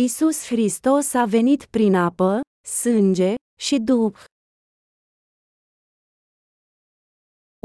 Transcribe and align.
Isus 0.00 0.46
Hristos 0.46 1.14
a 1.14 1.24
venit 1.24 1.64
prin 1.64 1.94
apă, 1.94 2.40
sânge 2.68 3.34
și 3.60 3.78
Duh. 3.78 4.14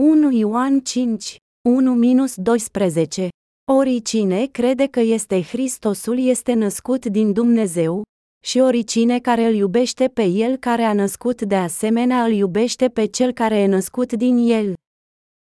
1 0.02 0.32
Ioan 0.32 0.80
5, 0.80 1.38
1-12 3.26 3.28
Oricine 3.72 4.46
crede 4.46 4.88
că 4.88 5.00
este 5.00 5.42
Hristosul 5.42 6.20
este 6.20 6.54
născut 6.54 7.06
din 7.06 7.34
Dumnezeu, 7.34 8.04
și 8.44 8.60
oricine 8.60 9.20
care 9.20 9.46
îl 9.46 9.54
iubește 9.54 10.08
pe 10.08 10.24
El 10.24 10.58
care 10.58 10.84
a 10.84 10.94
născut 10.94 11.42
de 11.42 11.56
asemenea 11.56 12.24
îl 12.24 12.32
iubește 12.32 12.90
pe 12.90 13.06
Cel 13.06 13.32
care 13.32 13.58
e 13.58 13.66
născut 13.66 14.14
din 14.14 14.38
El. 14.38 14.74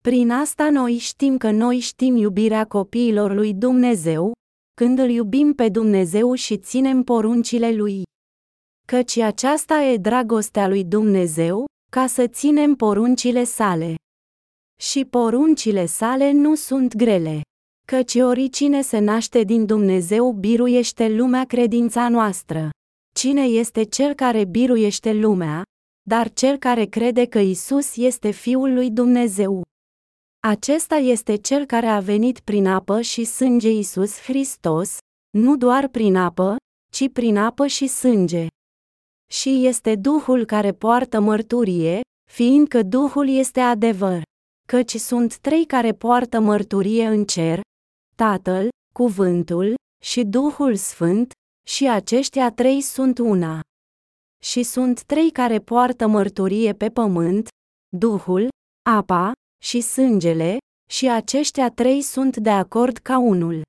Prin 0.03 0.31
asta 0.31 0.69
noi 0.69 0.97
știm 0.97 1.37
că 1.37 1.51
noi 1.51 1.79
știm 1.79 2.15
iubirea 2.15 2.65
copiilor 2.65 3.33
lui 3.33 3.53
Dumnezeu, 3.53 4.31
când 4.77 4.99
îl 4.99 5.09
iubim 5.09 5.53
pe 5.53 5.69
Dumnezeu 5.69 6.33
și 6.33 6.57
ținem 6.57 7.03
poruncile 7.03 7.71
lui. 7.71 8.03
Căci 8.87 9.17
aceasta 9.17 9.81
e 9.81 9.97
dragostea 9.97 10.67
lui 10.67 10.83
Dumnezeu, 10.83 11.65
ca 11.91 12.07
să 12.07 12.27
ținem 12.27 12.75
poruncile 12.75 13.43
sale. 13.43 13.95
Și 14.81 15.05
poruncile 15.05 15.85
sale 15.85 16.31
nu 16.31 16.55
sunt 16.55 16.95
grele. 16.95 17.41
Căci 17.87 18.15
oricine 18.15 18.81
se 18.81 18.99
naște 18.99 19.43
din 19.43 19.65
Dumnezeu 19.65 20.31
biruiește 20.31 21.07
lumea 21.07 21.45
credința 21.45 22.09
noastră. 22.09 22.69
Cine 23.15 23.43
este 23.43 23.83
cel 23.83 24.13
care 24.13 24.45
biruiește 24.45 25.13
lumea, 25.13 25.63
dar 26.01 26.33
cel 26.33 26.57
care 26.57 26.85
crede 26.85 27.25
că 27.25 27.39
Isus 27.39 27.95
este 27.95 28.31
Fiul 28.31 28.73
lui 28.73 28.91
Dumnezeu. 28.91 29.66
Acesta 30.39 30.95
este 30.95 31.35
cel 31.35 31.65
care 31.65 31.85
a 31.85 31.99
venit 31.99 32.39
prin 32.39 32.67
apă 32.67 33.01
și 33.01 33.23
sânge 33.23 33.69
Isus 33.69 34.21
Hristos, 34.21 34.97
nu 35.37 35.57
doar 35.57 35.87
prin 35.87 36.15
apă, 36.15 36.55
ci 36.91 37.11
prin 37.11 37.37
apă 37.37 37.67
și 37.67 37.87
sânge. 37.87 38.47
Și 39.31 39.65
este 39.65 39.95
Duhul 39.95 40.45
care 40.45 40.71
poartă 40.73 41.19
mărturie, 41.19 42.01
fiindcă 42.31 42.83
Duhul 42.83 43.29
este 43.29 43.59
adevăr. 43.59 44.21
Căci 44.67 44.95
sunt 44.95 45.37
trei 45.37 45.65
care 45.65 45.93
poartă 45.93 46.39
mărturie 46.39 47.07
în 47.07 47.25
cer, 47.25 47.61
Tatăl, 48.15 48.69
Cuvântul 48.93 49.75
și 50.03 50.23
Duhul 50.23 50.75
Sfânt, 50.75 51.31
și 51.67 51.89
aceștia 51.89 52.51
trei 52.51 52.81
sunt 52.81 53.17
una. 53.17 53.59
Și 54.43 54.63
sunt 54.63 55.03
trei 55.03 55.31
care 55.31 55.59
poartă 55.59 56.07
mărturie 56.07 56.73
pe 56.73 56.89
pământ, 56.89 57.47
Duhul, 57.97 58.47
apa 58.89 59.31
și 59.63 59.81
sângele, 59.81 60.57
și 60.89 61.09
aceștia 61.09 61.69
trei 61.69 62.01
sunt 62.01 62.37
de 62.37 62.49
acord 62.49 62.97
ca 62.97 63.17
unul. 63.17 63.61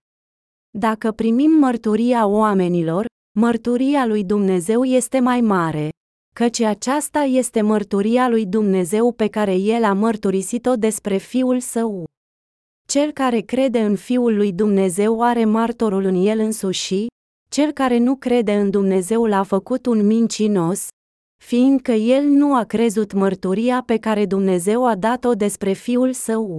Dacă 0.78 1.12
primim 1.12 1.50
mărturia 1.50 2.26
oamenilor, 2.26 3.06
mărturia 3.38 4.06
lui 4.06 4.24
Dumnezeu 4.24 4.84
este 4.84 5.20
mai 5.20 5.40
mare, 5.40 5.88
căci 6.34 6.60
aceasta 6.60 7.20
este 7.20 7.60
mărturia 7.60 8.28
lui 8.28 8.46
Dumnezeu 8.46 9.12
pe 9.12 9.28
care 9.28 9.54
El 9.54 9.84
a 9.84 9.92
mărturisit-o 9.92 10.76
despre 10.76 11.16
Fiul 11.16 11.60
Său. 11.60 12.04
Cel 12.88 13.12
care 13.12 13.40
crede 13.40 13.80
în 13.80 13.96
Fiul 13.96 14.36
lui 14.36 14.52
Dumnezeu 14.52 15.22
are 15.22 15.44
martorul 15.44 16.04
în 16.04 16.14
el 16.14 16.38
însuși, 16.38 17.06
cel 17.50 17.72
care 17.72 17.98
nu 17.98 18.16
crede 18.16 18.52
în 18.54 18.70
Dumnezeu 18.70 19.24
l-a 19.24 19.42
făcut 19.42 19.86
un 19.86 20.06
mincinos, 20.06 20.88
fiindcă 21.44 21.92
el 21.92 22.24
nu 22.24 22.56
a 22.56 22.64
crezut 22.64 23.12
mărturia 23.12 23.82
pe 23.82 23.98
care 23.98 24.26
Dumnezeu 24.26 24.86
a 24.86 24.94
dat-o 24.94 25.34
despre 25.34 25.72
Fiul 25.72 26.12
Său. 26.12 26.58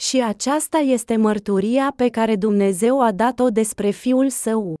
Și 0.00 0.22
aceasta 0.22 0.78
este 0.78 1.16
mărturia 1.16 1.92
pe 1.96 2.08
care 2.08 2.36
Dumnezeu 2.36 3.00
a 3.00 3.12
dat-o 3.12 3.48
despre 3.48 3.90
Fiul 3.90 4.30
Său. 4.30 4.74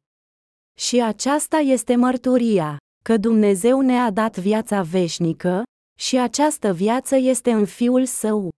Și 0.78 1.02
aceasta 1.02 1.56
este 1.56 1.96
mărturia, 1.96 2.76
că 3.04 3.16
Dumnezeu 3.16 3.80
ne-a 3.80 4.10
dat 4.10 4.38
viața 4.38 4.82
veșnică, 4.82 5.62
și 5.98 6.18
această 6.18 6.72
viață 6.72 7.16
este 7.16 7.52
în 7.52 7.64
Fiul 7.64 8.04
Său. 8.04 8.50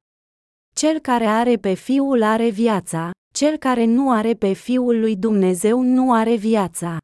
Cel 0.75 0.99
care 0.99 1.25
are 1.25 1.57
pe 1.57 1.75
Fiul 1.75 2.23
are 2.23 2.49
viața, 2.49 3.11
cel 3.35 3.57
care 3.57 3.85
nu 3.85 4.11
are 4.11 4.35
pe 4.35 4.53
Fiul 4.53 5.01
lui 5.01 5.17
Dumnezeu 5.17 5.81
nu 5.81 6.13
are 6.13 6.35
viața. 6.35 6.99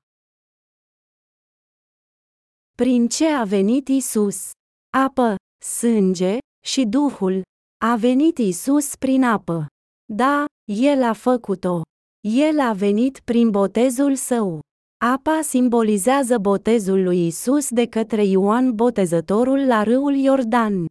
Prin 2.76 3.08
ce 3.08 3.26
a 3.26 3.44
venit 3.44 3.88
Isus? 3.88 4.50
Apă, 4.96 5.34
sânge 5.64 6.38
și 6.66 6.84
Duhul. 6.84 7.42
A 7.84 7.96
venit 7.96 8.38
Isus 8.38 8.96
prin 8.96 9.24
apă. 9.24 9.66
Da, 10.12 10.44
El 10.72 11.02
a 11.02 11.12
făcut-o. 11.12 11.82
El 12.20 12.60
a 12.60 12.72
venit 12.72 13.20
prin 13.24 13.50
botezul 13.50 14.14
său. 14.14 14.60
Apa 15.04 15.40
simbolizează 15.42 16.38
botezul 16.38 17.02
lui 17.02 17.26
Isus 17.26 17.70
de 17.70 17.86
către 17.86 18.24
Ioan 18.24 18.74
Botezătorul 18.74 19.66
la 19.66 19.82
râul 19.82 20.14
Iordan. 20.14 20.86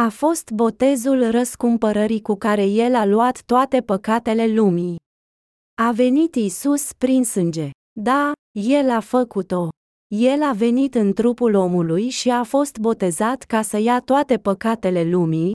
A 0.00 0.08
fost 0.08 0.50
botezul 0.50 1.30
răscumpărării 1.30 2.20
cu 2.20 2.34
care 2.34 2.64
el 2.64 2.94
a 2.94 3.04
luat 3.04 3.42
toate 3.42 3.80
păcatele 3.80 4.46
lumii. 4.46 4.96
A 5.82 5.92
venit 5.92 6.34
Isus 6.34 6.92
prin 6.92 7.24
sânge. 7.24 7.70
Da, 8.00 8.32
el 8.52 8.90
a 8.90 9.00
făcut-o. 9.00 9.68
El 10.16 10.42
a 10.42 10.52
venit 10.52 10.94
în 10.94 11.12
trupul 11.12 11.54
omului 11.54 12.08
și 12.08 12.30
a 12.30 12.42
fost 12.42 12.78
botezat 12.78 13.42
ca 13.42 13.62
să 13.62 13.78
ia 13.78 14.00
toate 14.00 14.38
păcatele 14.38 15.04
lumii, 15.04 15.52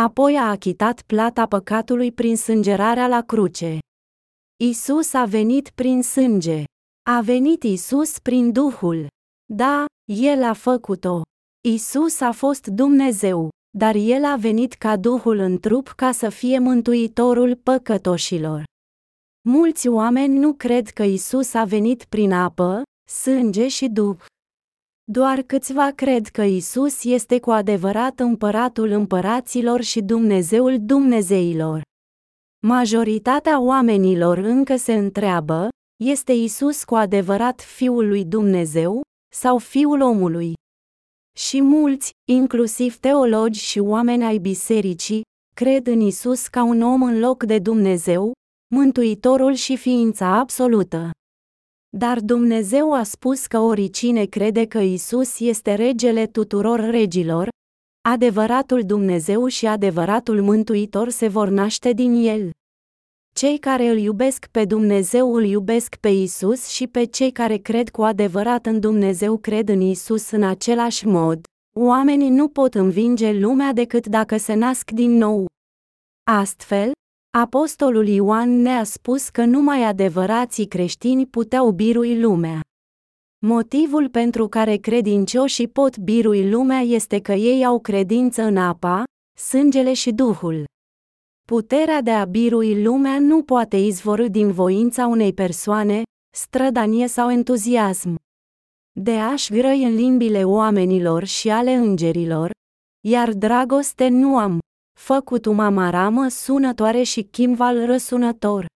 apoi 0.00 0.36
a 0.36 0.50
achitat 0.50 1.02
plata 1.02 1.46
păcatului 1.46 2.12
prin 2.12 2.36
sângerarea 2.36 3.08
la 3.08 3.22
cruce. 3.22 3.78
Isus 4.64 5.12
a 5.12 5.24
venit 5.24 5.70
prin 5.70 6.02
sânge. 6.02 6.64
A 7.10 7.20
venit 7.20 7.62
Isus 7.62 8.18
prin 8.18 8.52
Duhul. 8.52 9.06
Da, 9.52 9.84
El 10.12 10.42
a 10.42 10.52
făcut-o. 10.52 11.22
Isus 11.68 12.20
a 12.20 12.32
fost 12.32 12.66
Dumnezeu 12.66 13.48
dar 13.78 13.94
el 13.94 14.24
a 14.24 14.36
venit 14.36 14.72
ca 14.72 14.96
Duhul 14.96 15.38
în 15.38 15.58
trup 15.58 15.88
ca 15.88 16.12
să 16.12 16.28
fie 16.28 16.58
mântuitorul 16.58 17.56
păcătoșilor. 17.56 18.64
Mulți 19.48 19.88
oameni 19.88 20.38
nu 20.38 20.52
cred 20.52 20.88
că 20.88 21.02
Isus 21.02 21.54
a 21.54 21.64
venit 21.64 22.04
prin 22.04 22.32
apă, 22.32 22.82
sânge 23.12 23.68
și 23.68 23.88
Duh. 23.88 24.16
Doar 25.04 25.42
câțiva 25.42 25.90
cred 25.90 26.26
că 26.26 26.42
Isus 26.42 27.04
este 27.04 27.40
cu 27.40 27.50
adevărat 27.50 28.20
împăratul 28.20 28.90
împăraților 28.90 29.80
și 29.80 30.00
Dumnezeul 30.00 30.76
Dumnezeilor. 30.80 31.82
Majoritatea 32.66 33.60
oamenilor 33.60 34.38
încă 34.38 34.76
se 34.76 34.94
întreabă, 34.94 35.68
este 36.04 36.32
Isus 36.32 36.84
cu 36.84 36.94
adevărat 36.94 37.60
Fiul 37.60 38.08
lui 38.08 38.24
Dumnezeu, 38.24 39.02
sau 39.34 39.58
Fiul 39.58 40.00
omului? 40.00 40.52
Și 41.38 41.62
mulți, 41.62 42.10
inclusiv 42.30 42.96
teologi 42.96 43.60
și 43.60 43.78
oameni 43.78 44.24
ai 44.24 44.38
bisericii, 44.38 45.22
cred 45.54 45.86
în 45.86 46.00
Isus 46.00 46.46
ca 46.46 46.62
un 46.62 46.82
om 46.82 47.02
în 47.02 47.18
loc 47.18 47.42
de 47.42 47.58
Dumnezeu, 47.58 48.32
Mântuitorul 48.74 49.54
și 49.54 49.76
ființa 49.76 50.26
absolută. 50.38 51.10
Dar 51.98 52.20
Dumnezeu 52.20 52.92
a 52.94 53.02
spus 53.02 53.46
că 53.46 53.58
oricine 53.58 54.24
crede 54.24 54.66
că 54.66 54.78
Isus 54.78 55.40
este 55.40 55.74
regele 55.74 56.26
tuturor 56.26 56.80
regilor, 56.80 57.48
adevăratul 58.08 58.82
Dumnezeu 58.86 59.46
și 59.46 59.66
adevăratul 59.66 60.42
Mântuitor 60.42 61.08
se 61.08 61.28
vor 61.28 61.48
naște 61.48 61.92
din 61.92 62.12
el. 62.12 62.50
Cei 63.34 63.58
care 63.58 63.88
îl 63.88 63.98
iubesc 63.98 64.46
pe 64.46 64.64
Dumnezeu 64.64 65.34
îl 65.34 65.44
iubesc 65.44 65.96
pe 65.96 66.08
Isus 66.08 66.66
și 66.66 66.86
pe 66.86 67.04
cei 67.04 67.30
care 67.30 67.56
cred 67.56 67.88
cu 67.88 68.02
adevărat 68.02 68.66
în 68.66 68.80
Dumnezeu 68.80 69.36
cred 69.36 69.68
în 69.68 69.80
Isus 69.80 70.30
în 70.30 70.42
același 70.42 71.06
mod. 71.06 71.40
Oamenii 71.76 72.30
nu 72.30 72.48
pot 72.48 72.74
învinge 72.74 73.32
lumea 73.32 73.72
decât 73.72 74.06
dacă 74.06 74.36
se 74.36 74.54
nasc 74.54 74.90
din 74.90 75.10
nou. 75.10 75.46
Astfel, 76.30 76.92
Apostolul 77.40 78.06
Ioan 78.06 78.60
ne-a 78.60 78.84
spus 78.84 79.28
că 79.28 79.44
numai 79.44 79.84
adevărații 79.84 80.66
creștini 80.66 81.26
puteau 81.26 81.70
birui 81.70 82.20
lumea. 82.20 82.60
Motivul 83.46 84.08
pentru 84.08 84.48
care 84.48 84.76
credincioșii 84.76 85.68
pot 85.68 85.98
birui 85.98 86.50
lumea 86.50 86.78
este 86.78 87.20
că 87.20 87.32
ei 87.32 87.64
au 87.64 87.80
credință 87.80 88.42
în 88.42 88.56
apa, 88.56 89.04
sângele 89.40 89.92
și 89.92 90.10
Duhul. 90.12 90.64
Puterea 91.48 92.00
de 92.00 92.10
a 92.10 92.24
birui 92.24 92.82
lumea 92.82 93.18
nu 93.18 93.42
poate 93.42 93.76
izvorâ 93.76 94.28
din 94.28 94.52
voința 94.52 95.06
unei 95.06 95.32
persoane, 95.32 96.02
strădanie 96.36 97.06
sau 97.06 97.30
entuziasm. 97.30 98.14
De 99.00 99.18
aș 99.18 99.48
grăi 99.48 99.84
în 99.84 99.94
limbile 99.94 100.44
oamenilor 100.44 101.24
și 101.24 101.48
ale 101.50 101.72
îngerilor, 101.72 102.50
iar 103.06 103.32
dragoste 103.32 104.08
nu 104.08 104.38
am, 104.38 104.58
făcut 104.98 105.46
umamaramă 105.46 106.28
sunătoare 106.28 107.02
și 107.02 107.22
chimval 107.22 107.86
răsunător. 107.86 108.66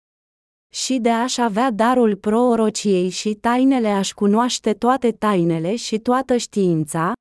Și 0.75 0.99
de 0.99 1.11
aș 1.11 1.37
avea 1.39 1.71
darul 1.71 2.17
proorociei 2.17 3.09
și 3.09 3.35
tainele 3.35 3.89
aș 3.89 4.13
cunoaște 4.13 4.73
toate 4.75 5.13
tainele 5.13 5.77
și 5.77 5.99
toată 5.99 6.37
știința, 6.37 7.13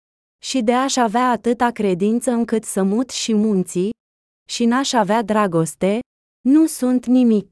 și 0.43 0.61
de 0.61 0.73
aș 0.73 0.95
avea 0.95 1.29
atâta 1.29 1.71
credință 1.71 2.31
încât 2.31 2.63
să 2.63 2.83
mut 2.83 3.09
și 3.09 3.33
munții, 3.33 3.89
și 4.49 4.65
n-aș 4.65 4.93
avea 4.93 5.21
dragoste, 5.21 5.99
nu 6.41 6.65
sunt 6.65 7.05
nimic. 7.05 7.49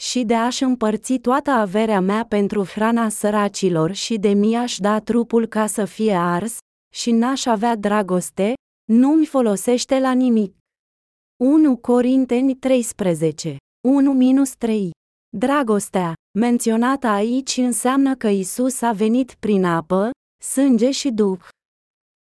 și 0.00 0.24
de 0.24 0.34
a-și 0.34 0.62
împărți 0.62 1.14
toată 1.14 1.50
averea 1.50 2.00
mea 2.00 2.24
pentru 2.24 2.64
hrana 2.64 3.08
săracilor 3.08 3.92
și 3.92 4.18
de 4.18 4.28
mi-aș 4.32 4.78
da 4.78 5.00
trupul 5.00 5.46
ca 5.46 5.66
să 5.66 5.84
fie 5.84 6.14
ars, 6.14 6.56
și 6.94 7.10
n-aș 7.10 7.46
avea 7.46 7.76
dragoste, 7.76 8.54
nu-mi 8.84 9.26
folosește 9.26 9.98
la 9.98 10.12
nimic. 10.12 10.56
1 11.44 11.76
Corinteni 11.76 12.56
13 12.56 13.56
1-3 13.56 14.90
Dragostea, 15.36 16.14
menționată 16.38 17.06
aici 17.06 17.56
înseamnă 17.56 18.14
că 18.14 18.28
Isus 18.28 18.80
a 18.80 18.92
venit 18.92 19.34
prin 19.34 19.64
apă, 19.64 20.10
sânge 20.42 20.90
și 20.90 21.10
duh. 21.10 21.38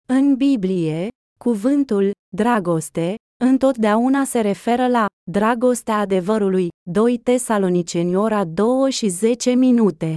În 0.09 0.37
Biblie, 0.37 1.09
cuvântul 1.39 2.11
dragoste 2.37 3.15
întotdeauna 3.45 4.25
se 4.25 4.41
referă 4.41 4.89
la 4.89 5.07
dragostea 5.31 5.99
adevărului, 5.99 6.69
2 6.91 7.19
Tesaloniceni 7.19 8.17
ora 8.17 8.45
2 8.45 8.91
și 8.91 9.09
10 9.09 9.51
minute. 9.51 10.17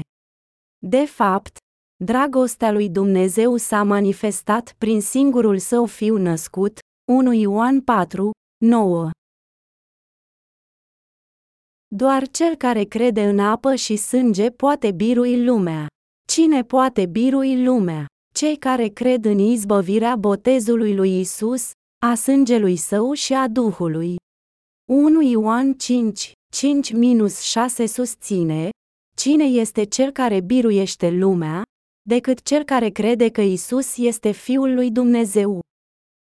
De 0.85 1.05
fapt, 1.05 1.57
dragostea 2.03 2.71
lui 2.71 2.89
Dumnezeu 2.89 3.57
s-a 3.57 3.83
manifestat 3.83 4.75
prin 4.77 5.01
singurul 5.01 5.57
său 5.57 5.85
fiu 5.85 6.17
născut, 6.17 6.79
1 7.11 7.33
Ioan 7.33 7.81
4, 7.81 8.31
9. 8.65 9.09
Doar 11.87 12.27
cel 12.27 12.55
care 12.55 12.83
crede 12.83 13.23
în 13.23 13.39
apă 13.39 13.75
și 13.75 13.95
sânge 13.95 14.49
poate 14.49 14.91
birui 14.91 15.43
lumea. 15.43 15.87
Cine 16.27 16.63
poate 16.63 17.05
birui 17.05 17.63
lumea? 17.63 18.05
Cei 18.33 18.57
care 18.57 18.87
cred 18.87 19.25
în 19.25 19.39
izbăvirea 19.39 20.15
botezului 20.15 20.95
lui 20.95 21.19
Isus, 21.19 21.71
a 22.05 22.15
sângelui 22.15 22.75
său 22.75 23.13
și 23.13 23.33
a 23.33 23.47
Duhului. 23.47 24.15
1 24.91 25.21
Ioan 25.21 25.73
5, 25.73 26.31
5-6 27.83 27.85
susține, 27.87 28.69
Cine 29.15 29.43
este 29.43 29.83
cel 29.83 30.11
care 30.11 30.41
biruiește 30.41 31.09
lumea, 31.09 31.63
decât 32.01 32.41
cel 32.43 32.63
care 32.63 32.89
crede 32.89 33.29
că 33.29 33.41
Isus 33.41 33.97
este 33.97 34.31
Fiul 34.31 34.73
lui 34.73 34.91
Dumnezeu. 34.91 35.59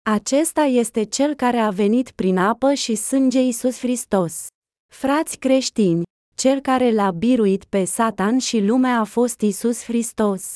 Acesta 0.09 0.61
este 0.61 1.03
cel 1.03 1.33
care 1.33 1.57
a 1.57 1.69
venit 1.69 2.11
prin 2.11 2.37
apă 2.37 2.73
și 2.73 2.95
sânge 2.95 3.41
Isus 3.41 3.79
Hristos. 3.79 4.47
Frați 4.93 5.37
creștini, 5.37 6.03
cel 6.35 6.59
care 6.59 6.91
l-a 6.91 7.11
biruit 7.11 7.63
pe 7.63 7.83
Satan 7.83 8.37
și 8.37 8.59
lumea 8.59 8.99
a 8.99 9.03
fost 9.03 9.41
Isus 9.41 9.83
Hristos. 9.83 10.55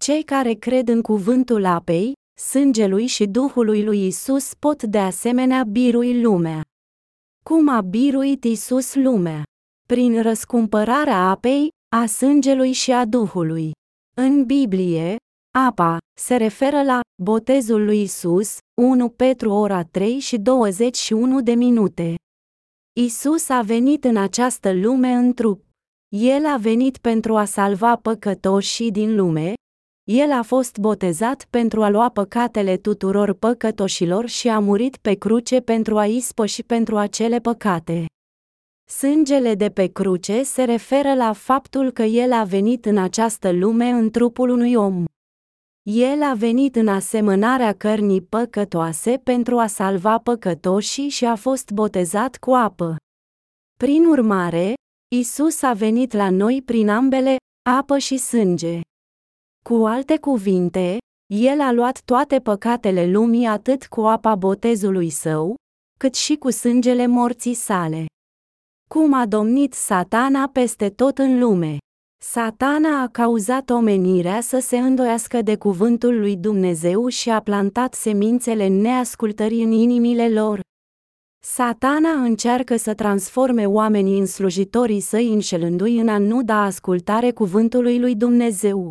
Cei 0.00 0.22
care 0.22 0.52
cred 0.52 0.88
în 0.88 1.02
cuvântul 1.02 1.64
apei, 1.64 2.12
sângelui 2.40 3.06
și 3.06 3.26
Duhului 3.26 3.84
lui 3.84 4.06
Isus 4.06 4.54
pot 4.54 4.82
de 4.82 4.98
asemenea 4.98 5.64
birui 5.64 6.20
lumea. 6.20 6.62
Cum 7.44 7.68
a 7.68 7.80
biruit 7.80 8.44
Isus 8.44 8.94
lumea? 8.94 9.42
Prin 9.88 10.22
răscumpărarea 10.22 11.28
apei, 11.28 11.68
a 11.96 12.06
sângelui 12.06 12.72
și 12.72 12.92
a 12.92 13.04
Duhului. 13.04 13.72
În 14.20 14.44
Biblie, 14.44 15.16
apa 15.58 15.98
se 16.20 16.36
referă 16.36 16.82
la 16.82 17.00
botezul 17.22 17.84
lui 17.84 18.02
Isus, 18.02 18.58
1 18.80 19.08
Petru 19.08 19.50
ora 19.50 19.82
3 19.82 20.18
și 20.18 20.38
21 20.38 21.42
de 21.42 21.52
minute. 21.52 22.14
Isus 23.00 23.48
a 23.48 23.60
venit 23.60 24.04
în 24.04 24.16
această 24.16 24.72
lume 24.72 25.12
în 25.12 25.32
trup. 25.32 25.64
El 26.08 26.46
a 26.46 26.56
venit 26.56 26.98
pentru 26.98 27.36
a 27.36 27.44
salva 27.44 27.96
păcătoșii 27.96 28.90
din 28.90 29.14
lume, 29.14 29.54
el 30.10 30.32
a 30.32 30.42
fost 30.42 30.78
botezat 30.78 31.46
pentru 31.50 31.82
a 31.82 31.88
lua 31.88 32.08
păcatele 32.08 32.76
tuturor 32.76 33.32
păcătoșilor 33.32 34.26
și 34.26 34.48
a 34.48 34.58
murit 34.58 34.96
pe 34.96 35.14
cruce 35.14 35.60
pentru 35.60 35.98
a 35.98 36.06
ispăși 36.06 36.62
pentru 36.62 36.96
acele 36.96 37.38
păcate. 37.38 38.06
Sângele 38.90 39.54
de 39.54 39.70
pe 39.70 39.86
cruce 39.86 40.42
se 40.42 40.64
referă 40.64 41.14
la 41.14 41.32
faptul 41.32 41.90
că 41.90 42.02
el 42.02 42.32
a 42.32 42.44
venit 42.44 42.84
în 42.84 42.98
această 42.98 43.52
lume 43.52 43.88
în 43.88 44.10
trupul 44.10 44.48
unui 44.48 44.74
om. 44.74 45.04
El 45.82 46.22
a 46.22 46.34
venit 46.34 46.76
în 46.76 46.88
asemănarea 46.88 47.72
cărnii 47.72 48.22
păcătoase 48.22 49.18
pentru 49.18 49.58
a 49.58 49.66
salva 49.66 50.18
păcătoșii 50.18 51.08
și 51.08 51.24
a 51.24 51.34
fost 51.34 51.70
botezat 51.70 52.36
cu 52.36 52.52
apă. 52.52 52.96
Prin 53.78 54.04
urmare, 54.06 54.74
Isus 55.14 55.62
a 55.62 55.72
venit 55.72 56.12
la 56.12 56.30
noi 56.30 56.62
prin 56.62 56.88
ambele, 56.88 57.36
apă 57.70 57.98
și 57.98 58.16
sânge. 58.16 58.80
Cu 59.64 59.74
alte 59.74 60.18
cuvinte, 60.18 60.98
El 61.34 61.60
a 61.60 61.72
luat 61.72 62.02
toate 62.04 62.40
păcatele 62.40 63.06
lumii 63.10 63.46
atât 63.46 63.86
cu 63.86 64.00
apa 64.00 64.34
botezului 64.34 65.10
său, 65.10 65.54
cât 65.98 66.14
și 66.14 66.36
cu 66.36 66.50
sângele 66.50 67.06
morții 67.06 67.54
sale. 67.54 68.06
Cum 68.88 69.12
a 69.12 69.26
domnit 69.26 69.72
satana 69.72 70.48
peste 70.52 70.90
tot 70.90 71.18
în 71.18 71.38
lume. 71.38 71.76
Satana 72.22 73.02
a 73.02 73.08
cauzat 73.08 73.70
omenirea 73.70 74.40
să 74.40 74.58
se 74.58 74.78
îndoiască 74.78 75.42
de 75.42 75.56
cuvântul 75.56 76.18
lui 76.18 76.36
Dumnezeu 76.36 77.08
și 77.08 77.30
a 77.30 77.40
plantat 77.40 77.94
semințele 77.94 78.66
neascultării 78.66 79.62
în 79.62 79.70
inimile 79.70 80.28
lor. 80.28 80.60
Satana 81.44 82.10
încearcă 82.10 82.76
să 82.76 82.94
transforme 82.94 83.66
oamenii 83.66 84.18
în 84.18 84.26
slujitorii 84.26 85.00
săi 85.00 85.32
înșelându-i 85.32 86.00
în 86.00 86.08
a 86.08 86.18
nu 86.18 86.42
da 86.42 86.62
ascultare 86.62 87.32
cuvântului 87.32 87.98
lui 87.98 88.16
Dumnezeu. 88.16 88.88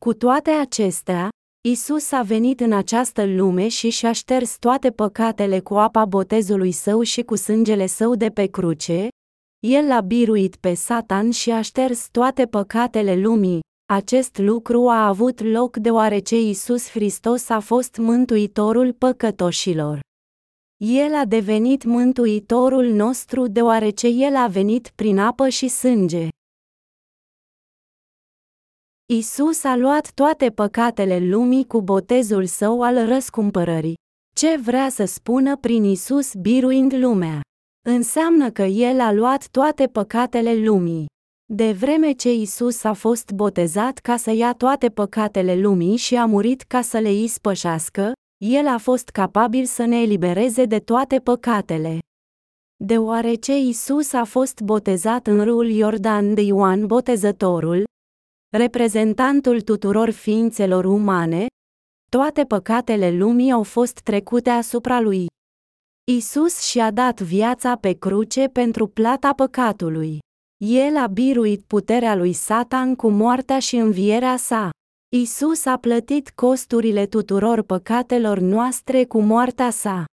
Cu 0.00 0.14
toate 0.14 0.50
acestea, 0.50 1.28
Isus 1.68 2.12
a 2.12 2.22
venit 2.22 2.60
în 2.60 2.72
această 2.72 3.24
lume 3.24 3.68
și 3.68 3.88
și-a 3.88 4.12
șters 4.12 4.56
toate 4.58 4.90
păcatele 4.90 5.60
cu 5.60 5.74
apa 5.74 6.04
botezului 6.04 6.72
său 6.72 7.02
și 7.02 7.22
cu 7.22 7.36
sângele 7.36 7.86
său 7.86 8.14
de 8.14 8.30
pe 8.30 8.46
cruce, 8.46 9.08
el 9.66 9.86
l-a 9.86 10.00
biruit 10.00 10.56
pe 10.56 10.74
Satan 10.74 11.30
și 11.30 11.50
a 11.50 11.60
șters 11.60 12.08
toate 12.10 12.46
păcatele 12.46 13.16
lumii. 13.16 13.60
Acest 13.92 14.38
lucru 14.38 14.88
a 14.88 15.06
avut 15.06 15.42
loc 15.42 15.76
deoarece 15.76 16.40
Isus 16.40 16.90
Hristos 16.90 17.48
a 17.48 17.60
fost 17.60 17.96
mântuitorul 17.96 18.92
păcătoșilor. 18.92 20.00
El 20.76 21.14
a 21.14 21.24
devenit 21.24 21.84
mântuitorul 21.84 22.86
nostru 22.86 23.46
deoarece 23.46 24.06
El 24.06 24.36
a 24.36 24.46
venit 24.46 24.92
prin 24.94 25.18
apă 25.18 25.48
și 25.48 25.68
sânge. 25.68 26.28
Isus 29.12 29.64
a 29.64 29.76
luat 29.76 30.12
toate 30.14 30.50
păcatele 30.50 31.18
lumii 31.18 31.66
cu 31.66 31.82
botezul 31.82 32.46
său 32.46 32.82
al 32.82 33.06
răscumpărării. 33.06 33.94
Ce 34.36 34.56
vrea 34.56 34.88
să 34.88 35.04
spună 35.04 35.56
prin 35.56 35.84
Isus 35.84 36.34
biruind 36.34 36.92
lumea? 36.92 37.40
Înseamnă 37.88 38.50
că 38.50 38.62
El 38.62 39.00
a 39.00 39.12
luat 39.12 39.48
toate 39.48 39.86
păcatele 39.86 40.54
lumii. 40.54 41.06
De 41.52 41.72
vreme 41.72 42.12
ce 42.12 42.32
Isus 42.32 42.84
a 42.84 42.92
fost 42.92 43.30
botezat 43.30 43.98
ca 43.98 44.16
să 44.16 44.30
ia 44.30 44.52
toate 44.52 44.88
păcatele 44.88 45.56
lumii 45.56 45.96
și 45.96 46.16
a 46.16 46.24
murit 46.24 46.62
ca 46.62 46.80
să 46.80 46.98
le 46.98 47.12
ispășească, 47.12 48.12
El 48.44 48.66
a 48.66 48.78
fost 48.78 49.08
capabil 49.08 49.64
să 49.64 49.84
ne 49.84 50.00
elibereze 50.02 50.64
de 50.64 50.78
toate 50.78 51.18
păcatele. 51.18 51.98
Deoarece 52.84 53.58
Isus 53.58 54.12
a 54.12 54.24
fost 54.24 54.60
botezat 54.60 55.26
în 55.26 55.44
râul 55.44 55.68
Iordan 55.68 56.34
de 56.34 56.40
Ioan 56.42 56.86
Botezătorul, 56.86 57.84
reprezentantul 58.56 59.60
tuturor 59.60 60.10
ființelor 60.10 60.84
umane, 60.84 61.46
toate 62.10 62.44
păcatele 62.44 63.10
lumii 63.10 63.52
au 63.52 63.62
fost 63.62 64.00
trecute 64.00 64.50
asupra 64.50 65.00
lui. 65.00 65.26
Isus 66.10 66.60
și-a 66.60 66.90
dat 66.90 67.20
viața 67.20 67.76
pe 67.76 67.92
cruce 67.92 68.46
pentru 68.46 68.86
plata 68.86 69.32
păcatului. 69.32 70.18
El 70.64 70.96
a 70.96 71.06
biruit 71.06 71.62
puterea 71.66 72.14
lui 72.14 72.32
Satan 72.32 72.94
cu 72.94 73.08
moartea 73.08 73.58
și 73.58 73.76
învierea 73.76 74.36
sa. 74.36 74.70
Isus 75.16 75.64
a 75.64 75.76
plătit 75.76 76.30
costurile 76.30 77.06
tuturor 77.06 77.62
păcatelor 77.62 78.38
noastre 78.38 79.04
cu 79.04 79.20
moartea 79.20 79.70
sa. 79.70 80.04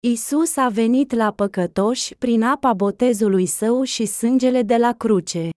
Isus 0.00 0.56
a 0.56 0.68
venit 0.68 1.12
la 1.12 1.32
păcătoși 1.32 2.14
prin 2.14 2.42
apa 2.42 2.74
botezului 2.74 3.46
său 3.46 3.82
și 3.82 4.06
sângele 4.06 4.62
de 4.62 4.76
la 4.76 4.92
cruce. 4.92 5.50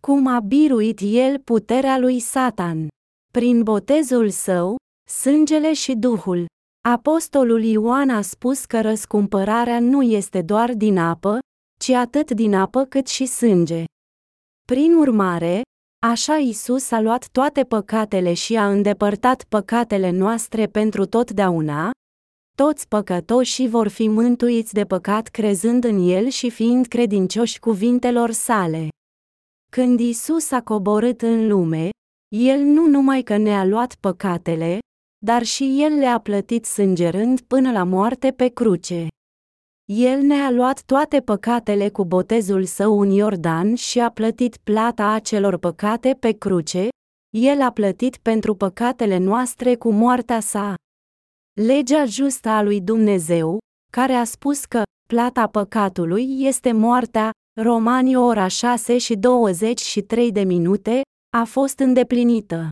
Cum 0.00 0.26
a 0.26 0.40
biruit 0.40 1.00
el 1.02 1.38
puterea 1.38 1.98
lui 1.98 2.20
Satan? 2.20 2.88
Prin 3.32 3.62
botezul 3.62 4.30
său, 4.30 4.76
sângele 5.10 5.72
și 5.72 5.94
Duhul. 5.94 6.46
Apostolul 6.88 7.62
Ioan 7.62 8.10
a 8.10 8.20
spus 8.20 8.64
că 8.64 8.80
răscumpărarea 8.80 9.80
nu 9.80 10.02
este 10.02 10.42
doar 10.42 10.74
din 10.74 10.98
apă, 10.98 11.38
ci 11.80 11.88
atât 11.88 12.30
din 12.30 12.54
apă 12.54 12.84
cât 12.84 13.06
și 13.06 13.26
sânge. 13.26 13.84
Prin 14.64 14.94
urmare, 14.94 15.62
așa 16.06 16.36
Isus 16.36 16.90
a 16.90 17.00
luat 17.00 17.28
toate 17.28 17.64
păcatele 17.64 18.32
și 18.32 18.56
a 18.56 18.70
îndepărtat 18.70 19.44
păcatele 19.48 20.10
noastre 20.10 20.66
pentru 20.66 21.06
totdeauna, 21.06 21.90
toți 22.56 22.88
păcătoșii 22.88 23.68
vor 23.68 23.88
fi 23.88 24.08
mântuiți 24.08 24.74
de 24.74 24.84
păcat 24.84 25.28
crezând 25.28 25.84
în 25.84 26.08
El 26.08 26.28
și 26.28 26.50
fiind 26.50 26.86
credincioși 26.86 27.58
cuvintelor 27.58 28.30
sale. 28.30 28.88
Când 29.72 30.00
Isus 30.00 30.50
a 30.50 30.62
coborât 30.62 31.22
în 31.22 31.48
lume, 31.48 31.90
El 32.34 32.60
nu 32.60 32.86
numai 32.86 33.22
că 33.22 33.36
ne-a 33.36 33.64
luat 33.64 33.94
păcatele, 33.94 34.78
dar 35.24 35.42
și 35.42 35.82
El 35.82 35.92
le-a 35.92 36.18
plătit 36.18 36.64
sângerând 36.64 37.40
până 37.40 37.72
la 37.72 37.84
moarte 37.84 38.30
pe 38.30 38.48
cruce. 38.48 39.06
El 39.92 40.20
ne-a 40.20 40.50
luat 40.50 40.82
toate 40.82 41.20
păcatele 41.20 41.88
cu 41.88 42.04
botezul 42.04 42.64
său 42.64 43.00
în 43.00 43.10
Iordan 43.10 43.74
și 43.74 44.00
a 44.00 44.10
plătit 44.10 44.56
plata 44.56 45.06
acelor 45.06 45.56
păcate 45.58 46.16
pe 46.20 46.32
cruce, 46.32 46.88
el 47.36 47.60
a 47.60 47.70
plătit 47.70 48.16
pentru 48.16 48.54
păcatele 48.54 49.18
noastre 49.18 49.76
cu 49.76 49.90
moartea 49.90 50.40
sa. 50.40 50.74
Legea 51.60 52.04
justă 52.04 52.48
a 52.48 52.62
lui 52.62 52.80
Dumnezeu, 52.80 53.58
care 53.92 54.12
a 54.12 54.24
spus 54.24 54.64
că 54.64 54.82
plata 55.08 55.46
păcatului 55.46 56.42
este 56.44 56.72
moartea, 56.72 57.30
Romani 57.60 58.16
ora 58.16 58.46
6 58.46 58.98
și 58.98 59.14
23 59.14 60.32
de 60.32 60.42
minute, 60.42 61.00
a 61.36 61.44
fost 61.44 61.78
îndeplinită. 61.78 62.68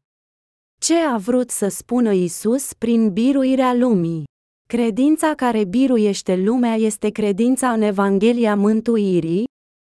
Ce 0.81 0.95
a 0.95 1.17
vrut 1.17 1.51
să 1.51 1.69
spună 1.69 2.13
Isus 2.13 2.73
prin 2.73 3.13
biruirea 3.13 3.75
lumii? 3.75 4.25
Credința 4.69 5.35
care 5.35 5.65
biruiește 5.65 6.37
lumea 6.37 6.75
este 6.75 7.11
credința 7.11 7.73
în 7.73 7.83
Evanghelia 7.83 8.57
mântuirii, 8.57 9.45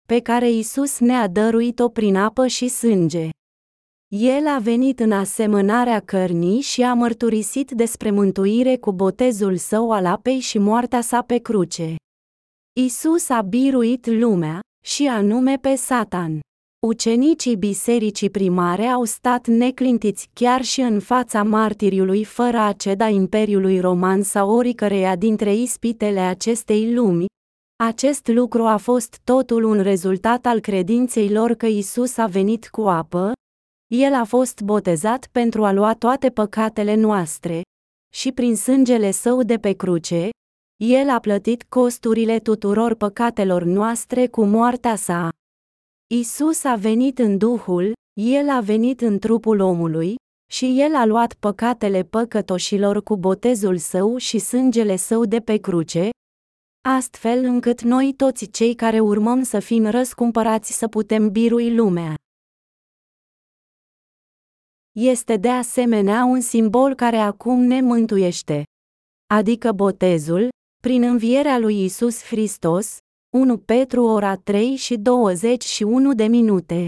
pe 0.08 0.20
care 0.20 0.52
Isus 0.52 1.00
ne-a 1.00 1.28
dăruit-o 1.28 1.90
prin 1.90 2.16
apă 2.16 2.48
și 2.48 2.68
sânge. 2.68 3.30
El 4.08 4.48
a 4.48 4.60
venit 4.60 5.00
în 5.00 5.12
asemănarea 5.12 6.00
cărnii 6.00 6.62
și 6.62 6.82
a 6.82 6.94
mărturisit 6.94 7.72
despre 7.72 8.12
mântuire 8.12 8.78
cu 8.78 8.92
botezul 8.92 9.58
său 9.58 9.92
al 9.92 10.06
apei 10.06 10.40
și 10.40 10.58
moartea 10.58 11.02
sa 11.02 11.22
pe 11.22 11.38
cruce. 11.38 11.96
Isus 12.80 13.30
a 13.30 13.42
biruit 13.42 14.06
lumea, 14.06 14.60
și 14.90 15.08
anume 15.08 15.58
pe 15.58 15.76
Satan. 15.76 16.40
Ucenicii 16.88 17.56
bisericii 17.56 18.30
primare 18.30 18.86
au 18.86 19.04
stat 19.04 19.48
neclintiți 19.48 20.30
chiar 20.34 20.62
și 20.62 20.82
în 20.82 21.00
fața 21.00 21.44
martiriului 21.44 22.24
fără 22.24 22.58
a 22.58 22.72
ceda 22.72 23.08
Imperiului 23.08 23.80
Roman 23.80 24.24
sau 24.24 24.50
oricăreia 24.56 25.16
dintre 25.16 25.56
ispitele 25.56 26.20
acestei 26.20 26.94
lumi. 26.94 27.26
Acest 27.84 28.28
lucru 28.28 28.64
a 28.66 28.78
fost 28.78 29.20
totul 29.24 29.64
un 29.64 29.82
rezultat 29.82 30.46
al 30.46 30.60
credinței 30.60 31.30
lor 31.30 31.54
că 31.54 31.66
Isus 31.66 32.18
a 32.18 32.26
venit 32.26 32.68
cu 32.68 32.82
apă, 32.82 33.32
el 33.88 34.14
a 34.14 34.24
fost 34.24 34.62
botezat 34.62 35.28
pentru 35.32 35.66
a 35.66 35.72
lua 35.72 35.94
toate 35.94 36.30
păcatele 36.30 36.96
noastre, 36.96 37.62
și 38.14 38.32
prin 38.32 38.56
sângele 38.56 39.12
său 39.12 39.44
de 39.44 39.58
pe 39.58 39.72
cruce, 39.72 40.30
el 40.82 41.10
a 41.10 41.20
plătit 41.20 41.64
costurile 41.64 42.40
tuturor 42.40 42.96
păcatelor 42.96 43.64
noastre 43.64 44.28
cu 44.28 44.46
moartea 44.46 44.96
sa. 44.96 45.30
Isus 46.08 46.64
a 46.64 46.76
venit 46.76 47.20
în 47.20 47.38
Duhul, 47.38 47.94
El 48.22 48.50
a 48.50 48.62
venit 48.62 49.02
în 49.02 49.20
trupul 49.20 49.60
omului, 49.60 50.16
și 50.52 50.82
El 50.82 50.96
a 50.96 51.06
luat 51.06 51.34
păcatele 51.34 52.04
păcătoșilor 52.04 53.04
cu 53.04 53.18
botezul 53.18 53.78
său 53.78 54.18
și 54.18 54.40
sângele 54.40 54.96
său 54.96 55.26
de 55.26 55.40
pe 55.40 55.58
cruce, 55.58 56.10
astfel 56.90 57.44
încât 57.44 57.82
noi 57.82 58.14
toți 58.14 58.46
cei 58.46 58.76
care 58.76 59.00
urmăm 59.00 59.44
să 59.44 59.60
fim 59.60 59.86
răscumpărați 59.86 60.78
să 60.78 60.88
putem 60.88 61.32
birui 61.32 61.76
lumea. 61.76 62.16
Este 64.92 65.38
de 65.38 65.50
asemenea 65.50 66.24
un 66.24 66.42
simbol 66.42 66.96
care 66.96 67.18
acum 67.18 67.60
ne 67.60 67.82
mântuiește. 67.82 68.64
Adică 69.34 69.72
botezul, 69.72 70.50
prin 70.82 71.04
învierea 71.04 71.58
lui 71.58 71.84
Isus 71.84 72.24
Hristos, 72.24 72.98
1 73.36 73.58
Petru 73.58 74.04
ora 74.04 74.36
3 74.36 74.76
și 74.76 74.98
21 74.98 76.14
de 76.14 76.24
minute. 76.24 76.88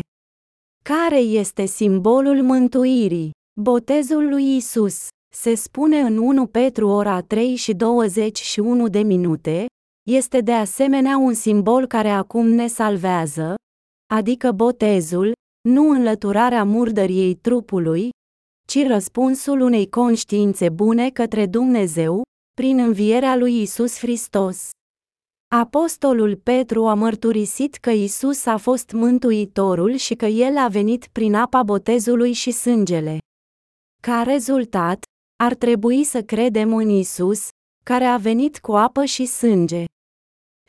Care 0.83 1.17
este 1.17 1.65
simbolul 1.65 2.41
mântuirii? 2.41 3.31
Botezul 3.61 4.29
lui 4.29 4.55
Isus. 4.55 5.07
Se 5.33 5.55
spune 5.55 5.99
în 5.99 6.17
1 6.17 6.47
Petru 6.47 6.87
ora 6.87 7.21
3 7.21 7.55
și 7.55 7.73
21 7.73 8.87
de 8.87 8.99
minute, 8.99 9.65
este 10.09 10.41
de 10.41 10.53
asemenea 10.53 11.17
un 11.17 11.33
simbol 11.33 11.87
care 11.87 12.09
acum 12.09 12.47
ne 12.47 12.67
salvează, 12.67 13.55
adică 14.13 14.51
botezul, 14.51 15.31
nu 15.69 15.89
înlăturarea 15.89 16.63
murdăriei 16.63 17.35
trupului, 17.35 18.09
ci 18.67 18.85
răspunsul 18.87 19.59
unei 19.59 19.89
conștiințe 19.89 20.69
bune 20.69 21.09
către 21.09 21.45
Dumnezeu, 21.45 22.21
prin 22.61 22.79
învierea 22.79 23.35
lui 23.35 23.61
Isus 23.61 23.97
Hristos. 23.97 24.69
Apostolul 25.55 26.35
Petru 26.35 26.87
a 26.87 26.93
mărturisit 26.93 27.75
că 27.75 27.89
Isus 27.89 28.45
a 28.45 28.57
fost 28.57 28.91
mântuitorul 28.91 29.95
și 29.95 30.15
că 30.15 30.25
el 30.25 30.57
a 30.57 30.67
venit 30.67 31.07
prin 31.11 31.33
apa 31.33 31.63
botezului 31.63 32.33
și 32.33 32.51
sângele. 32.51 33.17
Ca 34.01 34.23
rezultat, 34.23 35.03
ar 35.43 35.53
trebui 35.53 36.03
să 36.03 36.23
credem 36.23 36.73
în 36.73 36.89
Isus, 36.89 37.47
care 37.83 38.03
a 38.03 38.17
venit 38.17 38.59
cu 38.59 38.71
apă 38.71 39.05
și 39.05 39.25
sânge. 39.25 39.85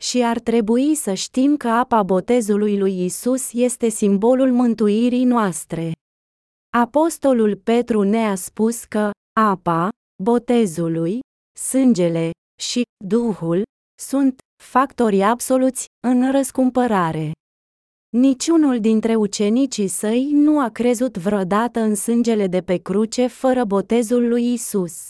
Și 0.01 0.23
ar 0.23 0.39
trebui 0.39 0.95
să 0.95 1.13
știm 1.13 1.57
că 1.57 1.67
apa 1.67 2.03
botezului 2.03 2.77
lui 2.77 3.03
Isus 3.03 3.51
este 3.51 3.89
simbolul 3.89 4.51
mântuirii 4.51 5.23
noastre. 5.23 5.91
Apostolul 6.77 7.55
Petru 7.55 8.01
ne-a 8.01 8.35
spus 8.35 8.83
că 8.83 9.11
apa, 9.39 9.89
botezului, 10.23 11.19
sângele 11.59 12.31
și 12.59 12.81
Duhul 13.05 13.63
sunt 14.01 14.39
factori 14.63 15.21
absoluți 15.21 15.85
în 16.07 16.31
răscumpărare. 16.31 17.31
Niciunul 18.09 18.79
dintre 18.79 19.15
ucenicii 19.15 19.87
săi 19.87 20.29
nu 20.31 20.59
a 20.59 20.69
crezut 20.69 21.17
vreodată 21.17 21.79
în 21.79 21.95
sângele 21.95 22.47
de 22.47 22.61
pe 22.61 22.77
cruce 22.77 23.27
fără 23.27 23.63
botezul 23.63 24.27
lui 24.27 24.53
Isus. 24.53 25.07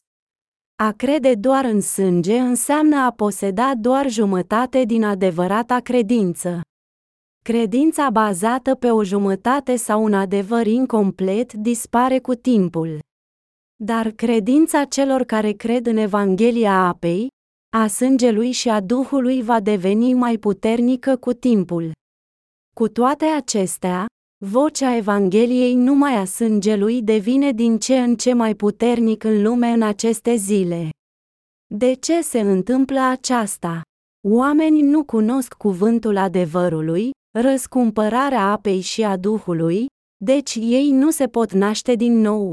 A 0.84 0.92
crede 0.92 1.36
doar 1.36 1.66
în 1.66 1.82
sânge 1.82 2.38
înseamnă 2.40 2.96
a 2.96 3.12
poseda 3.12 3.76
doar 3.76 4.10
jumătate 4.10 4.84
din 4.84 5.04
adevărata 5.04 5.80
credință. 5.80 6.62
Credința 7.44 8.10
bazată 8.10 8.76
pe 8.76 8.90
o 8.90 9.04
jumătate 9.04 9.76
sau 9.76 10.04
un 10.04 10.14
adevăr 10.14 10.66
incomplet 10.66 11.54
dispare 11.54 12.20
cu 12.20 12.36
timpul. 12.36 13.00
Dar 13.86 14.12
credința 14.12 14.84
celor 14.86 15.24
care 15.24 15.52
cred 15.52 15.86
în 15.86 15.98
Evanghelia 15.98 16.74
apei, 16.74 17.28
a 17.76 17.88
sângelui 17.88 18.52
și 18.52 18.70
a 18.70 18.82
Duhului 18.82 19.42
va 19.42 19.60
deveni 19.60 20.14
mai 20.14 20.38
puternică 20.38 21.18
cu 21.18 21.34
timpul. 21.34 21.92
Cu 22.76 22.88
toate 22.88 23.26
acestea, 23.26 24.06
vocea 24.46 24.96
Evangheliei 24.96 25.76
numai 25.76 26.16
a 26.16 26.26
sângelui 26.26 27.02
devine 27.02 27.52
din 27.52 27.80
ce 27.80 28.00
în 28.00 28.16
ce 28.16 28.34
mai 28.34 28.56
puternic 28.56 29.24
în 29.24 29.42
lume 29.42 29.68
în 29.68 29.82
aceste 29.82 30.36
zile. 30.36 30.90
De 31.74 31.94
ce 31.94 32.22
se 32.22 32.40
întâmplă 32.40 33.00
aceasta? 33.00 33.82
Oamenii 34.28 34.82
nu 34.82 35.04
cunosc 35.04 35.54
cuvântul 35.54 36.18
adevărului, 36.18 37.12
răscumpărarea 37.40 38.52
apei 38.52 38.80
și 38.80 39.04
a 39.04 39.18
Duhului, 39.18 39.86
deci 40.24 40.56
ei 40.56 40.92
nu 40.92 41.10
se 41.12 41.28
pot 41.28 41.52
naște 41.52 41.96
din 41.96 42.14
nou. 42.14 42.52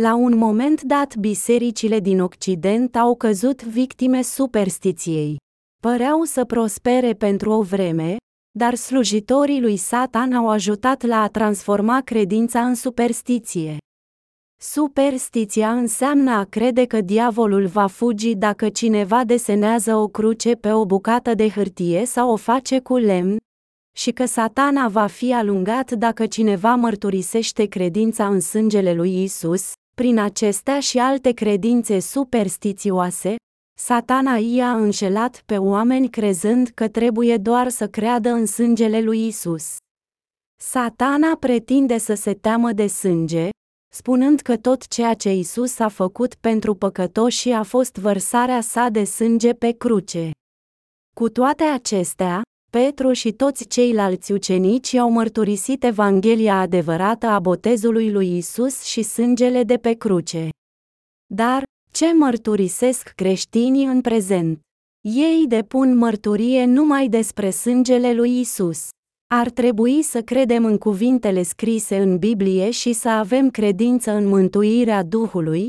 La 0.00 0.14
un 0.14 0.36
moment 0.36 0.82
dat 0.82 1.16
bisericile 1.16 2.00
din 2.00 2.20
Occident 2.20 2.96
au 2.96 3.14
căzut 3.14 3.62
victime 3.62 4.22
superstiției. 4.22 5.36
Păreau 5.82 6.22
să 6.22 6.44
prospere 6.44 7.12
pentru 7.12 7.50
o 7.50 7.62
vreme, 7.62 8.16
dar 8.58 8.74
slujitorii 8.74 9.60
lui 9.60 9.76
Satan 9.76 10.32
au 10.32 10.48
ajutat 10.48 11.02
la 11.02 11.22
a 11.22 11.28
transforma 11.28 12.00
credința 12.00 12.66
în 12.66 12.74
superstiție. 12.74 13.76
Superstiția 14.62 15.72
înseamnă 15.72 16.30
a 16.30 16.44
crede 16.44 16.84
că 16.84 17.00
diavolul 17.00 17.66
va 17.66 17.86
fugi 17.86 18.34
dacă 18.34 18.68
cineva 18.68 19.24
desenează 19.24 19.96
o 19.96 20.08
cruce 20.08 20.54
pe 20.54 20.72
o 20.72 20.86
bucată 20.86 21.34
de 21.34 21.48
hârtie 21.48 22.04
sau 22.04 22.30
o 22.30 22.36
face 22.36 22.80
cu 22.80 22.96
lemn, 22.96 23.36
și 23.96 24.10
că 24.10 24.26
satana 24.26 24.88
va 24.88 25.06
fi 25.06 25.32
alungat 25.32 25.90
dacă 25.90 26.26
cineva 26.26 26.74
mărturisește 26.74 27.64
credința 27.64 28.26
în 28.26 28.40
sângele 28.40 28.94
lui 28.94 29.22
Isus, 29.22 29.72
prin 30.00 30.18
acestea 30.18 30.80
și 30.80 30.98
alte 30.98 31.32
credințe 31.32 31.98
superstițioase, 31.98 33.36
satana 33.78 34.36
i-a 34.36 34.74
înșelat 34.74 35.42
pe 35.46 35.58
oameni 35.58 36.10
crezând 36.10 36.68
că 36.68 36.88
trebuie 36.88 37.36
doar 37.36 37.68
să 37.68 37.88
creadă 37.88 38.28
în 38.28 38.46
sângele 38.46 39.00
lui 39.00 39.26
Isus. 39.26 39.76
Satana 40.62 41.36
pretinde 41.36 41.98
să 41.98 42.14
se 42.14 42.34
teamă 42.34 42.72
de 42.72 42.86
sânge, 42.86 43.48
spunând 43.94 44.40
că 44.40 44.56
tot 44.56 44.88
ceea 44.88 45.14
ce 45.14 45.32
Isus 45.32 45.78
a 45.78 45.88
făcut 45.88 46.34
pentru 46.34 46.74
păcătoși 46.74 47.50
a 47.50 47.62
fost 47.62 47.96
vărsarea 47.96 48.60
sa 48.60 48.88
de 48.88 49.04
sânge 49.04 49.52
pe 49.52 49.70
cruce. 49.72 50.30
Cu 51.14 51.28
toate 51.28 51.64
acestea, 51.64 52.42
Petru 52.76 53.12
și 53.12 53.32
toți 53.32 53.66
ceilalți 53.66 54.32
ucenici 54.32 54.94
au 54.94 55.10
mărturisit 55.10 55.84
Evanghelia 55.84 56.60
adevărată 56.60 57.26
a 57.26 57.38
botezului 57.38 58.10
lui 58.10 58.36
Isus 58.36 58.82
și 58.82 59.02
sângele 59.02 59.62
de 59.62 59.76
pe 59.76 59.92
cruce. 59.92 60.48
Dar, 61.34 61.62
ce 61.90 62.12
mărturisesc 62.12 63.08
creștinii 63.08 63.84
în 63.84 64.00
prezent? 64.00 64.60
Ei 65.00 65.44
depun 65.48 65.96
mărturie 65.96 66.64
numai 66.64 67.08
despre 67.08 67.50
sângele 67.50 68.12
lui 68.12 68.40
Isus. 68.40 68.88
Ar 69.34 69.50
trebui 69.50 70.02
să 70.02 70.22
credem 70.22 70.64
în 70.64 70.78
cuvintele 70.78 71.42
scrise 71.42 71.96
în 71.96 72.18
Biblie 72.18 72.70
și 72.70 72.92
să 72.92 73.08
avem 73.08 73.50
credință 73.50 74.10
în 74.10 74.26
mântuirea 74.26 75.02
Duhului, 75.02 75.68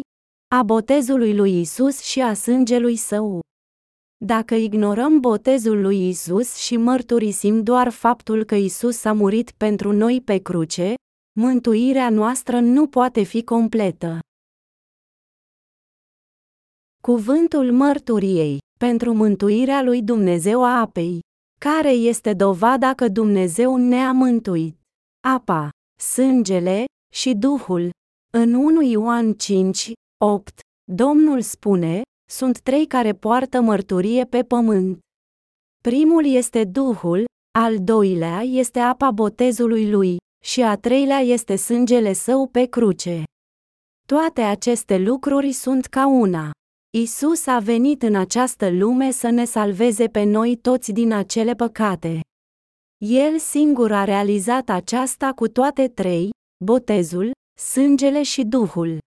a 0.55 0.63
botezului 0.63 1.35
lui 1.35 1.59
Isus 1.59 2.01
și 2.01 2.21
a 2.21 2.33
sângelui 2.33 2.95
său. 2.95 3.39
Dacă 4.25 4.55
ignorăm 4.55 5.19
botezul 5.19 5.81
lui 5.81 6.07
Isus 6.07 6.55
și 6.55 6.77
mărturisim 6.77 7.63
doar 7.63 7.89
faptul 7.89 8.43
că 8.43 8.55
Isus 8.55 9.03
a 9.03 9.13
murit 9.13 9.51
pentru 9.51 9.91
noi 9.91 10.21
pe 10.21 10.37
cruce, 10.37 10.93
mântuirea 11.39 12.09
noastră 12.09 12.59
nu 12.59 12.87
poate 12.87 13.23
fi 13.23 13.43
completă. 13.43 14.19
Cuvântul 17.01 17.71
mărturiei 17.71 18.57
pentru 18.79 19.13
mântuirea 19.13 19.81
lui 19.81 20.03
Dumnezeu 20.03 20.63
a 20.63 20.79
apei. 20.79 21.19
Care 21.59 21.91
este 21.91 22.33
dovada 22.33 22.93
că 22.93 23.07
Dumnezeu 23.07 23.75
ne-a 23.75 24.11
mântuit? 24.11 24.81
Apa, 25.27 25.69
sângele 25.99 26.85
și 27.13 27.33
Duhul. 27.33 27.89
În 28.33 28.53
1 28.53 28.81
Ioan 28.81 29.33
5, 29.33 29.91
8, 30.23 30.59
Domnul 30.91 31.41
spune, 31.41 32.01
sunt 32.29 32.59
trei 32.59 32.85
care 32.85 33.13
poartă 33.13 33.61
mărturie 33.61 34.25
pe 34.25 34.43
pământ. 34.43 34.99
Primul 35.83 36.25
este 36.25 36.63
Duhul, 36.63 37.25
al 37.59 37.79
doilea 37.79 38.41
este 38.41 38.79
apa 38.79 39.11
botezului 39.11 39.89
lui, 39.89 40.17
și 40.43 40.61
a 40.61 40.75
treilea 40.75 41.19
este 41.19 41.55
sângele 41.55 42.13
său 42.13 42.47
pe 42.47 42.65
cruce. 42.65 43.23
Toate 44.07 44.41
aceste 44.41 44.97
lucruri 44.97 45.51
sunt 45.51 45.85
ca 45.85 46.07
una. 46.07 46.51
Isus 46.97 47.45
a 47.45 47.59
venit 47.59 48.03
în 48.03 48.15
această 48.15 48.69
lume 48.69 49.11
să 49.11 49.29
ne 49.29 49.45
salveze 49.45 50.07
pe 50.07 50.23
noi 50.23 50.55
toți 50.55 50.91
din 50.91 51.11
acele 51.11 51.53
păcate. 51.53 52.19
El 53.05 53.37
singur 53.37 53.91
a 53.91 54.03
realizat 54.03 54.69
aceasta 54.69 55.33
cu 55.33 55.47
toate 55.47 55.87
trei, 55.87 56.29
botezul, 56.63 57.31
sângele 57.59 58.23
și 58.23 58.43
Duhul. 58.43 58.97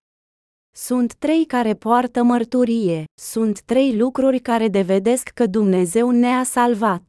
Sunt 0.77 1.15
trei 1.15 1.45
care 1.45 1.75
poartă 1.75 2.23
mărturie, 2.23 3.05
sunt 3.21 3.61
trei 3.61 3.97
lucruri 3.97 4.39
care 4.39 4.69
devedesc 4.69 5.29
că 5.29 5.47
Dumnezeu 5.47 6.11
ne-a 6.11 6.43
salvat. 6.43 7.03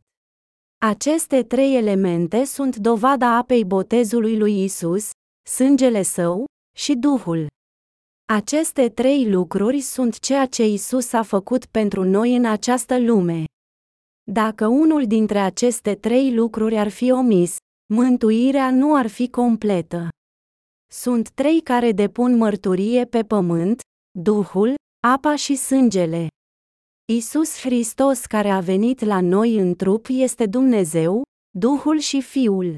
Aceste 0.86 1.44
trei 1.44 1.76
elemente 1.76 2.44
sunt 2.44 2.76
dovada 2.76 3.36
apei 3.36 3.66
botezului 3.66 4.38
lui 4.38 4.64
Isus, 4.64 5.10
sângele 5.50 6.02
său 6.02 6.46
și 6.78 6.96
Duhul. 6.96 7.48
Aceste 8.34 8.90
trei 8.90 9.30
lucruri 9.30 9.80
sunt 9.80 10.20
ceea 10.20 10.46
ce 10.46 10.68
Isus 10.68 11.14
a 11.14 11.24
făcut 11.24 11.66
pentru 11.66 12.04
noi 12.04 12.36
în 12.36 12.46
această 12.46 13.00
lume. 13.00 13.44
Dacă 14.32 14.68
unul 14.68 15.08
dintre 15.08 15.40
aceste 15.40 15.96
trei 15.96 16.34
lucruri 16.34 16.78
ar 16.78 16.90
fi 16.90 17.12
omis, 17.12 17.56
mântuirea 17.94 18.72
nu 18.72 18.96
ar 18.96 19.08
fi 19.08 19.30
completă. 19.30 20.10
Sunt 20.94 21.30
trei 21.30 21.62
care 21.62 21.92
depun 21.92 22.38
mărturie 22.38 23.06
pe 23.06 23.24
pământ, 23.24 23.82
Duhul, 24.20 24.74
apa 25.08 25.36
și 25.36 25.56
sângele. 25.56 26.28
Isus 27.14 27.60
Hristos 27.60 28.26
care 28.26 28.50
a 28.50 28.60
venit 28.60 29.04
la 29.04 29.22
noi 29.22 29.58
în 29.58 29.76
trup 29.76 30.06
este 30.10 30.46
Dumnezeu, 30.46 31.22
Duhul 31.58 32.00
și 32.00 32.22
Fiul. 32.22 32.76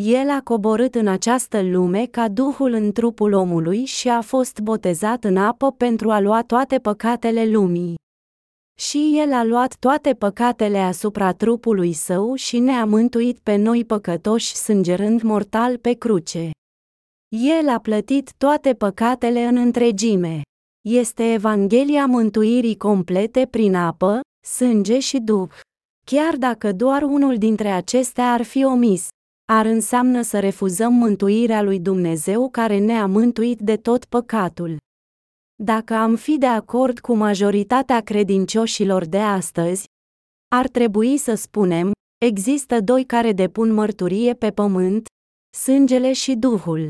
El 0.00 0.30
a 0.30 0.40
coborât 0.42 0.94
în 0.94 1.06
această 1.06 1.62
lume 1.62 2.06
ca 2.06 2.28
Duhul 2.28 2.72
în 2.72 2.92
trupul 2.92 3.32
omului 3.32 3.84
și 3.84 4.08
a 4.08 4.20
fost 4.20 4.60
botezat 4.60 5.24
în 5.24 5.36
apă 5.36 5.72
pentru 5.72 6.10
a 6.10 6.20
lua 6.20 6.42
toate 6.42 6.78
păcatele 6.78 7.46
lumii. 7.46 7.94
Și 8.80 9.14
El 9.16 9.32
a 9.32 9.44
luat 9.44 9.76
toate 9.78 10.14
păcatele 10.14 10.78
asupra 10.78 11.32
trupului 11.32 11.92
său 11.92 12.34
și 12.34 12.58
ne-a 12.58 12.84
mântuit 12.84 13.38
pe 13.38 13.56
noi 13.56 13.84
păcătoși 13.84 14.54
sângerând 14.54 15.22
mortal 15.22 15.78
pe 15.78 15.92
cruce. 15.92 16.50
El 17.36 17.68
a 17.68 17.78
plătit 17.78 18.32
toate 18.36 18.74
păcatele 18.74 19.44
în 19.44 19.56
întregime. 19.56 20.42
Este 20.88 21.32
Evanghelia 21.32 22.06
mântuirii 22.06 22.76
complete 22.76 23.46
prin 23.50 23.74
apă, 23.74 24.20
sânge 24.46 24.98
și 24.98 25.18
duh. 25.18 25.50
Chiar 26.06 26.36
dacă 26.36 26.72
doar 26.72 27.02
unul 27.02 27.36
dintre 27.36 27.68
acestea 27.68 28.32
ar 28.32 28.42
fi 28.42 28.64
omis, 28.64 29.08
ar 29.52 29.66
înseamnă 29.66 30.22
să 30.22 30.40
refuzăm 30.40 30.92
mântuirea 30.92 31.62
lui 31.62 31.80
Dumnezeu 31.80 32.50
care 32.50 32.78
ne-a 32.78 33.06
mântuit 33.06 33.60
de 33.60 33.76
tot 33.76 34.04
păcatul. 34.04 34.76
Dacă 35.62 35.94
am 35.94 36.16
fi 36.16 36.38
de 36.38 36.46
acord 36.46 36.98
cu 36.98 37.14
majoritatea 37.14 38.00
credincioșilor 38.00 39.04
de 39.04 39.18
astăzi, 39.18 39.84
ar 40.48 40.68
trebui 40.68 41.16
să 41.16 41.34
spunem, 41.34 41.92
există 42.24 42.80
doi 42.80 43.04
care 43.04 43.32
depun 43.32 43.72
mărturie 43.72 44.34
pe 44.34 44.50
pământ, 44.50 45.06
sângele 45.56 46.12
și 46.12 46.34
Duhul. 46.34 46.88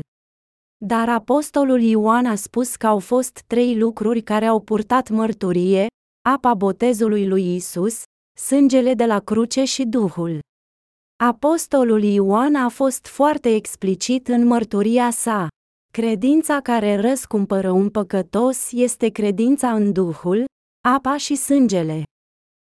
Dar 0.85 1.09
apostolul 1.09 1.81
Ioan 1.81 2.25
a 2.25 2.35
spus 2.35 2.75
că 2.75 2.87
au 2.87 2.99
fost 2.99 3.43
trei 3.47 3.77
lucruri 3.77 4.21
care 4.21 4.45
au 4.45 4.59
purtat 4.59 5.09
mărturie, 5.09 5.87
apa 6.29 6.53
botezului 6.53 7.27
lui 7.27 7.55
Isus, 7.55 8.03
sângele 8.39 8.93
de 8.93 9.05
la 9.05 9.19
cruce 9.19 9.63
și 9.63 9.83
Duhul. 9.85 10.39
Apostolul 11.23 12.03
Ioan 12.03 12.55
a 12.55 12.69
fost 12.69 13.07
foarte 13.07 13.55
explicit 13.55 14.27
în 14.27 14.45
mărturia 14.45 15.09
sa. 15.09 15.47
Credința 15.93 16.59
care 16.59 16.95
răscumpără 16.95 17.71
un 17.71 17.89
păcătos 17.89 18.71
este 18.71 19.09
credința 19.09 19.73
în 19.73 19.91
Duhul, 19.91 20.45
apa 20.87 21.17
și 21.17 21.35
sângele. 21.35 22.03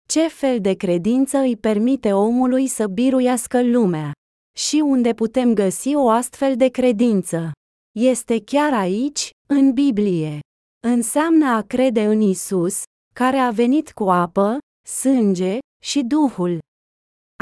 Ce 0.08 0.28
fel 0.28 0.60
de 0.60 0.74
credință 0.74 1.38
îi 1.38 1.56
permite 1.56 2.12
omului 2.12 2.66
să 2.66 2.86
biruiască 2.86 3.62
lumea? 3.62 4.12
Și 4.58 4.76
unde 4.84 5.12
putem 5.14 5.54
găsi 5.54 5.94
o 5.94 6.08
astfel 6.08 6.56
de 6.56 6.68
credință? 6.68 7.52
Este 7.98 8.42
chiar 8.44 8.72
aici, 8.72 9.30
în 9.48 9.72
Biblie. 9.72 10.38
Înseamnă 10.86 11.46
a 11.46 11.60
crede 11.60 12.04
în 12.04 12.20
Isus, 12.20 12.82
care 13.14 13.36
a 13.36 13.50
venit 13.50 13.92
cu 13.92 14.04
apă, 14.04 14.58
sânge 14.88 15.58
și 15.84 16.02
Duhul. 16.02 16.58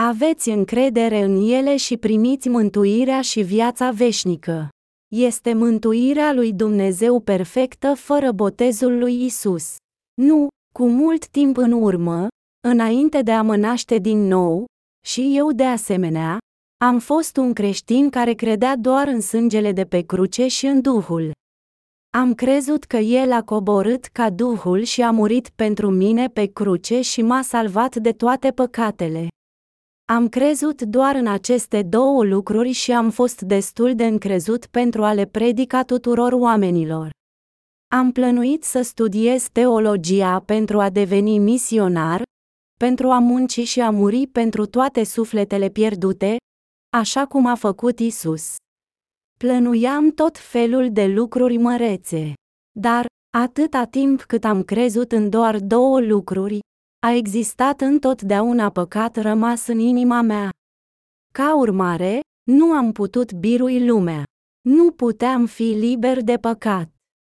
Aveți 0.02 0.48
încredere 0.48 1.22
în 1.22 1.50
ele 1.50 1.76
și 1.76 1.96
primiți 1.96 2.48
mântuirea 2.48 3.20
și 3.20 3.40
viața 3.40 3.90
veșnică. 3.90 4.68
Este 5.14 5.54
mântuirea 5.54 6.32
lui 6.32 6.52
Dumnezeu 6.52 7.20
perfectă 7.20 7.94
fără 7.94 8.32
botezul 8.32 8.98
lui 8.98 9.24
Isus. 9.24 9.76
Nu, 10.20 10.48
cu 10.74 10.88
mult 10.88 11.26
timp 11.26 11.56
în 11.56 11.72
urmă, 11.72 12.28
înainte 12.68 13.22
de 13.22 13.32
a 13.32 13.42
mă 13.42 13.56
naște 13.56 13.98
din 13.98 14.18
nou, 14.18 14.64
și 15.06 15.36
eu 15.36 15.52
de 15.52 15.64
asemenea, 15.64 16.38
am 16.84 16.98
fost 16.98 17.36
un 17.36 17.52
creștin 17.52 18.10
care 18.10 18.32
credea 18.32 18.76
doar 18.76 19.08
în 19.08 19.20
sângele 19.20 19.72
de 19.72 19.84
pe 19.84 20.00
cruce 20.00 20.46
și 20.46 20.66
în 20.66 20.80
Duhul. 20.80 21.32
Am 22.10 22.34
crezut 22.34 22.84
că 22.84 22.96
El 22.96 23.32
a 23.32 23.42
coborât 23.42 24.04
ca 24.04 24.30
Duhul 24.30 24.82
și 24.82 25.02
a 25.02 25.10
murit 25.10 25.48
pentru 25.48 25.90
mine 25.90 26.28
pe 26.28 26.46
cruce 26.46 27.00
și 27.00 27.22
m-a 27.22 27.42
salvat 27.42 27.96
de 27.96 28.12
toate 28.12 28.50
păcatele. 28.50 29.28
Am 30.04 30.28
crezut 30.28 30.82
doar 30.82 31.14
în 31.14 31.26
aceste 31.26 31.82
două 31.82 32.24
lucruri 32.24 32.70
și 32.70 32.92
am 32.92 33.10
fost 33.10 33.40
destul 33.40 33.94
de 33.94 34.06
încrezut 34.06 34.66
pentru 34.66 35.04
a 35.04 35.12
le 35.12 35.26
predica 35.26 35.82
tuturor 35.82 36.32
oamenilor. 36.32 37.10
Am 37.88 38.12
plănuit 38.12 38.64
să 38.64 38.82
studiez 38.82 39.48
teologia 39.52 40.40
pentru 40.40 40.80
a 40.80 40.90
deveni 40.90 41.38
misionar, 41.38 42.22
pentru 42.78 43.08
a 43.08 43.18
munci 43.18 43.60
și 43.60 43.80
a 43.80 43.90
muri 43.90 44.26
pentru 44.26 44.66
toate 44.66 45.04
sufletele 45.04 45.68
pierdute, 45.68 46.36
așa 46.90 47.26
cum 47.26 47.46
a 47.46 47.54
făcut 47.54 47.98
Isus. 47.98 48.56
Plănuiam 49.38 50.10
tot 50.10 50.38
felul 50.38 50.92
de 50.92 51.06
lucruri 51.06 51.56
mărețe. 51.56 52.32
Dar, 52.78 53.06
atâta 53.36 53.84
timp 53.84 54.22
cât 54.22 54.44
am 54.44 54.62
crezut 54.62 55.12
în 55.12 55.28
doar 55.28 55.58
două 55.60 56.00
lucruri, 56.00 56.58
a 57.06 57.10
existat 57.10 57.80
întotdeauna 57.80 58.70
păcat 58.70 59.16
rămas 59.16 59.66
în 59.66 59.78
inima 59.78 60.20
mea. 60.20 60.50
Ca 61.32 61.56
urmare, 61.56 62.20
nu 62.50 62.72
am 62.72 62.92
putut 62.92 63.32
birui 63.32 63.86
lumea. 63.86 64.24
Nu 64.68 64.90
puteam 64.90 65.46
fi 65.46 65.62
liber 65.62 66.22
de 66.22 66.36
păcat. 66.36 66.88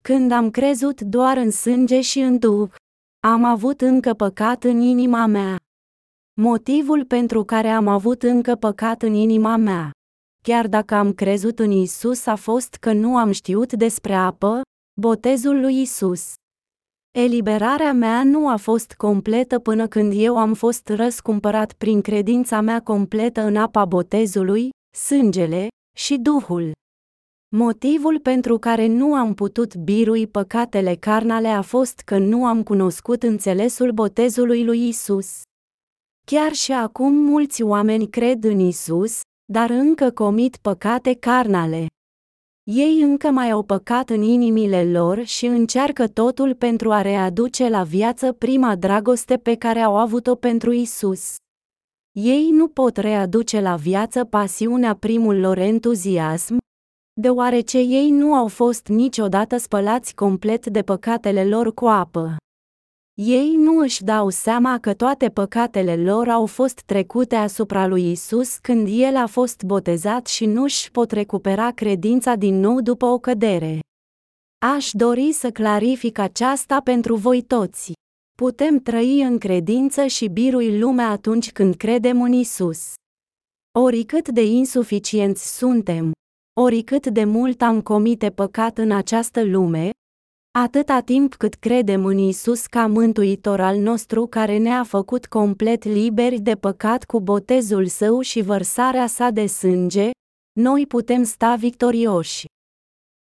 Când 0.04 0.32
am 0.32 0.52
crezut 0.52 1.02
doar 1.02 1.38
în 1.38 1.52
sânge 1.52 2.02
și 2.02 2.20
în 2.20 2.40
duh, 2.40 2.72
am 3.20 3.44
avut 3.44 3.82
încă 3.82 4.14
păcat 4.14 4.64
în 4.64 4.80
inima 4.80 5.26
mea. 5.26 5.58
Motivul 6.42 7.06
pentru 7.06 7.44
care 7.44 7.68
am 7.68 7.88
avut 7.88 8.24
încă 8.24 8.56
păcat 8.56 9.02
în 9.02 9.14
inima 9.14 9.56
mea, 9.56 9.92
chiar 10.44 10.68
dacă 10.68 10.96
am 10.96 11.14
crezut 11.14 11.60
în 11.60 11.72
Isus, 11.72 12.26
a 12.26 12.36
fost 12.36 12.76
că 12.76 12.94
nu 12.94 13.18
am 13.18 13.32
știut 13.32 13.74
despre 13.74 14.14
apă, 14.14 14.62
botezul 15.02 15.60
lui 15.60 15.82
Isus. 15.82 16.34
Eliberarea 17.18 17.94
mea 17.94 18.24
nu 18.24 18.50
a 18.50 18.56
fost 18.56 18.94
completă 18.94 19.60
până 19.60 19.88
când 19.88 20.14
eu 20.16 20.38
am 20.38 20.54
fost 20.54 20.90
răscumpărat 20.90 21.74
prin 21.74 22.02
credința 22.02 22.62
mea 22.62 22.82
completă 22.82 23.42
în 23.42 23.56
apa 23.56 23.86
botezului, 23.86 24.70
sângele 24.98 25.68
și 25.98 26.18
Duhul. 26.18 26.72
Motivul 27.56 28.20
pentru 28.20 28.58
care 28.58 28.88
nu 28.88 29.16
am 29.16 29.34
putut 29.34 29.76
birui 29.76 30.28
păcatele 30.28 30.96
carnale 30.96 31.48
a 31.48 31.62
fost 31.62 32.00
că 32.00 32.18
nu 32.18 32.46
am 32.46 32.64
cunoscut 32.64 33.24
înțelesul 33.24 33.92
botezului 33.92 34.64
lui 34.64 34.88
Isus. 34.88 35.42
Chiar 36.26 36.52
și 36.52 36.72
acum 36.72 37.14
mulți 37.14 37.64
oameni 37.64 38.08
cred 38.08 38.44
în 38.44 38.60
Isus, 38.60 39.22
dar 39.46 39.70
încă 39.70 40.12
comit 40.12 40.58
păcate 40.58 41.14
carnale. 41.14 41.86
Ei 42.64 43.02
încă 43.02 43.32
mai 43.32 43.50
au 43.50 43.64
păcat 43.64 44.10
în 44.10 44.22
inimile 44.22 44.92
lor 44.92 45.24
și 45.24 45.46
încearcă 45.46 46.08
totul 46.08 46.56
pentru 46.56 46.92
a 46.92 47.02
readuce 47.02 47.70
la 47.70 47.84
viață 47.84 48.32
prima 48.32 48.76
dragoste 48.76 49.38
pe 49.38 49.56
care 49.56 49.80
au 49.80 49.98
avut-o 49.98 50.36
pentru 50.36 50.72
Isus. 50.72 51.36
Ei 52.12 52.50
nu 52.52 52.68
pot 52.68 52.98
readuce 52.98 53.60
la 53.60 53.76
viață 53.76 54.26
pasiunea 54.26 54.96
primul 54.96 55.40
lor 55.40 55.58
entuziasm, 55.58 56.58
deoarece 57.14 57.78
ei 57.78 58.10
nu 58.10 58.34
au 58.34 58.48
fost 58.48 58.88
niciodată 58.88 59.58
spălați 59.58 60.16
complet 60.16 60.66
de 60.66 60.82
păcatele 60.82 61.46
lor 61.46 61.74
cu 61.74 61.86
apă. 61.86 62.36
Ei 63.14 63.56
nu 63.56 63.78
își 63.78 64.04
dau 64.04 64.30
seama 64.30 64.80
că 64.80 64.94
toate 64.94 65.30
păcatele 65.30 65.96
lor 65.96 66.30
au 66.30 66.46
fost 66.46 66.82
trecute 66.82 67.36
asupra 67.36 67.88
lui 67.88 68.12
Isus 68.12 68.58
când 68.58 68.88
el 68.92 69.16
a 69.16 69.28
fost 69.28 69.64
botezat 69.64 70.28
și 70.28 70.46
nu 70.46 70.64
își 70.64 70.92
pot 70.92 71.12
recupera 71.12 71.72
credința 71.72 72.36
din 72.36 72.60
nou 72.60 72.82
după 72.82 73.06
o 73.06 73.20
cădere. 73.20 73.80
Aș 74.66 74.90
dori 74.92 75.32
să 75.32 75.52
clarific 75.52 76.18
aceasta 76.18 76.82
pentru 76.82 77.16
voi 77.16 77.42
toți. 77.42 77.92
Putem 78.38 78.78
trăi 78.80 79.22
în 79.22 79.38
credință 79.38 80.06
și 80.06 80.28
birui 80.28 80.80
lumea 80.80 81.10
atunci 81.10 81.52
când 81.52 81.76
credem 81.76 82.22
în 82.22 82.32
Isus. 82.32 82.94
Oricât 83.80 84.30
de 84.30 84.46
insuficienți 84.46 85.58
suntem, 85.58 86.12
oricât 86.60 87.08
de 87.08 87.24
mult 87.24 87.62
am 87.62 87.82
comite 87.82 88.30
păcat 88.30 88.78
în 88.78 88.92
această 88.92 89.44
lume, 89.44 89.90
Atâta 90.60 91.00
timp 91.00 91.36
cât 91.36 91.54
credem 91.54 92.06
în 92.06 92.18
Isus 92.18 92.66
ca 92.66 92.88
mântuitor 92.88 93.60
al 93.60 93.78
nostru 93.78 94.28
care 94.28 94.58
ne-a 94.58 94.84
făcut 94.84 95.26
complet 95.26 95.84
liberi 95.84 96.40
de 96.40 96.56
păcat 96.56 97.04
cu 97.04 97.20
botezul 97.20 97.88
său 97.88 98.22
și 98.22 98.42
vărsarea 98.42 99.08
sa 99.08 99.30
de 99.30 99.46
sânge, 99.46 100.10
noi 100.60 100.88
putem 100.88 101.24
sta 101.24 101.56
victorioși. 101.56 102.46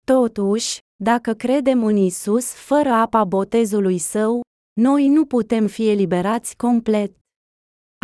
Totuși, 0.06 0.78
dacă 1.04 1.34
credem 1.34 1.84
în 1.84 1.96
Isus 1.96 2.54
fără 2.54 2.90
apa 2.90 3.24
botezului 3.24 3.98
său, 3.98 4.42
noi 4.82 5.08
nu 5.08 5.26
putem 5.26 5.68
fi 5.68 5.90
eliberați 5.90 6.56
complet. 6.56 7.12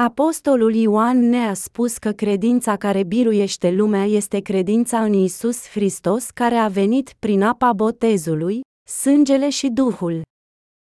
Apostolul 0.01 0.73
Ioan 0.73 1.29
ne-a 1.29 1.53
spus 1.53 1.97
că 1.97 2.11
credința 2.11 2.75
care 2.77 3.03
biruiește 3.03 3.71
lumea 3.71 4.05
este 4.05 4.39
credința 4.39 5.03
în 5.03 5.13
Isus 5.13 5.67
Hristos 5.69 6.29
care 6.29 6.55
a 6.55 6.67
venit 6.67 7.13
prin 7.19 7.41
apa 7.41 7.73
botezului, 7.73 8.61
sângele 8.89 9.49
și 9.49 9.69
Duhul. 9.69 10.21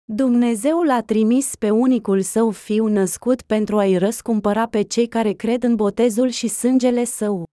Dumnezeu 0.05 0.83
l-a 0.83 1.01
trimis 1.01 1.57
pe 1.57 1.71
unicul 1.71 2.23
său 2.23 2.51
fiu 2.51 2.87
născut 2.87 3.43
pentru 3.43 3.79
a-i 3.79 3.97
răscumpăra 3.97 4.67
pe 4.67 4.83
cei 4.83 5.09
care 5.09 5.33
cred 5.33 5.63
în 5.63 5.75
botezul 5.75 6.29
și 6.29 6.49
sângele 6.49 7.05
său. 7.05 7.45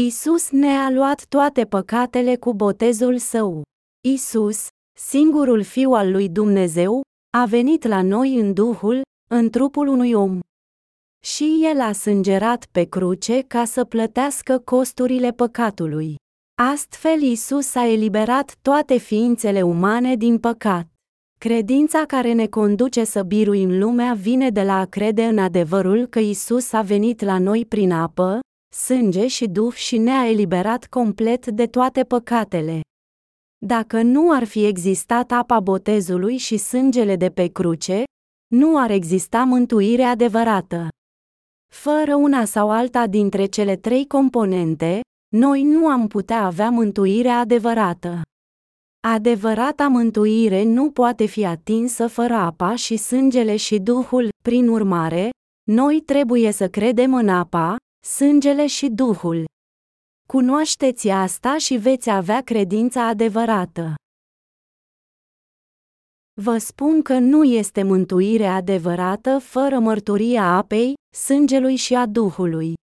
Isus 0.00 0.50
ne-a 0.50 0.90
luat 0.90 1.26
toate 1.26 1.64
păcatele 1.64 2.36
cu 2.36 2.54
botezul 2.54 3.18
său. 3.18 3.62
Isus, 4.08 4.66
singurul 4.98 5.62
fiu 5.62 5.90
al 5.90 6.10
lui 6.10 6.28
Dumnezeu, 6.28 7.02
a 7.36 7.44
venit 7.44 7.86
la 7.86 8.02
noi 8.02 8.34
în 8.40 8.52
Duhul, 8.52 9.00
în 9.30 9.50
trupul 9.50 9.86
unui 9.86 10.12
om. 10.12 10.40
Și 11.24 11.60
el 11.62 11.80
a 11.80 11.92
sângerat 11.92 12.66
pe 12.66 12.84
cruce 12.84 13.42
ca 13.42 13.64
să 13.64 13.84
plătească 13.84 14.58
costurile 14.58 15.32
păcatului. 15.32 16.16
Astfel 16.54 17.22
Isus 17.22 17.74
a 17.74 17.86
eliberat 17.86 18.56
toate 18.62 18.96
ființele 18.96 19.62
umane 19.62 20.16
din 20.16 20.38
păcat. 20.38 20.86
Credința 21.38 22.04
care 22.06 22.32
ne 22.32 22.46
conduce 22.46 23.04
să 23.04 23.22
biruim 23.22 23.78
lumea 23.78 24.14
vine 24.14 24.50
de 24.50 24.62
la 24.62 24.78
a 24.78 24.84
crede 24.84 25.24
în 25.24 25.38
adevărul 25.38 26.06
că 26.06 26.18
Isus 26.18 26.72
a 26.72 26.82
venit 26.82 27.20
la 27.20 27.38
noi 27.38 27.66
prin 27.66 27.92
apă, 27.92 28.40
sânge 28.74 29.26
și 29.26 29.46
duh 29.46 29.72
și 29.72 29.98
ne-a 29.98 30.28
eliberat 30.28 30.86
complet 30.86 31.46
de 31.46 31.66
toate 31.66 32.04
păcatele. 32.04 32.80
Dacă 33.66 34.02
nu 34.02 34.30
ar 34.30 34.44
fi 34.44 34.64
existat 34.64 35.30
apa 35.30 35.60
botezului 35.60 36.36
și 36.36 36.56
sângele 36.56 37.16
de 37.16 37.30
pe 37.30 37.46
cruce, 37.46 38.04
nu 38.54 38.78
ar 38.78 38.90
exista 38.90 39.44
mântuire 39.44 40.02
adevărată. 40.02 40.88
Fără 41.74 42.14
una 42.14 42.44
sau 42.44 42.70
alta 42.70 43.06
dintre 43.06 43.46
cele 43.46 43.76
trei 43.76 44.06
componente, 44.06 45.00
noi 45.32 45.62
nu 45.62 45.88
am 45.88 46.06
putea 46.06 46.44
avea 46.44 46.70
mântuirea 46.70 47.38
adevărată. 47.38 48.20
Adevărata 49.06 49.88
mântuire 49.88 50.62
nu 50.62 50.90
poate 50.90 51.26
fi 51.26 51.44
atinsă 51.44 52.06
fără 52.06 52.34
apa 52.34 52.74
și 52.74 52.96
sângele 52.96 53.56
și 53.56 53.78
Duhul, 53.78 54.28
prin 54.42 54.68
urmare, 54.68 55.30
noi 55.70 56.00
trebuie 56.00 56.50
să 56.50 56.68
credem 56.68 57.14
în 57.14 57.28
apa, 57.28 57.76
sângele 58.06 58.66
și 58.66 58.88
Duhul. 58.88 59.44
Cunoașteți 60.28 61.08
asta 61.08 61.58
și 61.58 61.76
veți 61.76 62.10
avea 62.10 62.40
credința 62.40 63.06
adevărată. 63.06 63.94
Vă 66.40 66.58
spun 66.58 67.02
că 67.02 67.18
nu 67.18 67.44
este 67.44 67.82
mântuire 67.82 68.46
adevărată 68.46 69.38
fără 69.38 69.78
mărturia 69.78 70.44
apei, 70.44 70.94
sângelui 71.16 71.76
și 71.76 71.94
a 71.94 72.06
Duhului. 72.06 72.74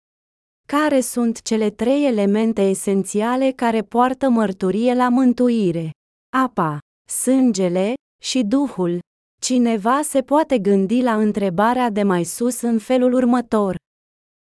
Care 0.78 1.00
sunt 1.00 1.42
cele 1.42 1.70
trei 1.70 2.06
elemente 2.06 2.62
esențiale 2.62 3.52
care 3.52 3.82
poartă 3.82 4.30
mărturie 4.30 4.94
la 4.94 5.10
mântuire? 5.10 5.92
Apa, 6.38 6.80
sângele 7.12 7.94
și 8.22 8.44
Duhul. 8.44 9.00
Cineva 9.42 10.02
se 10.02 10.22
poate 10.22 10.60
gândi 10.60 11.02
la 11.02 11.16
întrebarea 11.16 11.90
de 11.90 12.04
mai 12.04 12.24
sus 12.24 12.62
în 12.62 12.80
felul 12.80 13.14
următor. 13.14 13.76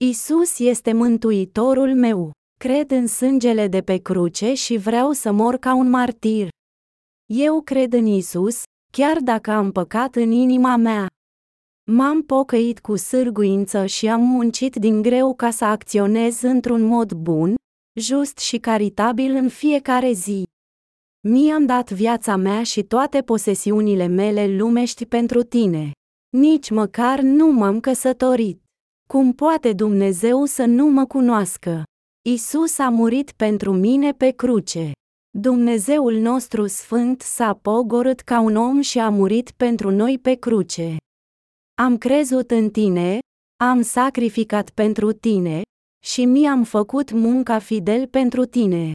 Isus 0.04 0.58
este 0.58 0.92
mântuitorul 0.92 1.94
meu. 1.94 2.30
Cred 2.60 2.90
în 2.90 3.06
sângele 3.06 3.68
de 3.68 3.80
pe 3.80 3.96
cruce 3.96 4.54
și 4.54 4.76
vreau 4.76 5.12
să 5.12 5.32
mor 5.32 5.56
ca 5.56 5.74
un 5.74 5.90
martir. 5.90 6.48
Eu 7.32 7.60
cred 7.60 7.92
în 7.92 8.06
Isus, 8.06 8.62
chiar 8.92 9.18
dacă 9.18 9.50
am 9.50 9.72
păcat 9.72 10.14
în 10.14 10.30
inima 10.30 10.76
mea. 10.76 11.06
M-am 11.90 12.22
pocăit 12.22 12.80
cu 12.80 12.96
sârguință 12.96 13.86
și 13.86 14.08
am 14.08 14.20
muncit 14.20 14.76
din 14.76 15.02
greu 15.02 15.34
ca 15.34 15.50
să 15.50 15.64
acționez 15.64 16.42
într-un 16.42 16.82
mod 16.82 17.12
bun, 17.12 17.54
just 18.00 18.38
și 18.38 18.58
caritabil 18.58 19.34
în 19.34 19.48
fiecare 19.48 20.12
zi. 20.12 20.42
Mi-am 21.28 21.66
dat 21.66 21.90
viața 21.90 22.36
mea 22.36 22.62
și 22.62 22.82
toate 22.82 23.22
posesiunile 23.22 24.06
mele 24.06 24.56
lumești 24.56 25.06
pentru 25.06 25.42
tine. 25.42 25.90
Nici 26.36 26.70
măcar 26.70 27.20
nu 27.20 27.52
m-am 27.52 27.80
căsătorit. 27.80 28.62
Cum 29.08 29.32
poate 29.32 29.72
Dumnezeu 29.72 30.44
să 30.44 30.64
nu 30.64 30.86
mă 30.86 31.06
cunoască? 31.06 31.82
Isus 32.28 32.78
a 32.78 32.88
murit 32.88 33.32
pentru 33.32 33.72
mine 33.72 34.12
pe 34.12 34.30
cruce. 34.30 34.90
Dumnezeul 35.38 36.14
nostru 36.14 36.66
sfânt 36.66 37.20
s-a 37.20 37.58
pogorât 37.62 38.20
ca 38.20 38.40
un 38.40 38.56
om 38.56 38.80
și 38.80 38.98
a 38.98 39.08
murit 39.08 39.50
pentru 39.50 39.90
noi 39.90 40.18
pe 40.18 40.34
cruce. 40.34 40.96
Am 41.82 41.98
crezut 41.98 42.50
în 42.50 42.70
tine, 42.70 43.18
am 43.64 43.82
sacrificat 43.82 44.70
pentru 44.70 45.12
tine, 45.12 45.62
și 46.04 46.24
mi-am 46.24 46.64
făcut 46.64 47.10
munca 47.10 47.58
fidel 47.58 48.06
pentru 48.06 48.44
tine. 48.44 48.92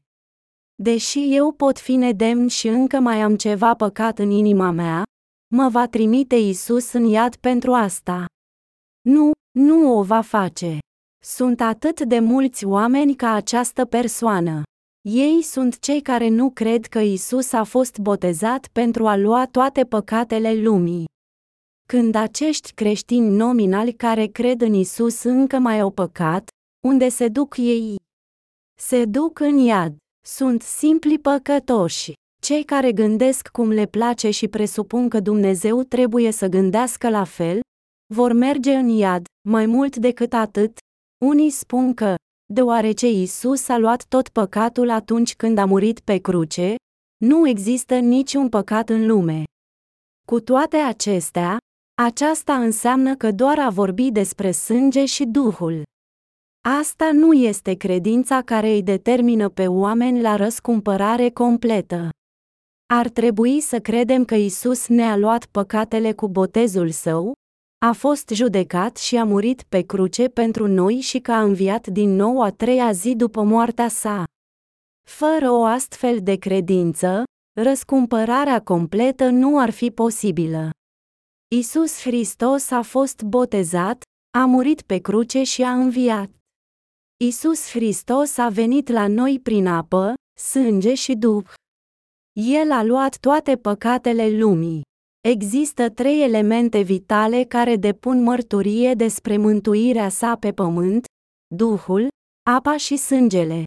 Deși 0.83 1.35
eu 1.35 1.51
pot 1.51 1.79
fi 1.79 1.95
nedemn 1.95 2.47
și 2.47 2.67
încă 2.67 2.99
mai 2.99 3.21
am 3.21 3.35
ceva 3.35 3.73
păcat 3.73 4.19
în 4.19 4.29
inima 4.29 4.71
mea, 4.71 5.03
mă 5.55 5.69
va 5.69 5.87
trimite 5.87 6.35
Isus 6.35 6.93
în 6.93 7.03
iad 7.05 7.35
pentru 7.35 7.73
asta. 7.73 8.25
Nu, 9.01 9.31
nu 9.59 9.97
o 9.97 10.03
va 10.03 10.21
face. 10.21 10.77
Sunt 11.25 11.61
atât 11.61 12.01
de 12.01 12.19
mulți 12.19 12.65
oameni 12.65 13.15
ca 13.15 13.31
această 13.31 13.85
persoană. 13.85 14.61
Ei 15.09 15.41
sunt 15.41 15.79
cei 15.79 16.01
care 16.01 16.27
nu 16.27 16.49
cred 16.49 16.85
că 16.85 16.99
Isus 16.99 17.51
a 17.51 17.63
fost 17.63 17.97
botezat 17.97 18.67
pentru 18.67 19.07
a 19.07 19.15
lua 19.15 19.45
toate 19.45 19.83
păcatele 19.85 20.53
lumii. 20.53 21.05
Când 21.93 22.15
acești 22.15 22.73
creștini 22.73 23.29
nominali 23.29 23.93
care 23.93 24.25
cred 24.25 24.61
în 24.61 24.73
Isus 24.73 25.23
încă 25.23 25.57
mai 25.57 25.79
au 25.79 25.91
păcat, 25.91 26.47
unde 26.87 27.09
se 27.09 27.27
duc 27.27 27.57
ei? 27.57 27.95
Se 28.79 29.05
duc 29.05 29.39
în 29.39 29.57
iad. 29.57 29.95
Sunt 30.27 30.61
simpli 30.61 31.19
păcătoși. 31.19 32.13
Cei 32.41 32.63
care 32.63 32.91
gândesc 32.91 33.47
cum 33.47 33.69
le 33.69 33.85
place 33.85 34.29
și 34.29 34.47
presupun 34.47 35.09
că 35.09 35.19
Dumnezeu 35.19 35.83
trebuie 35.83 36.31
să 36.31 36.47
gândească 36.47 37.09
la 37.09 37.23
fel, 37.23 37.59
vor 38.13 38.33
merge 38.33 38.73
în 38.73 38.87
iad, 38.87 39.25
mai 39.49 39.65
mult 39.65 39.95
decât 39.95 40.33
atât. 40.33 40.77
Unii 41.25 41.49
spun 41.49 41.93
că, 41.93 42.15
deoarece 42.53 43.09
Isus 43.11 43.67
a 43.67 43.77
luat 43.77 44.05
tot 44.05 44.29
păcatul 44.29 44.89
atunci 44.89 45.35
când 45.35 45.57
a 45.57 45.65
murit 45.65 45.99
pe 45.99 46.17
cruce, 46.17 46.75
nu 47.25 47.47
există 47.47 47.97
niciun 47.97 48.49
păcat 48.49 48.89
în 48.89 49.05
lume. 49.05 49.43
Cu 50.27 50.39
toate 50.39 50.77
acestea, 50.77 51.57
aceasta 52.03 52.55
înseamnă 52.55 53.15
că 53.15 53.31
doar 53.31 53.59
a 53.59 53.69
vorbi 53.69 54.11
despre 54.11 54.51
sânge 54.51 55.05
și 55.05 55.25
Duhul. 55.25 55.83
Asta 56.79 57.11
nu 57.11 57.33
este 57.33 57.73
credința 57.73 58.41
care 58.41 58.69
îi 58.69 58.83
determină 58.83 59.49
pe 59.49 59.67
oameni 59.67 60.21
la 60.21 60.35
răscumpărare 60.35 61.29
completă. 61.29 62.09
Ar 62.93 63.09
trebui 63.09 63.59
să 63.59 63.79
credem 63.79 64.25
că 64.25 64.35
Isus 64.35 64.87
ne-a 64.87 65.17
luat 65.17 65.45
păcatele 65.45 66.13
cu 66.13 66.27
botezul 66.27 66.89
său, 66.89 67.33
a 67.85 67.91
fost 67.91 68.29
judecat 68.29 68.97
și 68.97 69.15
a 69.15 69.23
murit 69.23 69.63
pe 69.63 69.81
cruce 69.81 70.27
pentru 70.27 70.67
noi 70.67 70.99
și 70.99 71.19
că 71.19 71.31
a 71.31 71.41
înviat 71.41 71.87
din 71.87 72.15
nou 72.15 72.41
a 72.41 72.51
treia 72.51 72.91
zi 72.91 73.15
după 73.15 73.43
moartea 73.43 73.87
sa. 73.87 74.23
Fără 75.09 75.51
o 75.51 75.63
astfel 75.63 76.19
de 76.21 76.35
credință, 76.35 77.23
răscumpărarea 77.61 78.61
completă 78.61 79.29
nu 79.29 79.59
ar 79.59 79.69
fi 79.69 79.91
posibilă. 79.91 80.69
Isus 81.55 82.01
Hristos 82.01 82.71
a 82.71 82.81
fost 82.81 83.21
botezat, 83.21 84.01
a 84.37 84.45
murit 84.45 84.81
pe 84.81 84.97
cruce 84.97 85.43
și 85.43 85.63
a 85.63 85.71
înviat. 85.73 86.29
Isus 87.23 87.69
Hristos 87.69 88.37
a 88.37 88.49
venit 88.49 88.87
la 88.87 89.07
noi 89.07 89.39
prin 89.39 89.67
apă, 89.67 90.13
sânge 90.39 90.93
și 90.93 91.13
duh. 91.13 91.53
El 92.33 92.71
a 92.71 92.83
luat 92.83 93.17
toate 93.17 93.57
păcatele 93.57 94.29
lumii. 94.37 94.81
Există 95.27 95.89
trei 95.89 96.23
elemente 96.23 96.81
vitale 96.81 97.43
care 97.43 97.75
depun 97.75 98.23
mărturie 98.23 98.93
despre 98.93 99.37
mântuirea 99.37 100.09
sa 100.09 100.35
pe 100.35 100.51
pământ: 100.51 101.05
Duhul, 101.55 102.07
apa 102.49 102.77
și 102.77 102.95
sângele. 102.97 103.63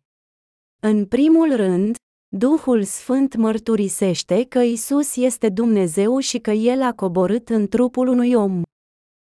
În 0.83 1.07
primul 1.07 1.57
rând, 1.57 1.97
Duhul 2.37 2.85
Sfânt 2.85 3.37
mărturisește 3.37 4.45
că 4.49 4.59
Isus 4.59 5.17
este 5.17 5.49
Dumnezeu 5.49 6.19
și 6.19 6.39
că 6.39 6.51
El 6.51 6.83
a 6.83 6.93
coborât 6.93 7.49
în 7.49 7.69
trupul 7.69 8.07
unui 8.09 8.35
om. 8.35 8.63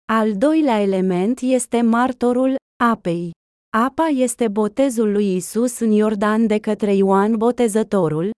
Al 0.06 0.38
doilea 0.38 0.82
element 0.82 1.40
este 1.40 1.82
martorul 1.82 2.56
apei. 2.84 3.32
Apa 3.78 4.06
este 4.06 4.48
botezul 4.48 5.12
lui 5.12 5.36
Isus 5.36 5.80
în 5.80 5.92
Iordan 5.92 6.48
de 6.48 6.58
către 6.58 6.94
Ioan 6.94 7.38
Botezătorul, 7.38 8.32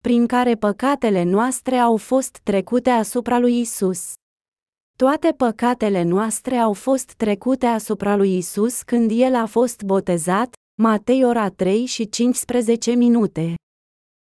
prin 0.00 0.26
care 0.26 0.54
păcatele 0.54 1.22
noastre 1.22 1.76
au 1.76 1.96
fost 1.96 2.40
trecute 2.42 2.90
asupra 2.90 3.38
lui 3.38 3.60
Isus. 3.60 4.12
Toate 4.98 5.34
păcatele 5.36 6.02
noastre 6.02 6.56
au 6.56 6.72
fost 6.72 7.12
trecute 7.12 7.66
asupra 7.66 8.16
lui 8.16 8.36
Isus 8.36 8.82
când 8.82 9.10
el 9.14 9.34
a 9.34 9.46
fost 9.46 9.82
botezat, 9.82 10.54
Matei 10.82 11.24
ora 11.24 11.48
3 11.48 11.84
și 11.84 12.08
15 12.08 12.92
minute. 12.92 13.54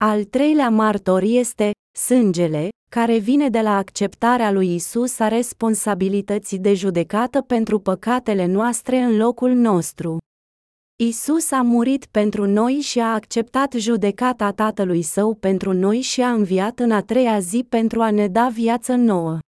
Al 0.05 0.23
treilea 0.23 0.69
martor 0.69 1.21
este 1.21 1.71
sângele, 1.97 2.69
care 2.91 3.17
vine 3.17 3.49
de 3.49 3.61
la 3.61 3.77
acceptarea 3.77 4.51
lui 4.51 4.73
Isus 4.73 5.19
a 5.19 5.27
responsabilității 5.27 6.59
de 6.59 6.73
judecată 6.73 7.41
pentru 7.41 7.79
păcatele 7.79 8.45
noastre 8.45 8.97
în 8.97 9.17
locul 9.17 9.51
nostru. 9.51 10.17
Isus 11.03 11.51
a 11.51 11.61
murit 11.61 12.05
pentru 12.05 12.45
noi 12.45 12.73
și 12.73 12.99
a 12.99 13.13
acceptat 13.13 13.73
judecata 13.73 14.51
Tatălui 14.51 15.01
Său 15.01 15.35
pentru 15.35 15.73
noi 15.73 16.01
și 16.01 16.21
a 16.21 16.31
înviat 16.31 16.79
în 16.79 16.91
a 16.91 17.01
treia 17.01 17.39
zi 17.39 17.65
pentru 17.69 18.01
a 18.01 18.11
ne 18.11 18.27
da 18.27 18.49
viață 18.53 18.95
nouă. 18.95 19.39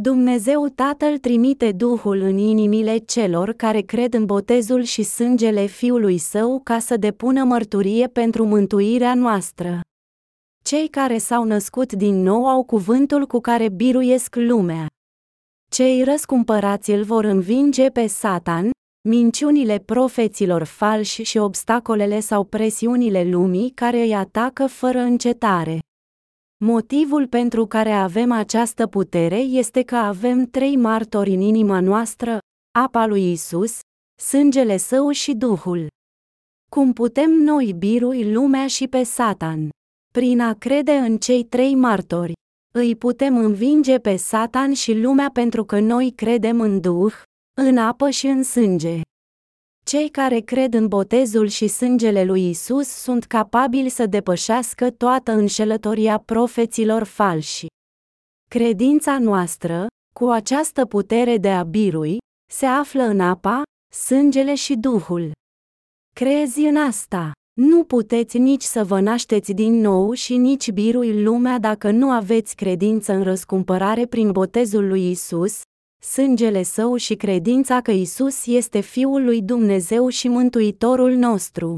Dumnezeu 0.00 0.68
Tatăl 0.68 1.18
trimite 1.18 1.72
Duhul 1.72 2.20
în 2.20 2.38
inimile 2.38 2.96
celor 2.96 3.52
care 3.52 3.80
cred 3.80 4.14
în 4.14 4.24
botezul 4.24 4.82
și 4.82 5.02
sângele 5.02 5.66
Fiului 5.66 6.18
Său 6.18 6.60
ca 6.64 6.78
să 6.78 6.96
depună 6.96 7.44
mărturie 7.44 8.06
pentru 8.06 8.44
mântuirea 8.44 9.14
noastră. 9.14 9.80
Cei 10.64 10.88
care 10.88 11.18
s-au 11.18 11.44
născut 11.44 11.92
din 11.92 12.22
nou 12.22 12.48
au 12.48 12.64
cuvântul 12.64 13.26
cu 13.26 13.40
care 13.40 13.68
biruiesc 13.68 14.34
lumea. 14.36 14.86
Cei 15.70 16.02
răscumpărați 16.02 16.90
îl 16.90 17.02
vor 17.02 17.24
învinge 17.24 17.88
pe 17.88 18.06
Satan, 18.06 18.70
minciunile 19.08 19.78
profeților 19.78 20.62
falși 20.62 21.22
și 21.22 21.38
obstacolele 21.38 22.20
sau 22.20 22.44
presiunile 22.44 23.24
lumii 23.24 23.70
care 23.70 24.00
îi 24.00 24.14
atacă 24.14 24.66
fără 24.66 24.98
încetare. 24.98 25.78
Motivul 26.66 27.26
pentru 27.26 27.66
care 27.66 27.90
avem 27.90 28.32
această 28.32 28.86
putere 28.86 29.36
este 29.36 29.82
că 29.82 29.96
avem 29.96 30.44
trei 30.44 30.76
martori 30.76 31.30
în 31.34 31.40
inima 31.40 31.80
noastră, 31.80 32.38
apa 32.78 33.06
lui 33.06 33.32
Isus, 33.32 33.78
sângele 34.22 34.76
său 34.76 35.10
și 35.10 35.34
Duhul. 35.34 35.86
Cum 36.70 36.92
putem 36.92 37.30
noi 37.30 37.74
birui 37.78 38.32
lumea 38.32 38.66
și 38.66 38.88
pe 38.88 39.02
Satan? 39.02 39.68
Prin 40.12 40.40
a 40.40 40.54
crede 40.54 40.92
în 40.92 41.18
cei 41.18 41.44
trei 41.44 41.74
martori. 41.74 42.32
Îi 42.74 42.96
putem 42.96 43.36
învinge 43.36 43.98
pe 43.98 44.16
Satan 44.16 44.72
și 44.72 45.00
lumea 45.00 45.30
pentru 45.32 45.64
că 45.64 45.80
noi 45.80 46.12
credem 46.16 46.60
în 46.60 46.80
Duh, 46.80 47.14
în 47.60 47.78
apă 47.78 48.10
și 48.10 48.26
în 48.26 48.42
sânge. 48.42 49.00
Cei 49.84 50.08
care 50.08 50.40
cred 50.40 50.74
în 50.74 50.88
botezul 50.88 51.46
și 51.46 51.66
sângele 51.66 52.24
lui 52.24 52.48
Isus 52.48 52.88
sunt 52.88 53.24
capabili 53.24 53.88
să 53.88 54.06
depășească 54.06 54.90
toată 54.90 55.32
înșelătoria 55.32 56.18
profeților 56.18 57.02
falși. 57.02 57.66
Credința 58.50 59.18
noastră, 59.18 59.86
cu 60.14 60.28
această 60.28 60.86
putere 60.86 61.36
de 61.36 61.50
a 61.50 61.62
birui, 61.62 62.16
se 62.52 62.66
află 62.66 63.02
în 63.02 63.20
apa, 63.20 63.62
sângele 63.94 64.54
și 64.54 64.74
Duhul. 64.74 65.32
Crezi 66.14 66.60
în 66.60 66.76
asta? 66.76 67.32
Nu 67.60 67.84
puteți 67.84 68.38
nici 68.38 68.62
să 68.62 68.84
vă 68.84 69.00
nașteți 69.00 69.52
din 69.52 69.72
nou 69.72 70.12
și 70.12 70.36
nici 70.36 70.70
birui 70.70 71.22
lumea 71.22 71.58
dacă 71.58 71.90
nu 71.90 72.10
aveți 72.10 72.56
credință 72.56 73.12
în 73.12 73.22
răscumpărare 73.22 74.06
prin 74.06 74.32
botezul 74.32 74.88
lui 74.88 75.10
Isus, 75.10 75.60
sângele 76.04 76.62
său 76.62 76.96
și 76.96 77.14
credința 77.14 77.80
că 77.80 77.90
Isus 77.90 78.46
este 78.46 78.80
Fiul 78.80 79.24
lui 79.24 79.42
Dumnezeu 79.42 80.08
și 80.08 80.28
Mântuitorul 80.28 81.12
nostru. 81.12 81.76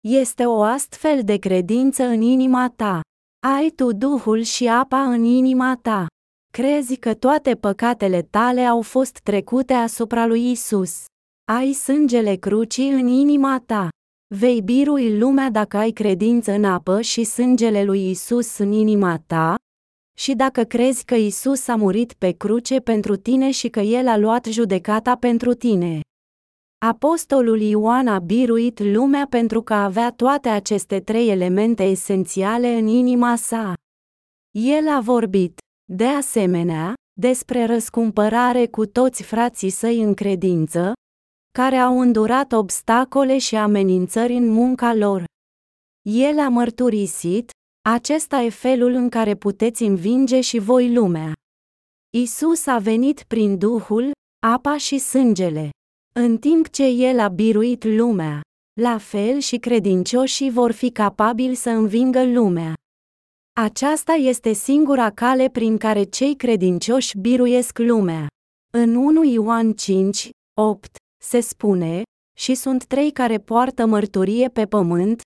Este 0.00 0.46
o 0.46 0.62
astfel 0.62 1.24
de 1.24 1.36
credință 1.36 2.04
în 2.04 2.20
inima 2.20 2.72
ta. 2.76 3.00
Ai 3.46 3.70
tu 3.70 3.92
Duhul 3.92 4.42
și 4.42 4.68
apa 4.68 5.02
în 5.02 5.24
inima 5.24 5.78
ta. 5.82 6.06
Crezi 6.52 6.96
că 6.96 7.14
toate 7.14 7.54
păcatele 7.54 8.22
tale 8.22 8.60
au 8.60 8.82
fost 8.82 9.18
trecute 9.18 9.72
asupra 9.72 10.26
lui 10.26 10.50
Isus. 10.50 11.04
Ai 11.52 11.72
sângele 11.72 12.34
crucii 12.34 12.90
în 12.90 13.06
inima 13.06 13.62
ta. 13.66 13.88
Vei 14.34 14.62
birui 14.62 15.18
lumea 15.18 15.50
dacă 15.50 15.76
ai 15.76 15.90
credință 15.90 16.52
în 16.52 16.64
apă 16.64 17.00
și 17.00 17.24
sângele 17.24 17.84
lui 17.84 18.10
Isus 18.10 18.58
în 18.58 18.72
inima 18.72 19.22
ta, 19.26 19.54
și 20.20 20.34
dacă 20.34 20.64
crezi 20.64 21.04
că 21.04 21.14
Isus 21.14 21.68
a 21.68 21.76
murit 21.76 22.12
pe 22.12 22.30
cruce 22.30 22.78
pentru 22.80 23.16
tine 23.16 23.50
și 23.50 23.68
că 23.68 23.80
El 23.80 24.08
a 24.08 24.16
luat 24.16 24.44
judecata 24.44 25.16
pentru 25.16 25.54
tine. 25.54 26.00
Apostolul 26.78 27.60
Ioan 27.60 28.08
a 28.08 28.18
biruit 28.18 28.80
lumea 28.80 29.26
pentru 29.30 29.62
că 29.62 29.74
avea 29.74 30.12
toate 30.12 30.48
aceste 30.48 31.00
trei 31.00 31.28
elemente 31.28 31.82
esențiale 31.82 32.68
în 32.68 32.86
inima 32.86 33.36
sa. 33.36 33.74
El 34.50 34.88
a 34.88 35.00
vorbit, 35.00 35.58
de 35.92 36.06
asemenea, 36.06 36.94
despre 37.20 37.64
răscumpărare 37.64 38.66
cu 38.66 38.86
toți 38.86 39.22
frații 39.22 39.70
săi 39.70 40.02
în 40.02 40.14
credință, 40.14 40.92
care 41.58 41.76
au 41.76 42.00
îndurat 42.00 42.52
obstacole 42.52 43.38
și 43.38 43.56
amenințări 43.56 44.32
în 44.32 44.48
munca 44.48 44.94
lor. 44.94 45.24
El 46.02 46.38
a 46.38 46.48
mărturisit, 46.48 47.50
acesta 47.82 48.40
e 48.40 48.48
felul 48.48 48.92
în 48.92 49.08
care 49.08 49.34
puteți 49.34 49.82
învinge 49.82 50.40
și 50.40 50.58
voi 50.58 50.92
lumea. 50.92 51.32
Isus 52.10 52.66
a 52.66 52.78
venit 52.78 53.22
prin 53.22 53.58
Duhul, 53.58 54.10
apa 54.46 54.76
și 54.76 54.98
sângele. 54.98 55.70
În 56.12 56.38
timp 56.38 56.68
ce 56.68 56.84
El 56.84 57.18
a 57.18 57.28
biruit 57.28 57.84
lumea, 57.84 58.40
la 58.80 58.98
fel 58.98 59.38
și 59.38 59.56
credincioșii 59.56 60.50
vor 60.50 60.72
fi 60.72 60.90
capabili 60.90 61.54
să 61.54 61.70
învingă 61.70 62.24
lumea. 62.24 62.74
Aceasta 63.60 64.12
este 64.12 64.52
singura 64.52 65.10
cale 65.10 65.48
prin 65.48 65.78
care 65.78 66.02
cei 66.02 66.36
credincioși 66.36 67.18
biruiesc 67.18 67.78
lumea. 67.78 68.26
În 68.72 68.94
1 68.94 69.24
Ioan 69.24 69.72
5, 69.72 70.30
8, 70.60 70.96
se 71.22 71.40
spune, 71.40 72.02
și 72.36 72.54
sunt 72.54 72.84
trei 72.84 73.10
care 73.10 73.38
poartă 73.38 73.86
mărturie 73.86 74.48
pe 74.48 74.66
pământ, 74.66 75.20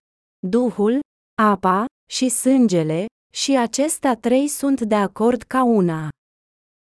Duhul, 0.46 1.00
apa 1.42 1.84
și 2.10 2.28
sângele, 2.28 3.06
și 3.36 3.56
acestea 3.56 4.16
trei 4.16 4.48
sunt 4.48 4.80
de 4.80 4.94
acord 4.94 5.42
ca 5.42 5.62
una. 5.62 6.08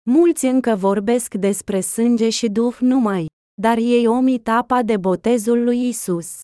Mulți 0.10 0.46
încă 0.46 0.76
vorbesc 0.76 1.34
despre 1.34 1.80
sânge 1.80 2.30
și 2.30 2.48
duh 2.48 2.78
numai, 2.80 3.26
dar 3.62 3.78
ei 3.78 4.08
omit 4.08 4.48
apa 4.48 4.84
de 4.84 4.98
botezul 4.98 5.64
lui 5.64 5.88
Isus. 5.88 6.40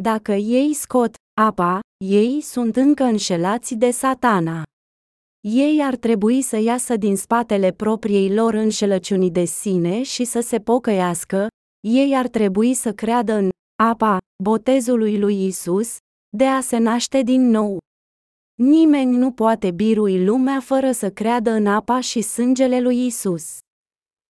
Dacă 0.00 0.32
ei 0.32 0.74
scot 0.74 1.14
apa, 1.40 1.80
ei 2.04 2.40
sunt 2.40 2.76
încă 2.76 3.02
înșelați 3.02 3.74
de 3.74 3.90
satana. 3.90 4.62
Ei 5.40 5.82
ar 5.82 5.96
trebui 5.96 6.42
să 6.42 6.56
iasă 6.56 6.96
din 6.96 7.16
spatele 7.16 7.72
propriei 7.72 8.34
lor 8.34 8.54
înșelăciuni 8.54 9.30
de 9.30 9.44
sine 9.44 10.02
și 10.02 10.24
să 10.24 10.40
se 10.40 10.58
pocăiască, 10.58 11.46
ei 11.86 12.16
ar 12.16 12.28
trebui 12.28 12.74
să 12.74 12.92
creadă 12.92 13.32
în 13.32 13.48
apa 13.82 14.18
botezului 14.42 15.18
lui 15.18 15.46
Isus, 15.46 15.96
de 16.36 16.46
a 16.46 16.60
se 16.60 16.78
naște 16.78 17.22
din 17.22 17.48
nou. 17.48 17.78
Nimeni 18.62 19.16
nu 19.16 19.32
poate 19.32 19.70
birui 19.70 20.24
lumea 20.24 20.60
fără 20.60 20.92
să 20.92 21.10
creadă 21.10 21.50
în 21.50 21.66
apa 21.66 22.00
și 22.00 22.20
sângele 22.20 22.80
lui 22.80 23.06
Isus. 23.06 23.58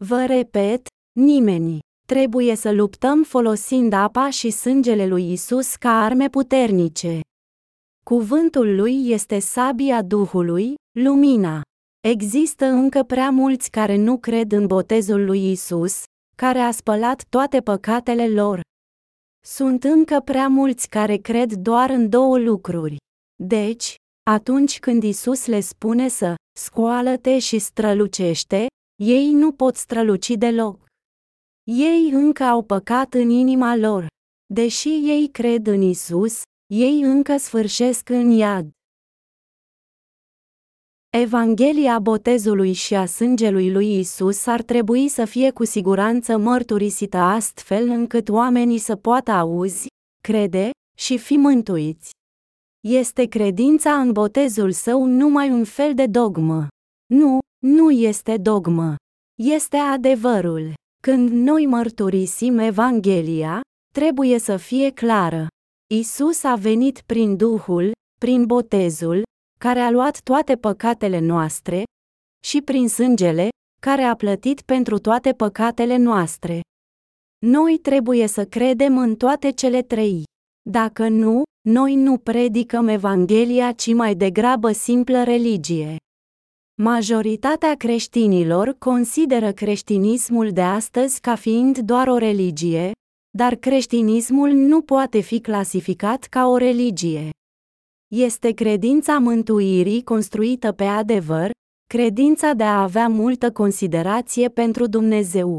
Vă 0.05 0.25
repet, 0.25 0.88
nimeni. 1.19 1.79
Trebuie 2.08 2.55
să 2.55 2.71
luptăm 2.71 3.23
folosind 3.23 3.93
apa 3.93 4.29
și 4.29 4.49
sângele 4.49 5.08
lui 5.08 5.32
Isus 5.32 5.75
ca 5.75 6.03
arme 6.03 6.29
puternice. 6.29 7.19
Cuvântul 8.05 8.75
lui 8.75 9.10
este 9.10 9.39
sabia 9.39 10.01
Duhului, 10.01 10.73
lumina. 10.99 11.62
Există 12.08 12.65
încă 12.65 13.03
prea 13.03 13.29
mulți 13.29 13.69
care 13.69 13.95
nu 13.95 14.17
cred 14.17 14.51
în 14.51 14.67
botezul 14.67 15.25
lui 15.25 15.51
Isus, 15.51 16.03
care 16.38 16.60
a 16.60 16.71
spălat 16.71 17.23
toate 17.29 17.62
păcatele 17.62 18.29
lor. 18.29 18.62
Sunt 19.45 19.84
încă 19.84 20.19
prea 20.19 20.47
mulți 20.47 20.89
care 20.89 21.15
cred 21.17 21.53
doar 21.53 21.89
în 21.89 22.10
două 22.10 22.38
lucruri. 22.38 22.97
Deci, 23.43 23.95
atunci 24.23 24.79
când 24.79 25.03
Isus 25.03 25.45
le 25.45 25.60
spune 25.60 26.08
să 26.08 26.36
scoală-te 26.60 27.39
și 27.39 27.60
strălucește, 27.60 28.67
ei 29.03 29.32
nu 29.32 29.51
pot 29.51 29.75
străluci 29.75 30.29
deloc. 30.29 30.86
Ei 31.63 32.10
încă 32.10 32.43
au 32.43 32.63
păcat 32.63 33.13
în 33.13 33.29
inima 33.29 33.75
lor. 33.75 34.08
Deși 34.53 34.89
ei 34.89 35.29
cred 35.32 35.67
în 35.67 35.82
Isus, 35.82 36.41
ei 36.73 37.01
încă 37.01 37.38
sfârșesc 37.38 38.10
în 38.10 38.29
iad. 38.29 38.69
Evanghelia 41.10 41.99
botezului 41.99 42.73
și 42.73 42.95
a 42.95 43.05
sângelui 43.05 43.71
lui 43.71 43.99
Isus 43.99 44.45
ar 44.45 44.62
trebui 44.62 45.08
să 45.08 45.25
fie 45.25 45.51
cu 45.51 45.65
siguranță 45.65 46.38
mărturisită 46.38 47.17
astfel 47.17 47.88
încât 47.89 48.29
oamenii 48.29 48.77
să 48.77 48.95
poată 48.95 49.32
auzi, 49.32 49.88
crede 50.23 50.69
și 50.97 51.17
fi 51.17 51.38
mântuiți. 51.38 52.12
Este 52.88 53.26
credința 53.26 54.00
în 54.00 54.12
botezul 54.12 54.72
său 54.72 55.06
numai 55.06 55.50
un 55.50 55.63
fel 55.63 55.94
de 55.94 56.06
dogmă. 56.06 56.68
Nu, 57.13 57.39
nu 57.65 57.92
este 57.92 58.38
dogmă. 58.38 58.96
Este 59.42 59.78
adevărul. 59.78 60.74
Când 61.04 61.30
noi 61.30 61.65
mărturisim 61.65 62.58
Evanghelia, 62.58 63.62
trebuie 63.94 64.39
să 64.39 64.58
fie 64.58 64.89
clară. 64.92 65.48
Isus 65.94 66.44
a 66.44 66.56
venit 66.56 67.02
prin 67.02 67.36
Duhul, 67.36 67.92
prin 68.20 68.46
botezul, 68.46 69.24
care 69.60 69.80
a 69.80 69.92
luat 69.92 70.22
toate 70.22 70.56
păcatele 70.56 71.20
noastre, 71.20 71.84
și 72.46 72.62
prin 72.62 72.88
sângele, 72.88 73.50
care 73.82 74.02
a 74.02 74.15
plătit 74.15 74.62
pentru 74.62 74.98
toate 74.98 75.32
păcatele 75.32 75.98
noastre. 75.98 76.62
Noi 77.46 77.78
trebuie 77.78 78.28
să 78.28 78.46
credem 78.46 78.98
în 78.98 79.15
toate 79.15 79.52
cele 79.52 79.82
trei. 79.82 80.24
Dacă 80.70 81.08
nu, 81.08 81.44
noi 81.69 81.95
nu 81.95 82.17
predicăm 82.17 82.88
Evanghelia, 82.88 83.71
ci 83.71 83.93
mai 83.93 84.15
degrabă 84.15 84.71
simplă 84.71 85.23
religie. 85.23 85.95
Majoritatea 86.82 87.75
creștinilor 87.75 88.75
consideră 88.79 89.51
creștinismul 89.51 90.51
de 90.51 90.62
astăzi 90.62 91.21
ca 91.21 91.36
fiind 91.36 91.77
doar 91.77 92.08
o 92.08 92.17
religie, 92.17 92.91
dar 93.38 93.55
creștinismul 93.55 94.49
nu 94.49 94.82
poate 94.82 95.19
fi 95.19 95.39
clasificat 95.39 96.23
ca 96.23 96.47
o 96.47 96.58
religie. 96.58 97.29
Este 98.15 98.51
credința 98.51 99.17
mântuirii 99.17 100.03
construită 100.03 100.71
pe 100.71 100.84
adevăr, 100.84 101.51
credința 101.88 102.53
de 102.53 102.63
a 102.63 102.82
avea 102.82 103.08
multă 103.08 103.51
considerație 103.51 104.49
pentru 104.49 104.88
Dumnezeu. 104.88 105.58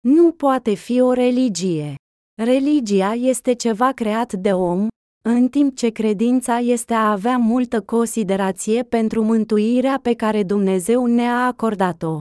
Nu 0.00 0.32
poate 0.32 0.74
fi 0.74 1.00
o 1.00 1.12
religie. 1.12 1.94
Religia 2.42 3.12
este 3.12 3.52
ceva 3.52 3.92
creat 3.92 4.32
de 4.32 4.52
om, 4.52 4.88
în 5.28 5.48
timp 5.48 5.76
ce 5.76 5.88
credința 5.88 6.58
este 6.58 6.94
a 6.94 7.10
avea 7.10 7.36
multă 7.36 7.80
considerație 7.80 8.82
pentru 8.82 9.22
mântuirea 9.22 9.98
pe 10.02 10.14
care 10.14 10.42
Dumnezeu 10.42 11.06
ne-a 11.06 11.46
acordat-o. 11.46 12.18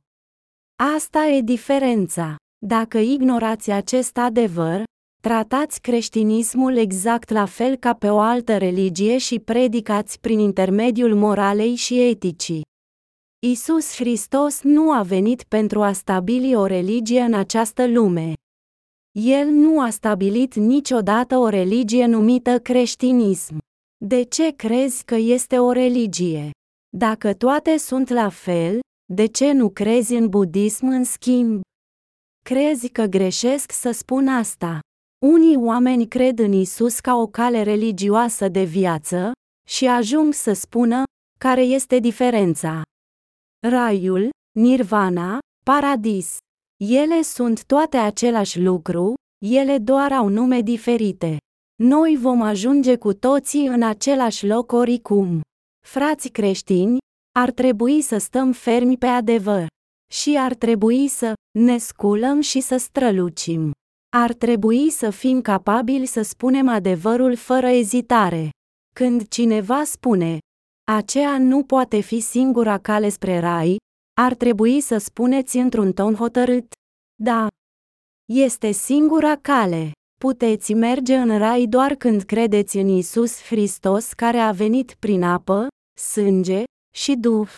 Asta 0.96 1.26
e 1.26 1.42
diferența. 1.42 2.36
Dacă 2.66 2.98
ignorați 2.98 3.72
acest 3.72 4.18
adevăr, 4.18 4.84
tratați 5.22 5.82
creștinismul 5.82 6.76
exact 6.76 7.30
la 7.30 7.46
fel 7.46 7.76
ca 7.76 7.94
pe 7.94 8.10
o 8.10 8.20
altă 8.20 8.58
religie 8.58 9.18
și 9.18 9.40
predicați 9.40 10.20
prin 10.20 10.40
intermediul 10.40 11.16
moralei 11.16 11.76
și 11.76 12.02
eticii. 12.02 12.62
Isus 13.46 13.96
Hristos 13.96 14.62
nu 14.62 14.92
a 14.92 15.02
venit 15.02 15.44
pentru 15.44 15.82
a 15.82 15.92
stabili 15.92 16.56
o 16.56 16.66
religie 16.66 17.22
în 17.22 17.34
această 17.34 17.88
lume. 17.88 18.34
El 19.20 19.48
nu 19.48 19.82
a 19.82 19.90
stabilit 19.90 20.56
niciodată 20.56 21.38
o 21.38 21.48
religie 21.48 22.06
numită 22.06 22.60
creștinism. 22.60 23.58
De 24.06 24.24
ce 24.24 24.52
crezi 24.56 25.04
că 25.04 25.16
este 25.16 25.60
o 25.60 25.72
religie? 25.72 26.50
Dacă 26.98 27.34
toate 27.34 27.78
sunt 27.78 28.10
la 28.10 28.30
fel, 28.30 28.80
de 29.14 29.26
ce 29.26 29.52
nu 29.52 29.70
crezi 29.70 30.14
în 30.14 30.30
budism 30.30 30.86
în 30.88 31.04
schimb? 31.04 31.62
Crezi 32.46 32.90
că 32.90 33.06
greșesc 33.06 33.72
să 33.72 33.92
spun 33.92 34.28
asta? 34.28 34.80
Unii 35.26 35.56
oameni 35.56 36.08
cred 36.08 36.40
în 36.40 36.52
Isus 36.52 37.00
ca 37.00 37.16
o 37.16 37.28
cale 37.28 37.64
religioasă 37.64 38.48
de 38.48 38.64
viață 38.64 39.32
și 39.68 39.88
ajung 39.88 40.34
să 40.34 40.54
spună 40.54 41.04
care 41.40 41.62
este 41.62 42.00
diferența. 42.00 42.82
Raiul, 43.68 44.30
nirvana, 44.60 45.40
paradis. 45.66 46.38
Ele 46.90 47.22
sunt 47.22 47.66
toate 47.66 47.98
același 47.98 48.60
lucru, 48.60 49.14
ele 49.46 49.78
doar 49.78 50.12
au 50.12 50.28
nume 50.28 50.62
diferite. 50.62 51.38
Noi 51.84 52.18
vom 52.20 52.42
ajunge 52.42 52.96
cu 52.96 53.14
toții 53.14 53.66
în 53.66 53.84
același 53.84 54.46
loc 54.48 54.72
oricum. 54.72 55.42
Frați 55.88 56.30
creștini, 56.30 56.98
ar 57.40 57.52
trebui 57.52 58.02
să 58.02 58.18
stăm 58.18 58.52
fermi 58.52 58.98
pe 58.98 59.06
adevăr. 59.06 59.68
Și 60.14 60.38
ar 60.40 60.54
trebui 60.54 61.08
să 61.08 61.34
ne 61.60 61.78
sculăm 61.78 62.42
și 62.42 62.60
să 62.60 62.78
strălucim. 62.78 63.72
Ar 64.16 64.34
trebui 64.34 64.90
să 64.90 65.10
fim 65.10 65.42
capabili 65.42 66.06
să 66.06 66.22
spunem 66.22 66.68
adevărul 66.68 67.36
fără 67.36 67.68
ezitare. 67.68 68.50
Când 68.96 69.28
cineva 69.28 69.84
spune, 69.84 70.38
aceea 70.92 71.38
nu 71.38 71.64
poate 71.64 72.00
fi 72.00 72.20
singura 72.20 72.78
cale 72.78 73.10
spre 73.10 73.40
rai, 73.40 73.78
ar 74.14 74.34
trebui 74.34 74.82
să 74.82 74.98
spuneți 74.98 75.58
într-un 75.58 75.94
ton 75.94 76.16
hotărât, 76.16 76.72
da. 77.16 77.48
Este 78.34 78.72
singura 78.72 79.36
cale. 79.36 79.92
Puteți 80.20 80.74
merge 80.74 81.16
în 81.16 81.38
rai 81.38 81.66
doar 81.66 81.96
când 81.96 82.22
credeți 82.22 82.78
în 82.78 82.88
Isus 82.88 83.42
Hristos 83.42 84.14
care 84.14 84.38
a 84.38 84.52
venit 84.52 84.96
prin 85.00 85.24
apă, 85.24 85.68
sânge 86.00 86.64
și 86.96 87.16
duh. 87.16 87.50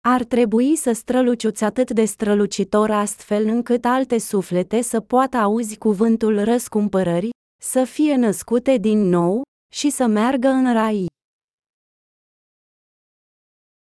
Ar 0.00 0.24
trebui 0.24 0.76
să 0.76 0.92
străluciuți 0.92 1.64
atât 1.64 1.90
de 1.90 2.04
strălucitor 2.04 2.90
astfel 2.90 3.46
încât 3.46 3.84
alte 3.84 4.18
suflete 4.18 4.80
să 4.80 5.00
poată 5.00 5.36
auzi 5.36 5.78
cuvântul 5.78 6.44
răscumpărării, 6.44 7.34
să 7.62 7.84
fie 7.84 8.14
născute 8.16 8.76
din 8.76 8.98
nou 8.98 9.42
și 9.74 9.90
să 9.90 10.06
meargă 10.06 10.48
în 10.48 10.72
rai. 10.72 11.06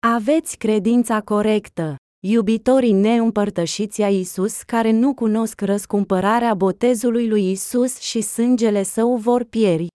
Aveți 0.06 0.56
credința 0.56 1.20
corectă, 1.20 1.96
iubitorii 2.26 2.92
neîmpărtășiți 2.92 4.02
a 4.02 4.08
Isus 4.08 4.62
care 4.62 4.90
nu 4.90 5.14
cunosc 5.14 5.60
răscumpărarea 5.60 6.54
botezului 6.54 7.28
lui 7.28 7.50
Isus 7.50 7.98
și 7.98 8.20
sângele 8.20 8.82
său 8.82 9.16
vor 9.16 9.44
pieri. 9.44 9.86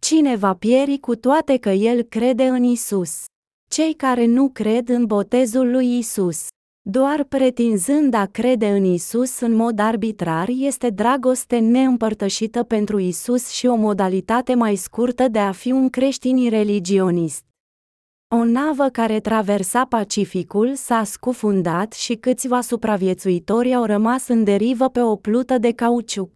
Cine 0.00 0.36
va 0.36 0.54
pieri 0.54 0.98
cu 0.98 1.16
toate 1.16 1.56
că 1.56 1.68
el 1.68 2.02
crede 2.02 2.44
în 2.44 2.62
Isus? 2.62 3.24
Cei 3.70 3.94
care 3.94 4.26
nu 4.26 4.48
cred 4.48 4.88
în 4.88 5.04
botezul 5.06 5.70
lui 5.70 5.98
Isus. 5.98 6.46
Doar 6.80 7.24
pretinzând 7.24 8.14
a 8.14 8.26
crede 8.26 8.68
în 8.68 8.84
Isus 8.84 9.40
în 9.40 9.54
mod 9.54 9.78
arbitrar 9.78 10.48
este 10.48 10.90
dragoste 10.90 11.58
neîmpărtășită 11.58 12.62
pentru 12.62 12.98
Isus 12.98 13.48
și 13.48 13.66
o 13.66 13.74
modalitate 13.74 14.54
mai 14.54 14.76
scurtă 14.76 15.28
de 15.28 15.38
a 15.38 15.52
fi 15.52 15.72
un 15.72 15.88
creștin 15.88 16.48
religionist. 16.48 17.47
O 18.34 18.44
navă 18.44 18.88
care 18.88 19.20
traversa 19.20 19.84
Pacificul 19.84 20.74
s-a 20.74 21.04
scufundat 21.04 21.92
și 21.92 22.14
câțiva 22.14 22.60
supraviețuitori 22.60 23.74
au 23.74 23.84
rămas 23.84 24.28
în 24.28 24.44
derivă 24.44 24.88
pe 24.88 25.00
o 25.02 25.16
plută 25.16 25.58
de 25.58 25.72
cauciuc. 25.72 26.30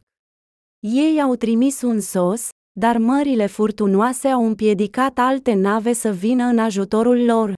Ei 0.81 1.21
au 1.21 1.35
trimis 1.35 1.83
un 1.83 2.01
sos, 2.01 2.49
dar 2.81 2.99
mările 2.99 3.47
furtunoase 3.47 4.29
au 4.29 4.47
împiedicat 4.47 5.19
alte 5.19 5.55
nave 5.55 5.93
să 5.93 6.11
vină 6.11 6.45
în 6.45 6.59
ajutorul 6.59 7.25
lor. 7.25 7.55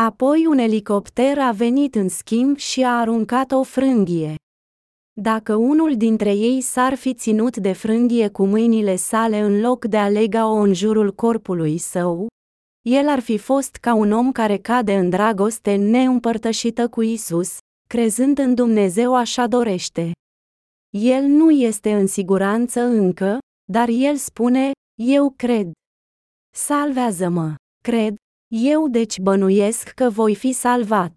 Apoi 0.00 0.46
un 0.46 0.58
elicopter 0.58 1.38
a 1.38 1.50
venit 1.50 1.94
în 1.94 2.08
schimb 2.08 2.56
și 2.56 2.82
a 2.82 2.98
aruncat 2.98 3.52
o 3.52 3.62
frânghie. 3.62 4.34
Dacă 5.20 5.54
unul 5.54 5.96
dintre 5.96 6.32
ei 6.32 6.60
s-ar 6.60 6.94
fi 6.94 7.14
ținut 7.14 7.56
de 7.56 7.72
frânghie 7.72 8.28
cu 8.28 8.46
mâinile 8.46 8.96
sale 8.96 9.38
în 9.38 9.60
loc 9.60 9.84
de 9.84 9.96
a 9.96 10.08
lega-o 10.08 10.54
în 10.54 10.72
jurul 10.72 11.12
corpului 11.12 11.78
său, 11.78 12.26
el 12.84 13.08
ar 13.08 13.20
fi 13.20 13.38
fost 13.38 13.76
ca 13.76 13.94
un 13.94 14.12
om 14.12 14.32
care 14.32 14.56
cade 14.56 14.96
în 14.96 15.10
dragoste 15.10 15.74
neîmpărtășită 15.74 16.88
cu 16.88 17.02
Isus, 17.02 17.58
crezând 17.88 18.38
în 18.38 18.54
Dumnezeu 18.54 19.14
așa 19.14 19.46
dorește. 19.46 20.12
El 20.90 21.22
nu 21.22 21.50
este 21.50 21.94
în 21.94 22.06
siguranță 22.06 22.80
încă, 22.80 23.38
dar 23.72 23.88
el 23.88 24.16
spune, 24.16 24.70
eu 25.02 25.34
cred. 25.36 25.72
Salvează-mă, 26.56 27.54
cred, 27.84 28.14
eu 28.54 28.88
deci 28.88 29.18
bănuiesc 29.18 29.88
că 29.88 30.10
voi 30.10 30.34
fi 30.34 30.52
salvat. 30.52 31.12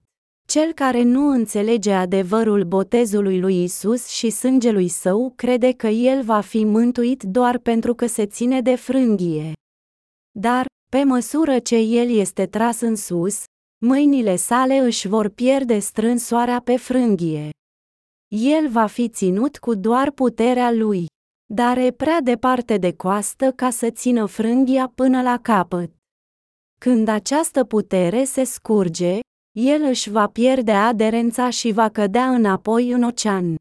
Cel 0.48 0.74
care 0.74 1.04
nu 1.04 1.30
înțelege 1.30 1.94
adevărul 1.94 2.64
botezului 2.64 3.40
lui 3.40 3.64
Isus 3.64 4.08
și 4.08 4.30
sângelui 4.30 4.88
său 4.88 5.34
crede 5.36 5.72
că 5.72 5.88
el 5.88 6.24
va 6.24 6.42
fi 6.42 6.64
mântuit 6.64 7.24
doar 7.24 7.58
pentru 7.58 7.94
că 7.94 8.06
se 8.06 8.26
ține 8.26 8.62
de 8.62 8.76
frânghie. 8.76 9.54
Dar, 10.40 10.66
pe 10.90 11.04
măsură 11.04 11.60
ce 11.60 11.76
el 11.76 12.10
este 12.10 12.46
tras 12.46 12.82
în 12.82 12.96
sus, 12.96 13.44
mâinile 13.86 14.36
sale 14.36 14.78
își 14.78 15.08
vor 15.08 15.30
pierde 15.30 15.80
strânsoarea 15.80 16.60
pe 16.62 16.78
frânghie. 16.78 17.50
El 18.28 18.70
va 18.70 18.86
fi 18.86 19.10
ținut 19.10 19.58
cu 19.58 19.74
doar 19.76 20.12
puterea 20.12 20.72
lui. 20.72 21.06
dar 21.54 21.78
e 21.78 21.92
prea 21.92 22.22
departe 22.22 22.78
de 22.78 22.94
coastă 22.94 23.52
ca 23.52 23.70
să 23.70 23.90
țină 23.90 24.26
frânghia 24.26 24.92
până 24.96 25.22
la 25.22 25.40
capăt. 25.42 25.92
Când 26.80 27.08
această 27.08 27.64
putere 27.64 28.24
se 28.24 28.44
scurge, 28.44 29.20
el 29.52 29.82
își 29.82 30.10
va 30.10 30.28
pierde 30.28 30.72
aderența 30.72 31.50
și 31.50 31.72
va 31.72 31.90
cădea 31.90 32.30
înapoi 32.30 32.92
în 32.92 33.04
ocean. 33.04 33.56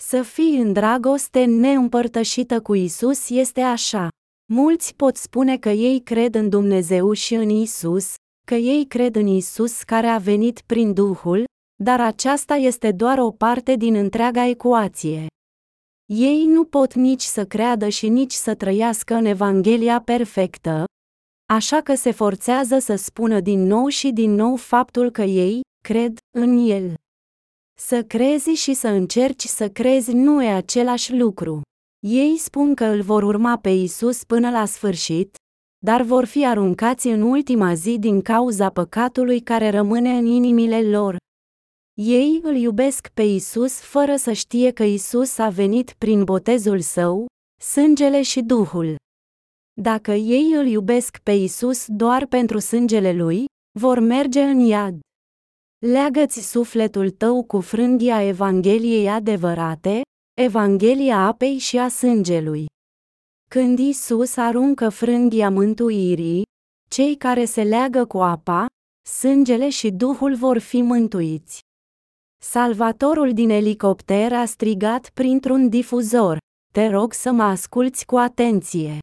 Să 0.00 0.22
fii 0.22 0.60
în 0.60 0.72
dragoste 0.72 1.44
neîmpărtășită 1.44 2.60
cu 2.60 2.74
Isus 2.74 3.30
este 3.30 3.60
așa. 3.60 4.08
Mulți 4.52 4.94
pot 4.94 5.16
spune 5.16 5.58
că 5.58 5.68
ei 5.68 6.00
cred 6.00 6.34
în 6.34 6.48
Dumnezeu 6.48 7.12
și 7.12 7.34
în 7.34 7.48
Isus, 7.48 8.14
că 8.46 8.54
ei 8.54 8.86
cred 8.86 9.16
în 9.16 9.26
Isus 9.26 9.82
care 9.82 10.06
a 10.06 10.18
venit 10.18 10.60
prin 10.60 10.92
Duhul, 10.92 11.44
dar 11.82 12.00
aceasta 12.00 12.54
este 12.54 12.92
doar 12.92 13.18
o 13.18 13.30
parte 13.30 13.76
din 13.76 13.94
întreaga 13.94 14.44
ecuație. 14.44 15.26
Ei 16.12 16.44
nu 16.44 16.64
pot 16.64 16.94
nici 16.94 17.22
să 17.22 17.46
creadă 17.46 17.88
și 17.88 18.08
nici 18.08 18.32
să 18.32 18.54
trăiască 18.54 19.14
în 19.14 19.24
Evanghelia 19.24 20.00
perfectă, 20.00 20.84
așa 21.52 21.80
că 21.80 21.94
se 21.94 22.10
forțează 22.10 22.78
să 22.78 22.94
spună 22.94 23.40
din 23.40 23.62
nou 23.62 23.86
și 23.86 24.10
din 24.10 24.34
nou 24.34 24.56
faptul 24.56 25.10
că 25.10 25.22
ei 25.22 25.60
cred 25.84 26.18
în 26.38 26.58
El. 26.68 26.94
Să 27.80 28.04
crezi 28.04 28.50
și 28.50 28.74
să 28.74 28.88
încerci 28.88 29.44
să 29.44 29.68
crezi 29.68 30.12
nu 30.12 30.42
e 30.42 30.48
același 30.48 31.16
lucru. 31.16 31.62
Ei 32.06 32.36
spun 32.36 32.74
că 32.74 32.84
îl 32.84 33.02
vor 33.02 33.22
urma 33.22 33.58
pe 33.58 33.68
Isus 33.68 34.24
până 34.24 34.50
la 34.50 34.64
sfârșit, 34.64 35.36
dar 35.84 36.02
vor 36.02 36.24
fi 36.24 36.46
aruncați 36.46 37.06
în 37.06 37.22
ultima 37.22 37.74
zi 37.74 37.98
din 37.98 38.22
cauza 38.22 38.70
păcatului 38.70 39.40
care 39.40 39.70
rămâne 39.70 40.16
în 40.16 40.26
inimile 40.26 40.82
lor. 40.82 41.16
Ei 41.94 42.40
îl 42.42 42.56
iubesc 42.56 43.08
pe 43.14 43.22
Isus 43.22 43.80
fără 43.80 44.16
să 44.16 44.32
știe 44.32 44.70
că 44.70 44.82
Isus 44.82 45.38
a 45.38 45.48
venit 45.48 45.92
prin 45.92 46.24
botezul 46.24 46.80
său, 46.80 47.26
sângele 47.62 48.22
și 48.22 48.42
Duhul. 48.42 48.96
Dacă 49.80 50.12
ei 50.12 50.52
îl 50.52 50.66
iubesc 50.66 51.18
pe 51.18 51.32
Isus 51.32 51.84
doar 51.86 52.26
pentru 52.26 52.58
sângele 52.58 53.12
lui, 53.12 53.44
vor 53.78 53.98
merge 53.98 54.42
în 54.42 54.58
iad. 54.58 55.00
Leagă-ți 55.86 56.50
sufletul 56.50 57.10
tău 57.10 57.44
cu 57.44 57.60
frânghia 57.60 58.22
Evangheliei 58.22 59.08
adevărate, 59.08 60.00
Evanghelia 60.40 61.26
apei 61.26 61.58
și 61.58 61.78
a 61.78 61.88
sângelui. 61.88 62.66
Când 63.50 63.78
Isus 63.78 64.36
aruncă 64.36 64.88
frânghia 64.88 65.50
mântuirii, 65.50 66.42
cei 66.90 67.16
care 67.16 67.44
se 67.44 67.62
leagă 67.62 68.04
cu 68.04 68.18
apa, 68.18 68.66
sângele 69.08 69.68
și 69.68 69.90
Duhul 69.90 70.34
vor 70.34 70.58
fi 70.58 70.82
mântuiți. 70.82 71.60
Salvatorul 72.42 73.32
din 73.32 73.50
elicopter 73.50 74.32
a 74.32 74.44
strigat 74.44 75.10
printr-un 75.10 75.68
difuzor, 75.68 76.38
te 76.72 76.86
rog 76.86 77.12
să 77.12 77.32
mă 77.32 77.42
asculți 77.42 78.06
cu 78.06 78.16
atenție. 78.16 78.98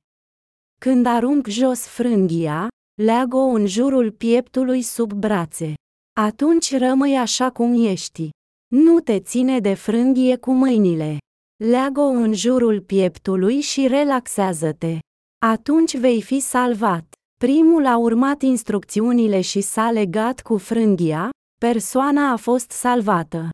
Când 0.80 1.06
arunc 1.06 1.48
jos 1.48 1.88
frânghia, 1.88 2.68
leagă-o 3.02 3.46
în 3.46 3.66
jurul 3.66 4.12
pieptului 4.12 4.82
sub 4.82 5.14
brațe. 5.14 5.74
Atunci 6.20 6.78
rămâi 6.78 7.18
așa 7.18 7.52
cum 7.52 7.86
ești. 7.86 8.30
Nu 8.68 9.00
te 9.00 9.20
ține 9.20 9.60
de 9.60 9.74
frânghie 9.74 10.38
cu 10.38 10.52
mâinile. 10.54 11.18
Leagă-o 11.64 12.04
în 12.04 12.34
jurul 12.34 12.82
pieptului 12.82 13.60
și 13.62 13.88
relaxează-te. 13.88 14.98
Atunci 15.46 15.98
vei 15.98 16.22
fi 16.22 16.40
salvat. 16.40 17.14
Primul 17.40 17.86
a 17.86 17.98
urmat 17.98 18.42
instrucțiunile 18.42 19.42
și 19.42 19.62
s-a 19.62 19.92
legat 19.92 20.42
cu 20.42 20.58
frânghia, 20.58 21.30
persoana 21.60 22.32
a 22.32 22.36
fost 22.36 22.72
salvată. 22.72 23.50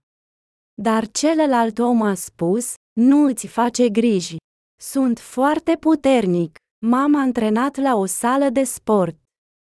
Dar 0.81 1.07
celălalt 1.07 1.79
om 1.79 2.01
a 2.01 2.13
spus, 2.13 2.73
nu 2.99 3.25
îți 3.25 3.47
face 3.47 3.89
griji. 3.89 4.35
Sunt 4.81 5.19
foarte 5.19 5.77
puternic. 5.79 6.55
M-am 6.85 7.15
antrenat 7.15 7.75
la 7.75 7.95
o 7.95 8.05
sală 8.05 8.49
de 8.49 8.63
sport. 8.63 9.17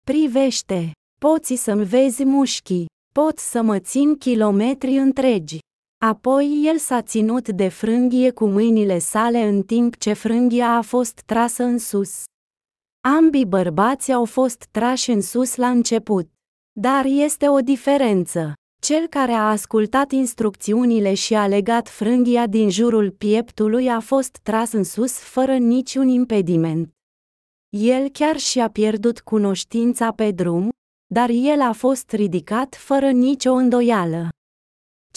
Privește, 0.05 0.91
poți 1.19 1.55
să-mi 1.55 1.85
vezi 1.85 2.23
mușchii, 2.23 2.85
pot 3.13 3.37
să 3.37 3.61
mă 3.61 3.79
țin 3.79 4.17
kilometri 4.17 4.97
întregi. 4.97 5.59
Apoi 6.05 6.61
el 6.65 6.77
s-a 6.77 7.01
ținut 7.01 7.49
de 7.49 7.67
frânghie 7.67 8.31
cu 8.31 8.47
mâinile 8.47 8.97
sale 8.97 9.41
în 9.41 9.61
timp 9.61 9.97
ce 9.97 10.13
frânghia 10.13 10.75
a 10.75 10.81
fost 10.81 11.21
trasă 11.25 11.63
în 11.63 11.77
sus. 11.77 12.23
Ambii 13.01 13.45
bărbați 13.45 14.11
au 14.11 14.25
fost 14.25 14.67
trași 14.71 15.11
în 15.11 15.21
sus 15.21 15.55
la 15.55 15.69
început. 15.69 16.29
Dar 16.79 17.05
este 17.05 17.49
o 17.49 17.59
diferență. 17.59 18.53
Cel 18.81 19.07
care 19.07 19.31
a 19.31 19.49
ascultat 19.49 20.11
instrucțiunile 20.11 21.13
și 21.13 21.33
a 21.33 21.47
legat 21.47 21.87
frânghia 21.87 22.47
din 22.47 22.69
jurul 22.69 23.11
pieptului 23.11 23.89
a 23.89 23.99
fost 23.99 24.39
tras 24.43 24.71
în 24.71 24.83
sus 24.83 25.17
fără 25.17 25.57
niciun 25.57 26.07
impediment. 26.07 26.89
El 27.69 28.09
chiar 28.09 28.37
și-a 28.37 28.69
pierdut 28.69 29.19
cunoștința 29.19 30.11
pe 30.11 30.31
drum, 30.31 30.69
dar 31.13 31.29
el 31.29 31.61
a 31.61 31.71
fost 31.71 32.11
ridicat 32.11 32.75
fără 32.75 33.09
nicio 33.09 33.51
îndoială. 33.53 34.29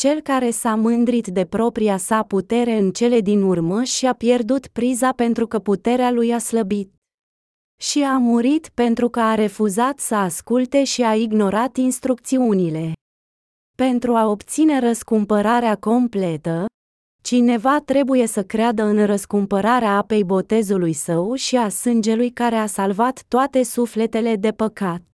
Cel 0.02 0.20
care 0.20 0.50
s-a 0.50 0.74
mândrit 0.74 1.26
de 1.26 1.44
propria 1.44 1.96
sa 1.96 2.22
putere 2.22 2.72
în 2.76 2.90
cele 2.90 3.20
din 3.20 3.42
urmă 3.42 3.82
și-a 3.82 4.12
pierdut 4.12 4.66
priza 4.66 5.12
pentru 5.12 5.46
că 5.46 5.58
puterea 5.58 6.10
lui 6.10 6.32
a 6.32 6.38
slăbit. 6.38 6.92
Și 7.80 8.02
a 8.02 8.18
murit 8.18 8.68
pentru 8.74 9.08
că 9.08 9.20
a 9.20 9.34
refuzat 9.34 9.98
să 9.98 10.14
asculte 10.14 10.84
și 10.84 11.02
a 11.02 11.14
ignorat 11.14 11.76
instrucțiunile. 11.76 12.92
Pentru 13.76 14.14
a 14.14 14.26
obține 14.26 14.78
răscumpărarea 14.78 15.76
completă, 15.76 16.66
cineva 17.22 17.80
trebuie 17.84 18.26
să 18.26 18.42
creadă 18.42 18.82
în 18.82 19.06
răscumpărarea 19.06 19.96
apei 19.96 20.24
botezului 20.24 20.92
său 20.92 21.34
și 21.34 21.56
a 21.56 21.68
sângelui 21.68 22.30
care 22.30 22.56
a 22.56 22.66
salvat 22.66 23.24
toate 23.28 23.62
sufletele 23.62 24.36
de 24.36 24.52
păcat. 24.52 25.11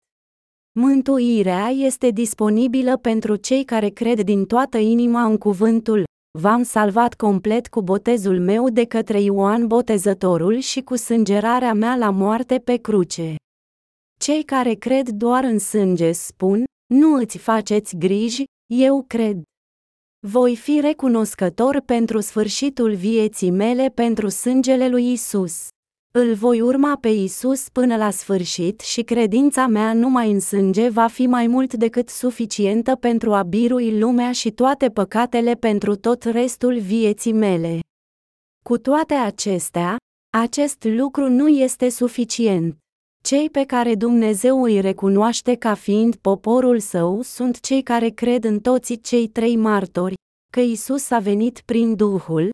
Mântuirea 0.79 1.67
este 1.67 2.09
disponibilă 2.09 2.97
pentru 2.97 3.35
cei 3.35 3.63
care 3.63 3.89
cred 3.89 4.21
din 4.21 4.45
toată 4.45 4.77
inima 4.77 5.23
în 5.23 5.37
cuvântul 5.37 6.03
V-am 6.39 6.63
salvat 6.63 7.13
complet 7.13 7.67
cu 7.67 7.81
botezul 7.81 8.39
meu 8.39 8.69
de 8.69 8.85
către 8.85 9.21
Ioan 9.21 9.67
Botezătorul 9.67 10.57
și 10.57 10.81
cu 10.81 10.95
sângerarea 10.95 11.73
mea 11.73 11.95
la 11.95 12.09
moarte 12.09 12.59
pe 12.59 12.75
cruce. 12.75 13.35
Cei 14.19 14.43
care 14.43 14.73
cred 14.73 15.09
doar 15.09 15.43
în 15.43 15.59
sânge 15.59 16.11
spun, 16.11 16.63
nu 16.93 17.13
îți 17.13 17.37
faceți 17.37 17.95
griji, 17.95 18.43
eu 18.73 19.03
cred. 19.07 19.41
Voi 20.27 20.55
fi 20.55 20.79
recunoscător 20.79 21.79
pentru 21.79 22.19
sfârșitul 22.19 22.93
vieții 22.93 23.51
mele 23.51 23.89
pentru 23.89 24.27
sângele 24.27 24.89
lui 24.89 25.11
Isus. 25.11 25.67
Îl 26.19 26.33
voi 26.33 26.61
urma 26.61 26.97
pe 27.01 27.07
Isus 27.07 27.69
până 27.69 27.97
la 27.97 28.09
sfârșit 28.09 28.79
și 28.79 29.01
credința 29.01 29.67
mea 29.67 29.93
numai 29.93 30.31
în 30.31 30.39
sânge 30.39 30.89
va 30.89 31.07
fi 31.07 31.27
mai 31.27 31.47
mult 31.47 31.73
decât 31.73 32.09
suficientă 32.09 32.95
pentru 32.95 33.33
a 33.33 33.43
birui 33.43 33.99
lumea 33.99 34.31
și 34.31 34.51
toate 34.51 34.89
păcatele 34.89 35.53
pentru 35.53 35.95
tot 35.95 36.23
restul 36.23 36.79
vieții 36.79 37.33
mele. 37.33 37.79
Cu 38.65 38.77
toate 38.77 39.13
acestea, 39.13 39.95
acest 40.37 40.83
lucru 40.83 41.29
nu 41.29 41.47
este 41.47 41.89
suficient. 41.89 42.77
Cei 43.23 43.49
pe 43.49 43.63
care 43.63 43.95
Dumnezeu 43.95 44.63
îi 44.63 44.81
recunoaște 44.81 45.55
ca 45.55 45.73
fiind 45.73 46.15
poporul 46.15 46.79
său 46.79 47.21
sunt 47.21 47.59
cei 47.59 47.81
care 47.81 48.09
cred 48.09 48.43
în 48.43 48.59
toți 48.59 48.93
cei 48.93 49.27
trei 49.27 49.55
martori, 49.55 50.15
că 50.51 50.59
Isus 50.59 51.09
a 51.09 51.19
venit 51.19 51.61
prin 51.65 51.95
Duhul, 51.95 52.49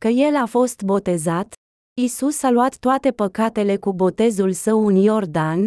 că 0.00 0.08
El 0.08 0.36
a 0.36 0.46
fost 0.46 0.82
botezat, 0.82 1.54
Isus 2.00 2.42
a 2.42 2.50
luat 2.50 2.78
toate 2.78 3.12
păcatele 3.12 3.76
cu 3.76 3.92
botezul 3.92 4.52
său 4.52 4.86
în 4.86 4.94
Iordan, 4.94 5.64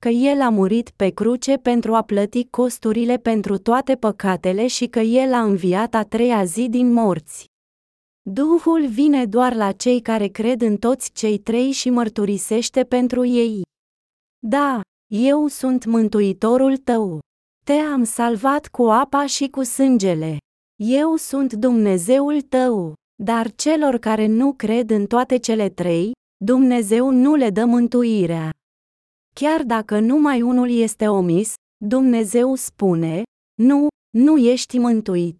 că 0.00 0.08
El 0.08 0.40
a 0.40 0.48
murit 0.48 0.90
pe 0.90 1.08
cruce 1.08 1.56
pentru 1.56 1.94
a 1.94 2.02
plăti 2.02 2.46
costurile 2.50 3.16
pentru 3.16 3.58
toate 3.58 3.96
păcatele 3.96 4.66
și 4.66 4.86
că 4.86 4.98
El 4.98 5.32
a 5.32 5.42
înviat 5.42 5.94
a 5.94 6.02
treia 6.04 6.44
zi 6.44 6.68
din 6.68 6.92
morți. 6.92 7.44
Duhul 8.22 8.86
vine 8.86 9.26
doar 9.26 9.54
la 9.54 9.72
cei 9.72 10.00
care 10.00 10.26
cred 10.26 10.60
în 10.60 10.76
toți 10.76 11.12
cei 11.12 11.38
trei 11.38 11.70
și 11.70 11.90
mărturisește 11.90 12.84
pentru 12.84 13.24
ei. 13.24 13.62
Da, 14.38 14.80
eu 15.12 15.46
sunt 15.46 15.84
mântuitorul 15.84 16.76
tău. 16.76 17.20
Te-am 17.64 18.04
salvat 18.04 18.66
cu 18.66 18.82
apa 18.82 19.26
și 19.26 19.48
cu 19.48 19.62
sângele. 19.62 20.36
Eu 20.76 21.16
sunt 21.16 21.52
Dumnezeul 21.52 22.40
tău. 22.40 22.97
Dar 23.22 23.54
celor 23.54 23.98
care 23.98 24.26
nu 24.26 24.52
cred 24.52 24.90
în 24.90 25.06
toate 25.06 25.36
cele 25.36 25.68
trei, 25.68 26.12
Dumnezeu 26.44 27.10
nu 27.10 27.34
le 27.34 27.50
dă 27.50 27.64
mântuirea. 27.64 28.50
Chiar 29.34 29.62
dacă 29.62 29.98
numai 29.98 30.42
unul 30.42 30.70
este 30.70 31.08
omis, 31.08 31.54
Dumnezeu 31.84 32.54
spune, 32.54 33.22
nu, 33.62 33.86
nu 34.10 34.36
ești 34.36 34.78
mântuit. 34.78 35.38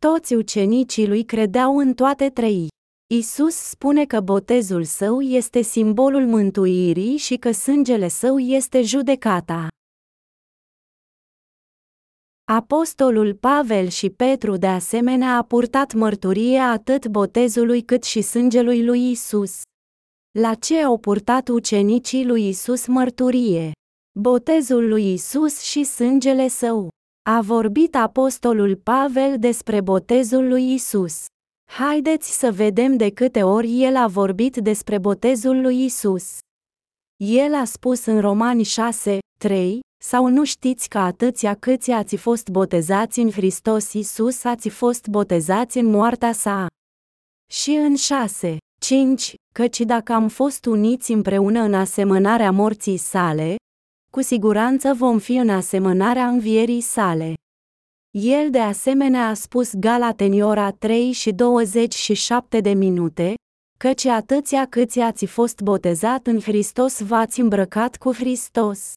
Toți 0.00 0.34
ucenicii 0.34 1.06
lui 1.06 1.24
credeau 1.24 1.78
în 1.78 1.94
toate 1.94 2.30
trei. 2.30 2.68
Isus 3.14 3.54
spune 3.54 4.04
că 4.04 4.20
botezul 4.20 4.84
său 4.84 5.20
este 5.20 5.60
simbolul 5.60 6.26
mântuirii 6.26 7.16
și 7.16 7.36
că 7.36 7.50
sângele 7.50 8.08
său 8.08 8.38
este 8.38 8.82
judecata. 8.82 9.68
Apostolul 12.52 13.34
Pavel 13.34 13.88
și 13.88 14.10
Petru 14.10 14.56
de 14.56 14.66
asemenea 14.66 15.36
a 15.36 15.42
purtat 15.42 15.92
mărturie 15.92 16.58
atât 16.58 17.06
botezului 17.06 17.82
cât 17.82 18.02
și 18.02 18.20
sângelui 18.20 18.84
lui 18.84 19.10
Isus. 19.10 19.60
La 20.38 20.54
ce 20.54 20.82
au 20.82 20.98
purtat 20.98 21.48
ucenicii 21.48 22.26
lui 22.26 22.48
Isus 22.48 22.86
mărturie? 22.86 23.72
Botezul 24.18 24.88
lui 24.88 25.12
Isus 25.12 25.60
și 25.60 25.84
sângele 25.84 26.48
său. 26.48 26.88
A 27.30 27.40
vorbit 27.40 27.94
apostolul 27.94 28.76
Pavel 28.76 29.38
despre 29.38 29.80
botezul 29.80 30.48
lui 30.48 30.72
Isus. 30.72 31.24
Haideți 31.72 32.38
să 32.38 32.52
vedem 32.52 32.96
de 32.96 33.10
câte 33.10 33.42
ori 33.42 33.82
el 33.82 33.96
a 33.96 34.06
vorbit 34.06 34.56
despre 34.56 34.98
botezul 34.98 35.60
lui 35.60 35.84
Isus. 35.84 36.38
El 37.16 37.54
a 37.54 37.64
spus 37.64 38.04
în 38.04 38.20
Romani 38.20 38.62
6, 38.62 39.18
3, 39.38 39.80
sau 40.02 40.26
nu 40.26 40.44
știți 40.44 40.88
că 40.88 40.98
atâția 40.98 41.54
câți 41.54 41.90
ați 41.90 42.16
fost 42.16 42.48
botezați 42.48 43.20
în 43.20 43.30
Hristos 43.30 43.92
Isus 43.92 44.44
ați 44.44 44.68
fost 44.68 45.06
botezați 45.08 45.78
în 45.78 45.86
moartea 45.86 46.32
sa. 46.32 46.66
Și 47.50 47.70
în 47.70 47.96
6, 47.96 48.56
5, 48.80 49.34
căci 49.54 49.80
dacă 49.80 50.12
am 50.12 50.28
fost 50.28 50.64
uniți 50.64 51.12
împreună 51.12 51.60
în 51.60 51.74
asemănarea 51.74 52.50
morții 52.50 52.96
sale, 52.96 53.56
cu 54.12 54.22
siguranță 54.22 54.94
vom 54.94 55.18
fi 55.18 55.34
în 55.34 55.48
asemănarea 55.48 56.26
învierii 56.26 56.80
sale. 56.80 57.34
El 58.10 58.50
de 58.50 58.60
asemenea 58.60 59.28
a 59.28 59.34
spus 59.34 59.74
Galateni 59.74 60.42
ora 60.42 60.70
3 60.70 61.12
și 61.12 61.32
27 61.32 62.60
de 62.60 62.72
minute, 62.72 63.34
căci 63.78 64.04
atâția 64.04 64.66
câți 64.66 65.00
ați 65.00 65.26
fost 65.26 65.60
botezat 65.60 66.26
în 66.26 66.40
Hristos 66.40 67.00
v-ați 67.00 67.40
îmbrăcat 67.40 67.96
cu 67.96 68.12
Hristos. 68.12 68.92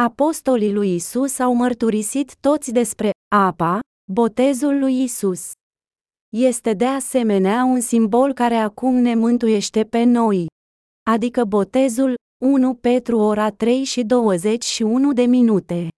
Apostolii 0.00 0.72
lui 0.72 0.94
Isus 0.94 1.38
au 1.38 1.54
mărturisit 1.54 2.36
toți 2.36 2.72
despre 2.72 3.10
apa, 3.34 3.80
botezul 4.12 4.78
lui 4.78 5.02
Isus. 5.02 5.50
Este 6.28 6.72
de 6.72 6.86
asemenea 6.86 7.64
un 7.64 7.80
simbol 7.80 8.32
care 8.32 8.54
acum 8.54 8.94
ne 8.94 9.14
mântuiește 9.14 9.84
pe 9.84 10.02
noi. 10.02 10.46
Adică 11.10 11.44
botezul 11.44 12.14
1 12.44 12.74
Petru 12.74 13.18
ora 13.18 13.50
3 13.50 13.84
și 13.84 14.02
21 14.02 15.12
de 15.12 15.22
minute. 15.22 15.88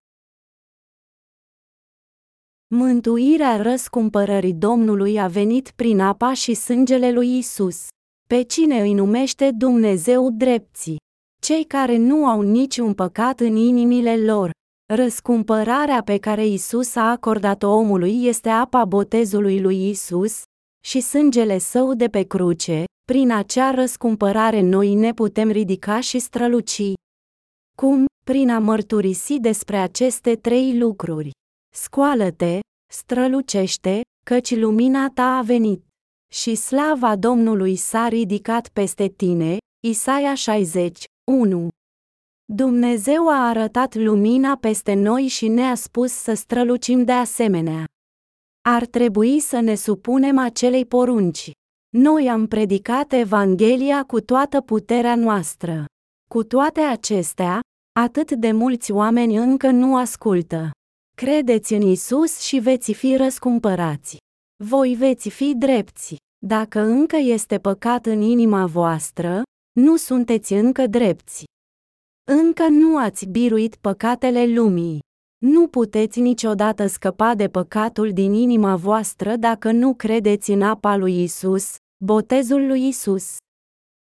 Mântuirea 2.75 3.63
răscumpărării 3.63 4.55
Domnului 4.55 5.19
a 5.19 5.29
venit 5.29 5.71
prin 5.71 6.01
apa 6.01 6.33
și 6.33 6.55
sângele 6.55 7.13
lui 7.13 7.39
Isus. 7.39 7.87
Pe 8.29 8.43
cine 8.43 8.81
îi 8.81 8.93
numește 8.93 9.51
Dumnezeu 9.51 10.31
drepții? 10.31 10.97
Cei 11.45 11.65
care 11.65 11.97
nu 11.97 12.27
au 12.27 12.41
niciun 12.41 12.95
păcat 12.95 13.41
în 13.41 13.57
inimile 13.57 14.17
lor. 14.17 14.51
Răscumpărarea 14.95 16.03
pe 16.03 16.19
care 16.19 16.47
Isus 16.47 16.95
a 16.95 17.11
acordat-o 17.11 17.69
omului 17.69 18.25
este 18.27 18.49
apa 18.49 18.85
botezului 18.85 19.61
lui 19.61 19.89
Isus 19.89 20.43
și 20.85 21.01
sângele 21.01 21.59
său 21.59 21.95
de 21.95 22.09
pe 22.09 22.23
cruce, 22.23 22.85
prin 23.05 23.31
acea 23.31 23.71
răscumpărare 23.71 24.61
noi 24.61 24.95
ne 24.95 25.15
putem 25.15 25.51
ridica 25.51 26.01
și 26.01 26.19
străluci. 26.19 26.93
Cum? 27.77 28.07
Prin 28.25 28.51
a 28.51 28.59
mărturisi 28.59 29.41
despre 29.41 29.77
aceste 29.77 30.37
trei 30.37 30.79
lucruri. 30.79 31.31
Scoală-te, 31.75 32.61
strălucește, 32.93 34.01
căci 34.27 34.57
lumina 34.57 35.11
ta 35.15 35.37
a 35.37 35.43
venit. 35.43 35.85
Și 36.33 36.55
slava 36.55 37.17
Domnului 37.17 37.77
s-a 37.77 38.09
ridicat 38.09 38.69
peste 38.69 39.09
tine, 39.09 39.57
Isaia 39.87 40.35
60, 40.35 41.05
1. 41.33 41.69
Dumnezeu 42.45 43.29
a 43.29 43.49
arătat 43.49 43.95
lumina 43.95 44.57
peste 44.57 44.95
noi 44.95 45.27
și 45.27 45.49
ne-a 45.49 45.75
spus 45.75 46.13
să 46.13 46.35
strălucim 46.35 47.05
de 47.05 47.13
asemenea. 47.13 47.85
Ar 48.69 48.87
trebui 48.87 49.41
să 49.41 49.61
ne 49.61 49.75
supunem 49.75 50.39
acelei 50.39 50.87
porunci. 50.87 51.51
Noi 51.97 52.29
am 52.29 52.47
predicat 52.47 53.13
Evanghelia 53.13 54.03
cu 54.03 54.21
toată 54.21 54.61
puterea 54.61 55.15
noastră. 55.15 55.85
Cu 56.31 56.45
toate 56.45 56.81
acestea, 56.81 57.61
atât 58.01 58.31
de 58.31 58.53
mulți 58.53 58.93
oameni 58.93 59.37
încă 59.37 59.71
nu 59.71 59.97
ascultă. 59.97 60.71
Credeți 61.17 61.75
în 61.75 61.83
Isus 61.83 62.41
și 62.41 62.59
veți 62.59 62.93
fi 62.93 63.17
răscumpărați. 63.17 64.17
Voi 64.65 64.95
veți 64.95 65.29
fi 65.29 65.55
drepți. 65.55 66.17
Dacă 66.47 66.81
încă 66.81 67.17
este 67.17 67.59
păcat 67.59 68.07
în 68.07 68.21
inima 68.21 68.67
voastră, 68.67 69.43
nu 69.81 69.97
sunteți 69.97 70.53
încă 70.53 70.87
drepți. 70.87 71.45
Încă 72.31 72.69
nu 72.69 72.99
ați 72.99 73.27
biruit 73.27 73.77
păcatele 73.77 74.47
lumii. 74.47 74.99
Nu 75.39 75.69
puteți 75.69 76.21
niciodată 76.21 76.87
scăpa 76.87 77.35
de 77.35 77.49
păcatul 77.49 78.13
din 78.13 78.33
inima 78.33 78.77
voastră 78.77 79.37
dacă 79.37 79.71
nu 79.71 79.95
credeți 79.95 80.51
în 80.51 80.63
apa 80.63 80.97
lui 80.97 81.23
Isus, 81.23 81.75
botezul 82.05 82.67
lui 82.67 82.89
Isus. 82.89 83.37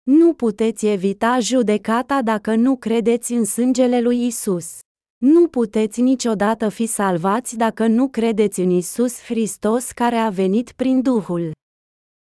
Nu 0.02 0.32
puteți 0.32 0.86
evita 0.86 1.38
judecata 1.38 2.22
dacă 2.22 2.54
nu 2.54 2.76
credeți 2.76 3.32
în 3.32 3.44
sângele 3.44 4.00
lui 4.00 4.26
Isus. 4.26 4.78
Nu 5.18 5.48
puteți 5.48 6.00
niciodată 6.00 6.68
fi 6.68 6.86
salvați 6.86 7.56
dacă 7.56 7.86
nu 7.86 8.08
credeți 8.08 8.60
în 8.60 8.70
Isus 8.70 9.20
Hristos 9.20 9.90
care 9.90 10.16
a 10.16 10.28
venit 10.28 10.72
prin 10.72 11.02
Duhul. 11.02 11.52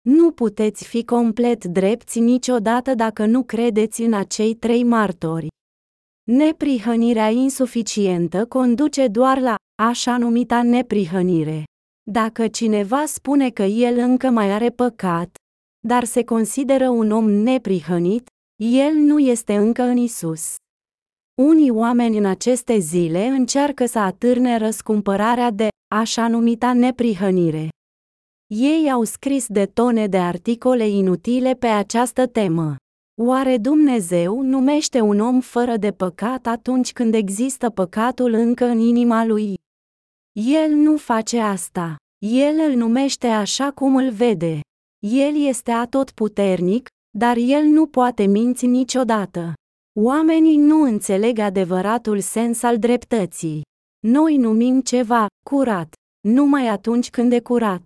Nu 0.09 0.31
puteți 0.31 0.87
fi 0.87 1.05
complet 1.05 1.65
drepți 1.65 2.19
niciodată 2.19 2.93
dacă 2.93 3.25
nu 3.25 3.43
credeți 3.43 4.01
în 4.01 4.13
acei 4.13 4.55
trei 4.55 4.83
martori. 4.83 5.47
Neprihănirea 6.31 7.29
insuficientă 7.29 8.45
conduce 8.45 9.07
doar 9.07 9.39
la 9.39 9.55
așa 9.83 10.17
numita 10.17 10.63
neprihănire. 10.63 11.63
Dacă 12.11 12.47
cineva 12.47 13.05
spune 13.05 13.49
că 13.49 13.63
el 13.63 13.97
încă 13.97 14.29
mai 14.29 14.51
are 14.51 14.69
păcat, 14.69 15.35
dar 15.87 16.03
se 16.03 16.23
consideră 16.23 16.89
un 16.89 17.11
om 17.11 17.31
neprihănit, 17.31 18.27
el 18.63 18.93
nu 18.93 19.19
este 19.19 19.55
încă 19.55 19.81
în 19.81 19.97
Isus. 19.97 20.55
Unii 21.41 21.69
oameni 21.69 22.17
în 22.17 22.25
aceste 22.25 22.77
zile 22.77 23.25
încearcă 23.25 23.85
să 23.85 23.99
atârne 23.99 24.57
răscumpărarea 24.57 25.51
de 25.51 25.67
așa 25.95 26.27
numita 26.27 26.73
neprihănire. 26.73 27.69
Ei 28.57 28.91
au 28.91 29.03
scris 29.03 29.47
de 29.47 29.65
tone 29.65 30.07
de 30.07 30.17
articole 30.17 30.87
inutile 30.87 31.53
pe 31.53 31.67
această 31.67 32.27
temă. 32.27 32.75
Oare 33.21 33.57
Dumnezeu 33.57 34.41
numește 34.41 34.99
un 34.99 35.19
om 35.19 35.39
fără 35.39 35.77
de 35.77 35.91
păcat 35.91 36.45
atunci 36.45 36.93
când 36.93 37.13
există 37.13 37.69
păcatul 37.69 38.33
încă 38.33 38.65
în 38.65 38.79
inima 38.79 39.25
lui? 39.25 39.53
El 40.31 40.71
nu 40.71 40.97
face 40.97 41.39
asta. 41.39 41.95
El 42.25 42.55
îl 42.69 42.75
numește 42.75 43.27
așa 43.27 43.71
cum 43.71 43.95
îl 43.95 44.09
vede. 44.11 44.59
El 45.07 45.45
este 45.47 45.71
atotputernic, 45.71 46.87
dar 47.17 47.37
el 47.37 47.63
nu 47.63 47.87
poate 47.87 48.25
minți 48.25 48.65
niciodată. 48.65 49.53
Oamenii 49.99 50.57
nu 50.57 50.81
înțeleg 50.81 51.39
adevăratul 51.39 52.19
sens 52.19 52.63
al 52.63 52.79
dreptății. 52.79 53.61
Noi 54.07 54.37
numim 54.37 54.81
ceva 54.81 55.27
curat, 55.49 55.93
numai 56.27 56.67
atunci 56.67 57.09
când 57.09 57.31
e 57.31 57.39
curat. 57.39 57.81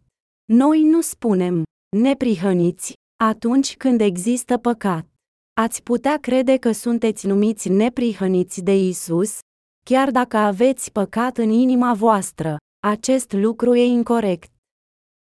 Noi 0.54 0.84
nu 0.84 1.02
spunem 1.02 1.64
neprihăniți 1.98 2.94
atunci 3.24 3.78
când 3.78 4.02
există 4.02 4.58
păcat. 4.58 5.06
Ați 5.54 5.84
putea 5.84 6.18
crede 6.18 6.58
că 6.58 6.72
sunteți 6.72 7.28
numiți 7.28 7.70
neprihăniți 7.70 8.62
de 8.62 8.76
Isus, 8.78 9.40
chiar 9.86 10.12
dacă 10.12 10.38
aveți 10.38 10.92
păcat 10.92 11.38
în 11.38 11.50
inima 11.50 11.94
voastră. 11.94 12.58
Acest 12.88 13.32
lucru 13.32 13.76
e 13.76 13.84
incorrect. 13.84 14.52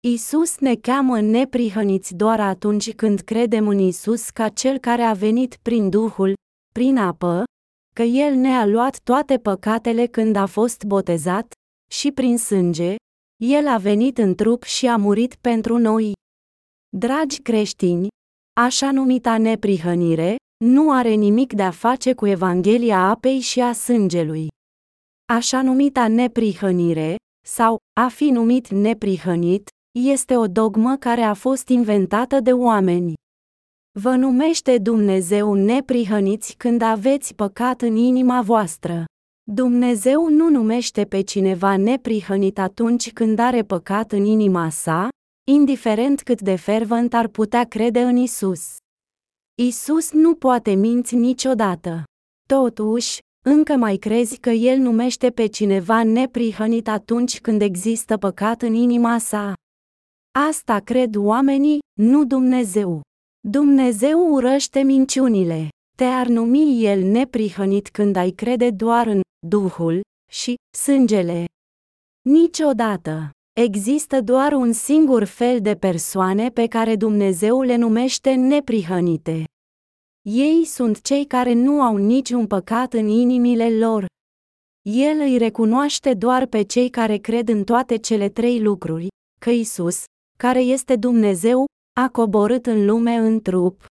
Isus 0.06 0.58
ne 0.58 0.74
cheamă 0.74 1.20
neprihăniți 1.20 2.14
doar 2.14 2.40
atunci 2.40 2.94
când 2.94 3.20
credem 3.20 3.68
în 3.68 3.78
Isus 3.78 4.30
ca 4.30 4.48
cel 4.48 4.78
care 4.78 5.02
a 5.02 5.12
venit 5.12 5.56
prin 5.62 5.90
Duhul, 5.90 6.34
prin 6.74 6.96
apă, 6.96 7.44
că 7.94 8.02
El 8.02 8.34
ne-a 8.34 8.66
luat 8.66 9.00
toate 9.00 9.38
păcatele 9.38 10.06
când 10.06 10.36
a 10.36 10.46
fost 10.46 10.84
botezat, 10.84 11.52
și 11.90 12.12
prin 12.12 12.38
sânge, 12.38 12.96
El 13.42 13.66
a 13.66 13.78
venit 13.78 14.18
în 14.18 14.34
trup 14.34 14.62
și 14.62 14.86
a 14.86 14.96
murit 14.96 15.34
pentru 15.34 15.78
noi. 15.78 16.12
Dragi 16.96 17.42
creștini, 17.42 18.08
așa 18.60 18.92
numita 18.92 19.38
neprihănire, 19.38 20.36
nu 20.64 20.92
are 20.92 21.14
nimic 21.14 21.52
de 21.52 21.62
a 21.62 21.70
face 21.70 22.14
cu 22.14 22.26
Evanghelia 22.26 22.98
apei 22.98 23.40
și 23.40 23.60
a 23.60 23.72
sângelui. 23.72 24.48
Așa 25.32 25.62
numita 25.62 26.08
neprihănire, 26.08 27.16
sau 27.46 27.76
a 28.00 28.08
fi 28.08 28.30
numit 28.30 28.68
neprihănit, 28.68 29.68
este 29.98 30.36
o 30.36 30.46
dogmă 30.46 30.96
care 30.96 31.20
a 31.20 31.34
fost 31.34 31.68
inventată 31.68 32.40
de 32.40 32.52
oameni. 32.52 33.12
Vă 34.00 34.14
numește 34.14 34.78
Dumnezeu 34.78 35.54
neprihăniți 35.54 36.54
când 36.56 36.82
aveți 36.82 37.34
păcat 37.34 37.82
în 37.82 37.96
inima 37.96 38.42
voastră. 38.42 39.04
Dumnezeu 39.52 40.28
nu 40.28 40.50
numește 40.50 41.04
pe 41.04 41.20
cineva 41.20 41.76
neprihănit 41.76 42.58
atunci 42.58 43.12
când 43.12 43.38
are 43.38 43.62
păcat 43.62 44.12
în 44.12 44.24
inima 44.24 44.70
sa, 44.70 45.08
indiferent 45.50 46.22
cât 46.22 46.40
de 46.40 46.56
fervent 46.56 47.14
ar 47.14 47.28
putea 47.28 47.64
crede 47.64 48.00
în 48.02 48.16
Isus. 48.16 48.76
Isus 49.62 50.12
nu 50.12 50.34
poate 50.34 50.70
minți 50.70 51.14
niciodată. 51.14 52.02
Totuși, 52.48 53.18
încă 53.46 53.76
mai 53.76 53.96
crezi 53.96 54.38
că 54.38 54.50
El 54.50 54.78
numește 54.78 55.30
pe 55.30 55.46
cineva 55.46 56.04
neprihănit 56.04 56.88
atunci 56.88 57.40
când 57.40 57.62
există 57.62 58.16
păcat 58.16 58.62
în 58.62 58.74
inima 58.74 59.18
sa? 59.18 59.54
Asta 60.48 60.80
cred 60.80 61.16
oamenii, 61.16 61.78
nu 62.00 62.24
Dumnezeu. 62.24 63.00
Dumnezeu 63.48 64.32
urăște 64.32 64.82
minciunile. 64.82 65.68
Te-ar 65.96 66.26
numi 66.26 66.84
El 66.84 67.02
neprihănit 67.02 67.90
când 67.90 68.16
ai 68.16 68.30
crede 68.30 68.70
doar 68.70 69.06
în 69.06 69.20
Duhul 69.46 70.00
și 70.30 70.54
sângele. 70.76 71.44
Niciodată. 72.28 73.30
Există 73.60 74.20
doar 74.20 74.52
un 74.52 74.72
singur 74.72 75.24
fel 75.24 75.60
de 75.60 75.74
persoane 75.74 76.48
pe 76.48 76.66
care 76.66 76.96
Dumnezeu 76.96 77.62
le 77.62 77.76
numește 77.76 78.34
neprihănite. 78.34 79.44
Ei 80.22 80.64
sunt 80.64 81.02
cei 81.02 81.26
care 81.26 81.52
nu 81.52 81.82
au 81.82 81.96
niciun 81.96 82.46
păcat 82.46 82.92
în 82.92 83.08
inimile 83.08 83.78
lor. 83.78 84.06
El 84.82 85.20
îi 85.20 85.38
recunoaște 85.38 86.14
doar 86.14 86.46
pe 86.46 86.62
cei 86.62 86.90
care 86.90 87.16
cred 87.16 87.48
în 87.48 87.64
toate 87.64 87.96
cele 87.96 88.28
trei 88.28 88.60
lucruri, 88.62 89.06
că 89.40 89.50
Isus, 89.50 90.04
care 90.38 90.60
este 90.60 90.96
Dumnezeu, 90.96 91.64
a 92.00 92.08
coborât 92.08 92.66
în 92.66 92.86
lume 92.86 93.14
în 93.14 93.40
trup, 93.40 93.86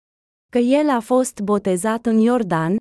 că 0.49 0.57
El 0.57 0.89
a 0.89 0.99
fost 0.99 1.39
botezat 1.39 2.05
în 2.05 2.17
Iordan 2.17 2.77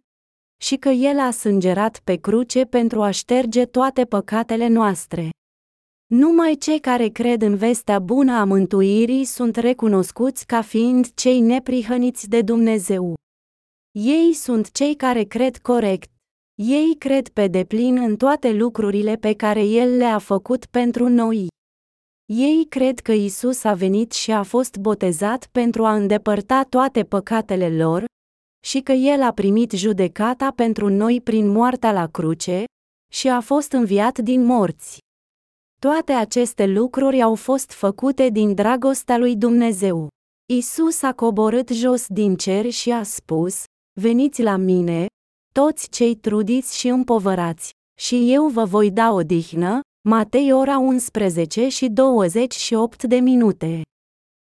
și 0.62 0.76
că 0.76 0.88
El 0.88 1.18
a 1.18 1.30
sângerat 1.30 2.00
pe 2.04 2.16
cruce 2.16 2.64
pentru 2.64 3.02
a 3.02 3.10
șterge 3.10 3.64
toate 3.64 4.04
păcatele 4.04 4.68
noastre. 4.68 5.30
Numai 6.06 6.54
cei 6.54 6.80
care 6.80 7.08
cred 7.08 7.42
în 7.42 7.56
vestea 7.56 7.98
bună 7.98 8.32
a 8.32 8.44
mântuirii 8.44 9.24
sunt 9.24 9.56
recunoscuți 9.56 10.46
ca 10.46 10.62
fiind 10.62 11.14
cei 11.14 11.40
neprihăniți 11.40 12.28
de 12.28 12.42
Dumnezeu. 12.42 13.14
Ei 13.90 14.32
sunt 14.32 14.70
cei 14.70 14.94
care 14.94 15.22
cred 15.22 15.56
corect. 15.56 16.10
Ei 16.54 16.96
cred 16.98 17.28
pe 17.28 17.46
deplin 17.46 17.96
în 17.96 18.16
toate 18.16 18.52
lucrurile 18.52 19.16
pe 19.16 19.34
care 19.34 19.64
El 19.64 19.96
le-a 19.96 20.18
făcut 20.18 20.66
pentru 20.66 21.08
noi. 21.08 21.46
Ei 22.32 22.66
cred 22.68 22.98
că 23.00 23.12
Isus 23.12 23.64
a 23.64 23.74
venit 23.74 24.12
și 24.12 24.30
a 24.30 24.42
fost 24.42 24.76
botezat 24.76 25.46
pentru 25.52 25.84
a 25.84 25.94
îndepărta 25.94 26.64
toate 26.68 27.04
păcatele 27.04 27.76
lor, 27.76 28.04
și 28.64 28.80
că 28.80 28.92
El 28.92 29.22
a 29.22 29.32
primit 29.32 29.70
judecata 29.72 30.50
pentru 30.50 30.88
noi 30.88 31.20
prin 31.20 31.48
moartea 31.48 31.92
la 31.92 32.06
cruce, 32.06 32.64
și 33.12 33.28
a 33.28 33.40
fost 33.40 33.72
înviat 33.72 34.18
din 34.18 34.44
morți. 34.44 34.98
Toate 35.80 36.12
aceste 36.12 36.66
lucruri 36.66 37.22
au 37.22 37.34
fost 37.34 37.72
făcute 37.72 38.28
din 38.28 38.54
dragostea 38.54 39.18
lui 39.18 39.36
Dumnezeu. 39.36 40.08
Isus 40.52 41.02
a 41.02 41.12
coborât 41.12 41.68
jos 41.68 42.06
din 42.06 42.36
cer 42.36 42.70
și 42.70 42.90
a 42.90 43.02
spus, 43.02 43.64
Veniți 44.00 44.42
la 44.42 44.56
mine, 44.56 45.06
toți 45.54 45.88
cei 45.90 46.14
trudiți 46.14 46.78
și 46.78 46.88
împovărați, 46.88 47.70
și 48.00 48.32
eu 48.32 48.48
vă 48.48 48.64
voi 48.64 48.90
da 48.90 49.12
odihnă, 49.12 49.80
Matei 50.02 50.52
ora 50.52 50.78
11 50.78 51.68
și 51.68 51.88
28 51.88 53.02
de 53.02 53.16
minute. 53.16 53.82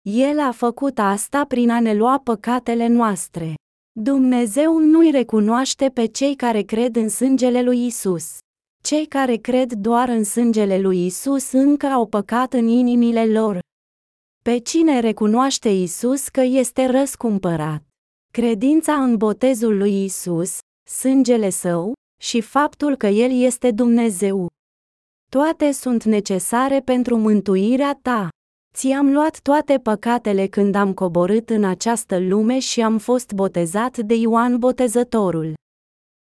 El 0.02 0.40
a 0.40 0.52
făcut 0.52 1.00
asta 1.00 1.46
prin 1.46 1.70
a 1.70 1.80
ne 1.80 1.94
lua 1.94 2.20
păcatele 2.24 2.88
noastre. 2.88 3.54
Dumnezeu 4.00 4.78
nu-i 4.78 5.12
recunoaște 5.12 5.90
pe 5.90 6.06
cei 6.06 6.36
care 6.36 6.62
cred 6.62 6.96
în 6.96 7.10
sângele 7.10 7.62
lui 7.62 7.86
Isus. 7.86 8.38
Cei 8.84 9.06
care 9.06 9.36
cred 9.36 9.74
doar 9.74 10.10
în 10.10 10.24
sângele 10.24 10.80
lui 10.80 11.06
Isus 11.06 11.52
încă 11.52 11.86
au 11.86 12.08
păcat 12.08 12.54
în 12.54 12.68
inimile 12.68 13.26
lor. 13.26 13.60
Pe 14.44 14.58
cine 14.58 15.00
recunoaște 15.00 15.70
Isus 15.70 16.28
că 16.28 16.42
este 16.42 16.86
răscumpărat? 16.86 17.84
Credința 18.34 18.94
în 18.94 19.18
botezul 19.18 19.78
lui 19.78 20.04
Isus, 20.04 20.58
sângele 20.90 21.50
său, 21.50 21.94
și 22.22 22.42
faptul 22.42 22.96
că 22.96 23.08
El 23.08 23.42
este 23.42 23.72
Dumnezeu. 23.72 24.50
Toate 25.38 25.72
sunt 25.72 26.04
necesare 26.04 26.80
pentru 26.80 27.18
mântuirea 27.18 28.00
ta. 28.02 28.30
Ți-am 28.76 29.12
luat 29.12 29.40
toate 29.40 29.78
păcatele 29.78 30.48
când 30.48 30.76
am 30.76 30.94
coborât 30.94 31.50
în 31.50 31.64
această 31.64 32.20
lume 32.20 32.60
și 32.60 32.82
am 32.82 32.98
fost 32.98 33.32
botezat 33.32 33.98
de 33.98 34.16
Ioan 34.16 34.58
Botezătorul. 34.58 35.54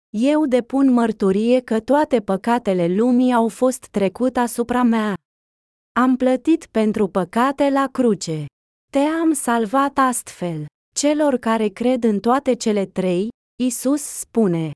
Eu 0.09 0.45
depun 0.45 0.91
mărturie 0.91 1.59
că 1.59 1.79
toate 1.79 2.19
păcatele 2.19 2.87
lumii 2.87 3.33
au 3.33 3.47
fost 3.47 3.87
trecut 3.87 4.37
asupra 4.37 4.83
mea. 4.83 5.13
Am 5.99 6.15
plătit 6.15 6.65
pentru 6.65 7.07
păcate 7.07 7.69
la 7.69 7.87
cruce. 7.91 8.45
Te-am 8.91 9.33
salvat 9.33 9.97
astfel. 9.97 10.65
Celor 10.95 11.37
care 11.37 11.67
cred 11.67 12.03
în 12.03 12.19
toate 12.19 12.53
cele 12.53 12.85
trei, 12.85 13.27
Isus 13.63 14.01
spune: 14.01 14.71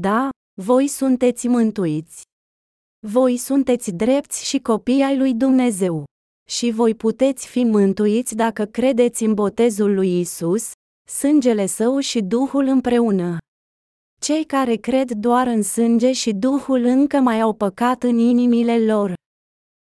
Da, 0.00 0.28
voi 0.60 0.86
sunteți 0.86 1.48
mântuiți. 1.48 2.27
Voi 3.10 3.36
sunteți 3.36 3.90
drepți 3.90 4.48
și 4.48 4.58
copii 4.58 5.02
ai 5.02 5.16
lui 5.16 5.34
Dumnezeu. 5.34 6.04
Și 6.50 6.70
voi 6.70 6.94
puteți 6.94 7.46
fi 7.46 7.64
mântuiți 7.64 8.34
dacă 8.34 8.64
credeți 8.64 9.24
în 9.24 9.34
botezul 9.34 9.94
lui 9.94 10.20
Isus, 10.20 10.70
sângele 11.10 11.66
său 11.66 11.98
și 11.98 12.20
Duhul 12.20 12.64
împreună. 12.64 13.36
Cei 14.20 14.44
care 14.44 14.74
cred 14.74 15.10
doar 15.10 15.46
în 15.46 15.62
sânge 15.62 16.12
și 16.12 16.32
Duhul 16.32 16.84
încă 16.84 17.16
mai 17.16 17.40
au 17.40 17.52
păcat 17.52 18.02
în 18.02 18.18
inimile 18.18 18.84
lor. 18.84 19.14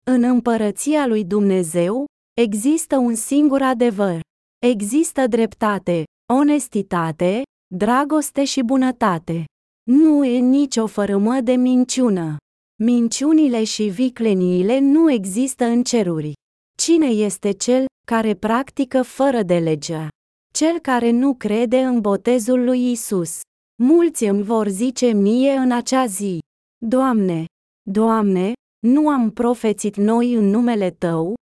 În 0.05 0.23
împărăția 0.23 1.07
lui 1.07 1.25
Dumnezeu, 1.25 2.05
există 2.41 2.97
un 2.97 3.15
singur 3.15 3.61
adevăr. 3.61 4.19
Există 4.65 5.27
dreptate, 5.27 6.03
onestitate, 6.33 7.41
dragoste 7.75 8.43
și 8.43 8.61
bunătate. 8.61 9.43
Nu 9.89 10.25
e 10.25 10.39
nicio 10.39 10.87
fărâmă 10.87 11.41
de 11.41 11.53
minciună. 11.53 12.37
Minciunile 12.83 13.63
și 13.63 13.83
vicleniile 13.83 14.79
nu 14.79 15.11
există 15.11 15.65
în 15.65 15.83
ceruri. 15.83 16.33
Cine 16.77 17.05
este 17.05 17.51
cel 17.51 17.85
care 18.07 18.33
practică 18.33 19.01
fără 19.01 19.43
de 19.43 19.57
legea? 19.57 20.07
Cel 20.53 20.79
care 20.79 21.11
nu 21.11 21.35
crede 21.35 21.79
în 21.79 22.01
botezul 22.01 22.63
lui 22.63 22.91
Isus. 22.91 23.39
Mulți 23.83 24.25
îmi 24.25 24.43
vor 24.43 24.67
zice 24.67 25.11
mie 25.11 25.51
în 25.51 25.71
acea 25.71 26.05
zi: 26.05 26.39
Doamne, 26.85 27.45
Doamne, 27.89 28.53
nu 28.87 29.09
am 29.09 29.31
profețit 29.31 29.95
noi 29.95 30.33
în 30.33 30.45
numele 30.45 30.91
Tău, 30.91 31.33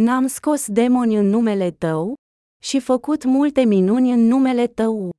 n-am 0.00 0.26
scos 0.26 0.66
demoni 0.68 1.16
în 1.16 1.26
numele 1.26 1.70
Tău, 1.70 2.14
și 2.64 2.80
făcut 2.80 3.24
multe 3.24 3.64
minuni 3.64 4.12
în 4.12 4.26
numele 4.26 4.66
Tău. 4.66 5.10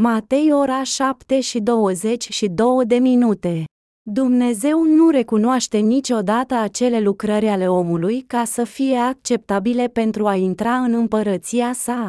Matei 0.00 0.52
ora 0.52 0.82
7 0.82 1.40
și 1.40 1.60
22 1.60 2.86
de 2.86 2.96
minute. 2.96 3.64
Dumnezeu 4.10 4.82
nu 4.82 5.10
recunoaște 5.10 5.78
niciodată 5.78 6.54
acele 6.54 7.00
lucrări 7.00 7.48
ale 7.48 7.68
omului 7.68 8.20
ca 8.20 8.44
să 8.44 8.64
fie 8.64 8.96
acceptabile 8.96 9.88
pentru 9.88 10.26
a 10.26 10.34
intra 10.34 10.76
în 10.76 10.94
împărăția 10.94 11.72
sa. 11.72 12.08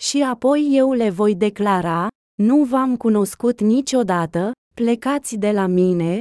Și 0.00 0.22
apoi 0.22 0.68
eu 0.72 0.92
le 0.92 1.10
voi 1.10 1.34
declara, 1.34 2.08
nu 2.42 2.64
v-am 2.64 2.96
cunoscut 2.96 3.60
niciodată, 3.60 4.52
plecați 4.74 5.36
de 5.36 5.50
la 5.50 5.66
mine, 5.66 6.18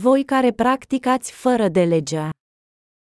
voi 0.00 0.24
care 0.24 0.52
practicați 0.52 1.32
fără 1.32 1.68
de 1.68 1.84
legea. 1.84 2.30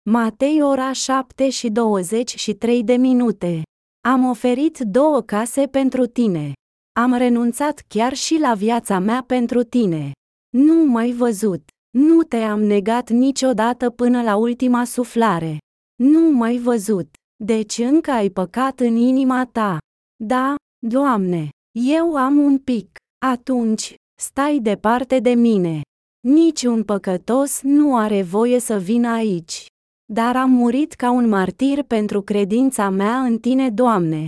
Matei 0.09 0.61
ora 0.61 0.91
7 0.91 1.49
și 1.49 1.69
23 1.69 2.83
de 2.83 2.95
minute. 2.95 3.61
Am 4.07 4.29
oferit 4.29 4.79
două 4.79 5.21
case 5.21 5.67
pentru 5.67 6.05
tine. 6.05 6.53
Am 6.99 7.13
renunțat 7.13 7.83
chiar 7.87 8.13
și 8.13 8.37
la 8.39 8.53
viața 8.53 8.99
mea 8.99 9.23
pentru 9.27 9.63
tine. 9.63 10.11
Nu 10.57 10.85
mai 10.85 11.11
văzut. 11.11 11.63
Nu 11.97 12.23
te-am 12.23 12.61
negat 12.61 13.09
niciodată 13.09 13.89
până 13.89 14.21
la 14.21 14.35
ultima 14.35 14.83
suflare. 14.83 15.57
Nu 16.03 16.31
mai 16.31 16.57
văzut. 16.57 17.15
Deci 17.43 17.77
încă 17.77 18.11
ai 18.11 18.29
păcat 18.29 18.79
în 18.79 18.95
inima 18.95 19.45
ta. 19.45 19.77
Da, 20.23 20.55
Doamne, 20.87 21.49
eu 21.79 22.15
am 22.15 22.37
un 22.37 22.57
pic. 22.57 22.95
Atunci, 23.25 23.95
stai 24.21 24.59
departe 24.59 25.19
de 25.19 25.33
mine. 25.33 25.81
Niciun 26.27 26.83
păcătos 26.83 27.61
nu 27.61 27.97
are 27.97 28.23
voie 28.23 28.59
să 28.59 28.77
vină 28.77 29.09
aici. 29.09 29.65
Dar 30.13 30.35
am 30.35 30.49
murit 30.49 30.93
ca 30.93 31.11
un 31.11 31.27
martir 31.29 31.83
pentru 31.83 32.21
credința 32.21 32.89
mea 32.89 33.21
în 33.21 33.39
tine, 33.39 33.69
Doamne. 33.69 34.25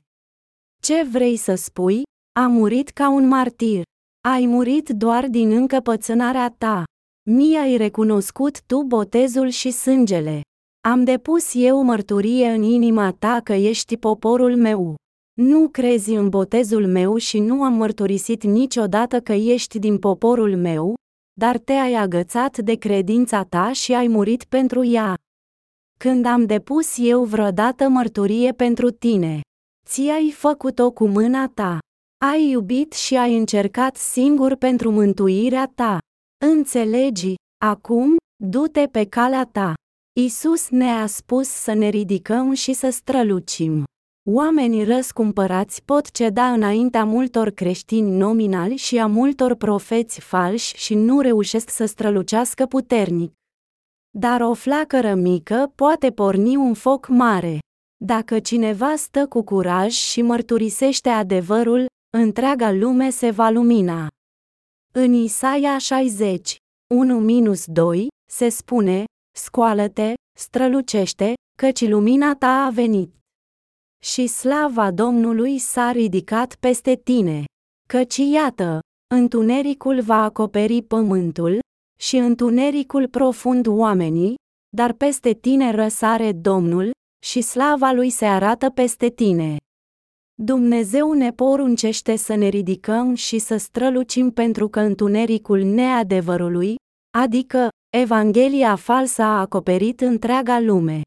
Ce 0.81 1.03
vrei 1.03 1.35
să 1.35 1.55
spui? 1.55 2.01
A 2.39 2.47
murit 2.47 2.89
ca 2.89 3.09
un 3.09 3.27
martir. 3.27 3.83
Ai 4.29 4.45
murit 4.45 4.89
doar 4.89 5.27
din 5.27 5.51
încăpățânarea 5.51 6.55
ta. 6.57 6.83
Mie 7.29 7.57
ai 7.57 7.77
recunoscut 7.77 8.61
tu 8.61 8.81
botezul 8.81 9.47
și 9.47 9.71
sângele. 9.71 10.41
Am 10.87 11.03
depus 11.03 11.53
eu 11.53 11.83
mărturie 11.83 12.49
în 12.49 12.61
inima 12.61 13.11
ta 13.11 13.41
că 13.43 13.53
ești 13.53 13.97
poporul 13.97 14.55
meu. 14.55 14.95
Nu 15.33 15.69
crezi 15.69 16.11
în 16.11 16.29
botezul 16.29 16.87
meu 16.87 17.17
și 17.17 17.39
nu 17.39 17.63
am 17.63 17.73
mărturisit 17.73 18.43
niciodată 18.43 19.21
că 19.21 19.33
ești 19.33 19.79
din 19.79 19.99
poporul 19.99 20.55
meu, 20.55 20.93
dar 21.39 21.57
te-ai 21.57 21.93
agățat 21.93 22.57
de 22.57 22.75
credința 22.75 23.43
ta 23.43 23.71
și 23.71 23.93
ai 23.93 24.07
murit 24.07 24.43
pentru 24.43 24.83
ea. 24.83 25.15
Când 25.99 26.25
am 26.25 26.45
depus 26.45 26.97
eu 26.97 27.23
vreodată 27.23 27.89
mărturie 27.89 28.51
pentru 28.51 28.89
tine, 28.89 29.41
ți-ai 29.87 30.31
făcut-o 30.31 30.91
cu 30.91 31.07
mâna 31.07 31.47
ta. 31.47 31.77
Ai 32.31 32.49
iubit 32.49 32.93
și 32.93 33.15
ai 33.15 33.37
încercat 33.37 33.95
singur 33.95 34.55
pentru 34.55 34.91
mântuirea 34.91 35.71
ta. 35.75 35.97
Înțelegi, 36.45 37.35
acum, 37.65 38.15
du-te 38.43 38.87
pe 38.91 39.05
calea 39.05 39.45
ta. 39.51 39.73
Isus 40.19 40.69
ne-a 40.69 41.05
spus 41.05 41.47
să 41.47 41.73
ne 41.73 41.89
ridicăm 41.89 42.53
și 42.53 42.73
să 42.73 42.89
strălucim. 42.89 43.83
Oamenii 44.29 44.83
răscumpărați 44.83 45.83
pot 45.83 46.11
ceda 46.11 46.51
înaintea 46.51 47.05
multor 47.05 47.49
creștini 47.49 48.17
nominali 48.17 48.75
și 48.75 48.97
a 48.97 49.07
multor 49.07 49.55
profeți 49.55 50.19
falși 50.19 50.75
și 50.75 50.95
nu 50.95 51.19
reușesc 51.19 51.69
să 51.69 51.85
strălucească 51.85 52.65
puternic. 52.65 53.33
Dar 54.17 54.41
o 54.41 54.53
flacără 54.53 55.13
mică 55.13 55.71
poate 55.75 56.11
porni 56.11 56.55
un 56.55 56.73
foc 56.73 57.07
mare. 57.07 57.59
Dacă 58.05 58.39
cineva 58.39 58.95
stă 58.95 59.27
cu 59.27 59.43
curaj 59.43 59.91
și 59.91 60.21
mărturisește 60.21 61.09
adevărul, 61.09 61.91
întreaga 62.17 62.71
lume 62.71 63.09
se 63.09 63.29
va 63.31 63.49
lumina. 63.49 64.07
În 64.93 65.13
Isaia 65.13 65.77
60, 65.77 66.55
1-2, 66.55 68.07
se 68.29 68.49
spune, 68.49 69.03
Scoală-te, 69.37 70.13
strălucește, 70.37 71.33
căci 71.57 71.87
lumina 71.87 72.35
ta 72.35 72.63
a 72.65 72.69
venit. 72.69 73.15
Și 74.03 74.27
slava 74.27 74.91
Domnului 74.91 75.57
s-a 75.57 75.91
ridicat 75.91 76.55
peste 76.55 76.95
tine. 76.95 77.43
Căci 77.87 78.17
iată, 78.17 78.79
întunericul 79.15 80.01
va 80.01 80.23
acoperi 80.23 80.81
pământul, 80.81 81.59
și 81.99 82.17
întunericul 82.17 83.07
profund 83.07 83.67
oamenii, 83.67 84.35
dar 84.75 84.93
peste 84.93 85.33
tine 85.33 85.71
răsare 85.71 86.31
Domnul, 86.31 86.91
și 87.25 87.41
slava 87.41 87.91
lui 87.91 88.09
se 88.09 88.25
arată 88.25 88.69
peste 88.69 89.09
tine. 89.09 89.57
Dumnezeu 90.41 91.13
ne 91.13 91.31
poruncește 91.31 92.15
să 92.15 92.35
ne 92.35 92.47
ridicăm 92.47 93.13
și 93.13 93.39
să 93.39 93.57
strălucim 93.57 94.31
pentru 94.31 94.67
că 94.67 94.79
întunericul 94.79 95.63
neadevărului, 95.63 96.75
adică 97.17 97.67
Evanghelia 97.97 98.75
falsă 98.75 99.21
a 99.21 99.39
acoperit 99.39 100.01
întreaga 100.01 100.59
lume. 100.59 101.01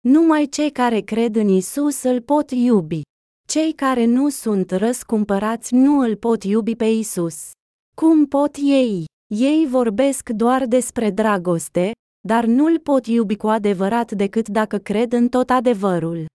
Numai 0.00 0.46
cei 0.46 0.70
care 0.70 1.00
cred 1.00 1.36
în 1.36 1.48
Isus 1.48 2.02
îl 2.02 2.20
pot 2.20 2.50
iubi. 2.50 3.00
Cei 3.48 3.72
care 3.72 4.04
nu 4.04 4.28
sunt 4.28 4.70
răscumpărați 4.70 5.74
nu 5.74 5.98
îl 5.98 6.16
pot 6.16 6.44
iubi 6.44 6.76
pe 6.76 6.84
Isus. 6.84 7.50
Cum 7.96 8.26
pot 8.26 8.56
ei? 8.56 9.04
Ei 9.34 9.66
vorbesc 9.70 10.28
doar 10.28 10.66
despre 10.66 11.10
dragoste, 11.10 11.92
dar 12.28 12.44
nu 12.44 12.64
îl 12.64 12.78
pot 12.78 13.06
iubi 13.06 13.36
cu 13.36 13.46
adevărat 13.46 14.12
decât 14.12 14.48
dacă 14.48 14.78
cred 14.78 15.12
în 15.12 15.28
tot 15.28 15.50
adevărul. 15.50 16.26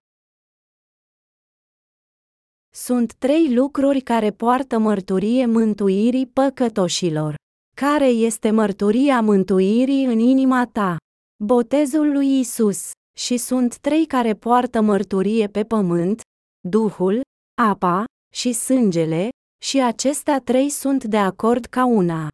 Sunt 2.74 3.14
trei 3.14 3.54
lucruri 3.54 4.00
care 4.00 4.30
poartă 4.30 4.78
mărturie 4.78 5.46
mântuirii 5.46 6.26
păcătoșilor. 6.26 7.34
Care 7.76 8.06
este 8.06 8.50
mărturia 8.50 9.20
mântuirii 9.20 10.04
în 10.04 10.18
inima 10.18 10.66
ta? 10.66 10.96
Botezul 11.44 12.12
lui 12.12 12.38
Isus. 12.38 12.90
Și 13.18 13.36
sunt 13.36 13.78
trei 13.78 14.06
care 14.06 14.34
poartă 14.34 14.80
mărturie 14.80 15.46
pe 15.46 15.64
pământ, 15.64 16.20
Duhul, 16.68 17.20
apa 17.62 18.04
și 18.34 18.52
sângele, 18.52 19.28
și 19.62 19.80
acestea 19.80 20.40
trei 20.40 20.68
sunt 20.68 21.04
de 21.04 21.18
acord 21.18 21.64
ca 21.64 21.84
una. 21.84 22.28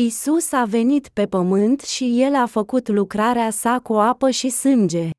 Isus 0.00 0.52
a 0.52 0.64
venit 0.64 1.08
pe 1.08 1.26
pământ 1.26 1.80
și 1.80 2.22
el 2.22 2.34
a 2.34 2.46
făcut 2.46 2.88
lucrarea 2.88 3.50
sa 3.50 3.80
cu 3.80 3.92
apă 3.94 4.30
și 4.30 4.48
sânge. 4.48 5.10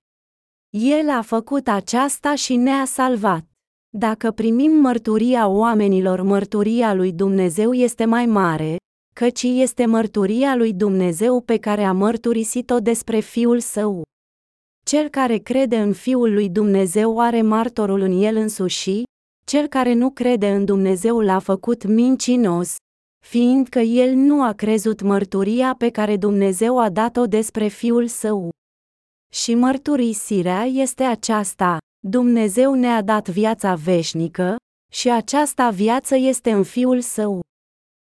El 0.70 1.10
a 1.10 1.22
făcut 1.22 1.68
aceasta 1.68 2.36
și 2.36 2.56
ne-a 2.56 2.86
salvat. 2.86 3.49
Dacă 3.98 4.32
primim 4.32 4.72
mărturia 4.72 5.48
oamenilor, 5.48 6.22
mărturia 6.22 6.94
lui 6.94 7.12
Dumnezeu 7.12 7.74
este 7.74 8.06
mai 8.06 8.26
mare, 8.26 8.76
căci 9.16 9.44
este 9.44 9.86
mărturia 9.86 10.56
lui 10.56 10.74
Dumnezeu 10.74 11.42
pe 11.42 11.58
care 11.58 11.84
a 11.84 11.92
mărturisit-o 11.92 12.80
despre 12.80 13.20
Fiul 13.20 13.60
Său. 13.60 14.04
Cel 14.86 15.10
care 15.10 15.38
crede 15.38 15.78
în 15.78 15.94
Fiul 15.94 16.34
lui 16.34 16.50
Dumnezeu 16.50 17.20
are 17.20 17.42
martorul 17.42 18.00
în 18.00 18.22
el 18.22 18.36
însuși, 18.36 19.04
cel 19.46 19.68
care 19.68 19.94
nu 19.94 20.10
crede 20.10 20.50
în 20.50 20.66
Dumnezeu 20.66 21.20
l-a 21.20 21.40
făcut 21.40 21.86
mincinos, 21.86 22.76
fiindcă 23.26 23.80
el 23.80 24.14
nu 24.16 24.44
a 24.44 24.54
crezut 24.54 25.02
mărturia 25.02 25.76
pe 25.78 25.90
care 25.90 26.18
Dumnezeu 26.18 26.80
a 26.80 26.90
dat-o 26.90 27.26
despre 27.26 27.68
Fiul 27.68 28.08
Său. 28.08 28.50
Și 29.34 29.56
mărturisirea 29.56 30.64
este 30.64 31.04
aceasta, 31.04 31.78
Dumnezeu 32.08 32.74
ne-a 32.74 33.02
dat 33.02 33.30
viața 33.30 33.76
veșnică, 33.76 34.56
și 34.92 35.10
aceasta 35.10 35.70
viață 35.70 36.16
este 36.16 36.52
în 36.52 36.64
Fiul 36.64 37.02
Său. 37.02 37.42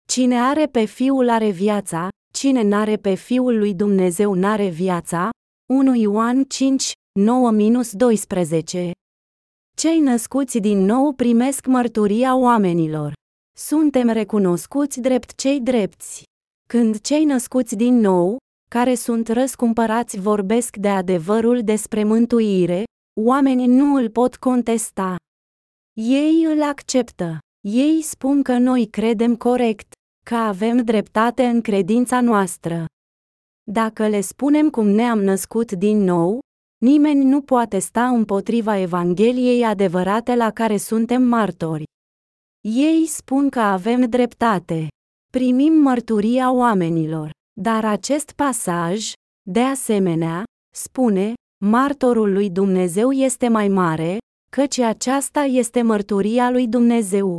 Cine 0.07 0.39
are 0.39 0.65
pe 0.65 0.86
Fiul 0.86 1.29
are 1.29 1.49
viața, 1.49 2.07
cine 2.34 2.61
n-are 2.61 2.97
pe 2.97 3.13
Fiul 3.13 3.57
lui 3.57 3.73
Dumnezeu 3.73 4.34
n-are 4.34 4.67
viața. 4.67 5.29
1 5.73 5.95
Ioan 5.95 6.43
5, 6.43 6.91
9-12 8.88 8.91
Cei 9.77 9.99
născuți 9.99 10.57
din 10.57 10.79
nou 10.79 11.13
primesc 11.13 11.65
mărturia 11.65 12.36
oamenilor. 12.36 13.13
Suntem 13.57 14.09
recunoscuți 14.09 14.99
drept 14.99 15.36
cei 15.36 15.61
drepți. 15.61 16.23
Când 16.69 17.01
cei 17.01 17.23
născuți 17.23 17.75
din 17.75 17.95
nou, 17.99 18.38
care 18.69 18.95
sunt 18.95 19.27
răscumpărați 19.27 20.19
vorbesc 20.19 20.77
de 20.77 20.89
adevărul 20.89 21.61
despre 21.63 22.03
mântuire, 22.03 22.84
oamenii 23.22 23.68
nu 23.68 23.95
îl 23.95 24.09
pot 24.09 24.36
contesta. 24.36 25.16
Ei 25.93 26.43
îl 26.43 26.64
acceptă. 26.64 27.38
Ei 27.68 28.01
spun 28.01 28.43
că 28.43 28.57
noi 28.57 28.86
credem 28.86 29.36
corect, 29.36 29.93
că 30.26 30.36
avem 30.36 30.84
dreptate 30.84 31.45
în 31.45 31.61
credința 31.61 32.22
noastră. 32.22 32.86
Dacă 33.72 34.07
le 34.07 34.22
spunem 34.22 34.70
cum 34.70 34.88
ne-am 34.88 35.20
născut 35.20 35.72
din 35.72 35.97
nou, 35.97 36.39
nimeni 36.82 37.24
nu 37.24 37.41
poate 37.41 37.80
sta 37.80 38.07
împotriva 38.07 38.78
Evangheliei 38.78 39.66
adevărate 39.66 40.36
la 40.36 40.51
care 40.51 40.78
suntem 40.78 41.24
martori. 41.24 41.84
Ei 42.61 43.05
spun 43.05 43.49
că 43.49 43.59
avem 43.59 44.09
dreptate. 44.09 44.88
Primim 45.32 45.74
mărturia 45.74 46.51
oamenilor. 46.51 47.32
Dar 47.61 47.86
acest 47.86 48.32
pasaj, 48.32 49.11
de 49.49 49.59
asemenea, 49.59 50.43
spune, 50.76 51.34
martorul 51.66 52.34
lui 52.34 52.49
Dumnezeu 52.49 53.11
este 53.11 53.47
mai 53.47 53.68
mare, 53.68 54.18
căci 54.51 54.78
aceasta 54.78 55.41
este 55.41 55.82
mărturia 55.82 56.49
lui 56.51 56.68
Dumnezeu. 56.68 57.38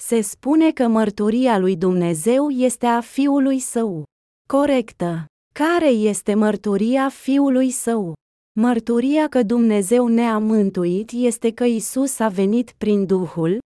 Se 0.00 0.20
spune 0.20 0.70
că 0.70 0.88
mărturia 0.88 1.58
lui 1.58 1.76
Dumnezeu 1.76 2.50
este 2.50 2.86
a 2.86 3.00
Fiului 3.00 3.58
Său. 3.58 4.04
Corectă. 4.48 5.26
Care 5.54 5.88
este 5.88 6.34
mărturia 6.34 7.08
Fiului 7.08 7.70
Său? 7.70 8.14
Mărturia 8.60 9.28
că 9.28 9.42
Dumnezeu 9.42 10.06
ne-a 10.06 10.38
mântuit 10.38 11.10
este 11.10 11.50
că 11.52 11.64
Isus 11.64 12.18
a 12.18 12.28
venit 12.28 12.74
prin 12.78 13.06
Duhul, 13.06 13.58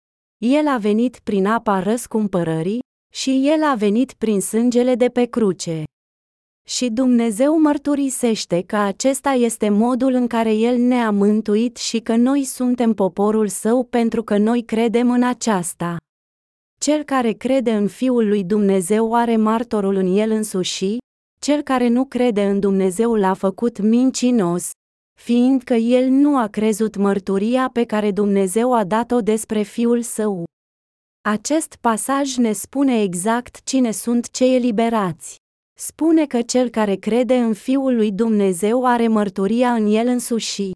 El 0.45 0.67
a 0.67 0.77
venit 0.79 1.19
prin 1.19 1.47
apa 1.47 1.81
răscumpărării 1.81 2.81
și 3.15 3.49
El 3.49 3.63
a 3.63 3.75
venit 3.75 4.13
prin 4.13 4.41
sângele 4.41 4.95
de 4.95 5.09
pe 5.09 5.25
cruce. 5.25 5.85
Și 6.69 6.91
Dumnezeu 6.91 7.61
mărturisește 7.61 8.63
că 8.63 8.77
acesta 8.77 9.31
este 9.31 9.69
modul 9.69 10.13
în 10.13 10.27
care 10.27 10.53
El 10.55 10.77
ne-a 10.77 11.11
mântuit 11.11 11.77
și 11.77 11.99
că 11.99 12.17
noi 12.17 12.45
suntem 12.45 12.93
poporul 12.95 13.49
Său 13.49 13.85
pentru 13.85 14.23
că 14.23 14.37
noi 14.39 14.63
credem 14.63 15.11
în 15.11 15.23
aceasta. 15.23 15.97
Cel 16.81 17.03
care 17.03 17.33
crede 17.33 17.73
în 17.73 17.89
Fiul 17.89 18.29
lui 18.29 18.45
Dumnezeu 18.45 19.15
are 19.15 19.37
martorul 19.37 19.95
în 19.95 20.17
el 20.17 20.31
însuși, 20.31 20.97
cel 21.41 21.63
care 21.63 21.89
nu 21.89 22.05
crede 22.05 22.45
în 22.45 22.61
Dumnezeu 22.61 23.15
l-a 23.15 23.35
făcut 23.35 23.81
mincinos, 23.81 24.71
fiindcă 25.21 25.75
el 25.75 26.09
nu 26.09 26.39
a 26.39 26.47
crezut 26.47 26.97
mărturia 26.97 27.71
pe 27.73 27.85
care 27.85 28.11
Dumnezeu 28.11 28.75
a 28.75 28.85
dat-o 28.85 29.21
despre 29.21 29.63
Fiul 29.63 30.03
Său. 30.03 30.45
Acest 31.29 31.77
pasaj 31.81 32.37
ne 32.37 32.53
spune 32.53 33.03
exact 33.03 33.65
cine 33.65 33.91
sunt 33.91 34.31
cei 34.31 34.55
eliberați. 34.55 35.43
Spune 35.79 36.27
că 36.27 36.43
cel 36.43 36.69
care 36.69 36.95
crede 36.95 37.37
în 37.37 37.55
Fiul 37.55 37.95
lui 37.95 38.13
Dumnezeu 38.13 38.85
are 38.87 39.09
mărturia 39.09 39.75
în 39.75 39.87
el 39.87 40.07
însuși. 40.07 40.71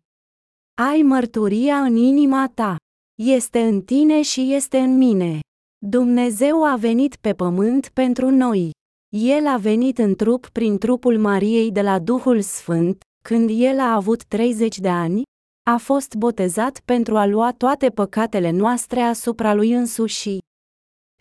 Ai 0.83 1.03
mărturia 1.03 1.77
în 1.77 1.97
inima 1.97 2.51
ta. 2.55 2.77
Este 3.23 3.61
în 3.61 3.81
tine 3.81 4.23
și 4.23 4.53
este 4.53 4.79
în 4.79 4.97
mine. 4.97 5.41
Dumnezeu 5.87 6.65
a 6.65 6.77
venit 6.77 7.17
pe 7.17 7.33
pământ 7.33 7.89
pentru 7.89 8.31
noi. 8.31 8.71
El 9.17 9.47
a 9.47 9.57
venit 9.57 9.99
în 9.99 10.15
trup 10.15 10.49
prin 10.49 10.79
trupul 10.79 11.19
Mariei 11.19 11.73
de 11.73 11.83
la 11.83 11.99
Duhul 11.99 12.41
Sfânt, 12.41 13.03
când 13.25 13.51
el 13.53 13.79
a 13.81 13.95
avut 13.95 14.25
30 14.25 14.79
de 14.79 14.89
ani, 14.89 15.23
a 15.71 15.77
fost 15.77 16.15
botezat 16.15 16.81
pentru 16.85 17.17
a 17.17 17.27
lua 17.27 17.53
toate 17.53 17.91
păcatele 17.91 18.51
noastre 18.51 19.01
asupra 19.01 19.55
lui 19.55 19.73
însuși. 19.73 20.39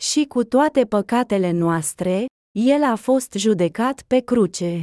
Și 0.02 0.26
cu 0.26 0.44
toate 0.44 0.86
păcatele 0.86 1.52
noastre, 1.52 2.26
el 2.60 2.84
a 2.84 2.96
fost 2.96 3.34
judecat 3.34 4.02
pe 4.08 4.20
cruce. 4.20 4.80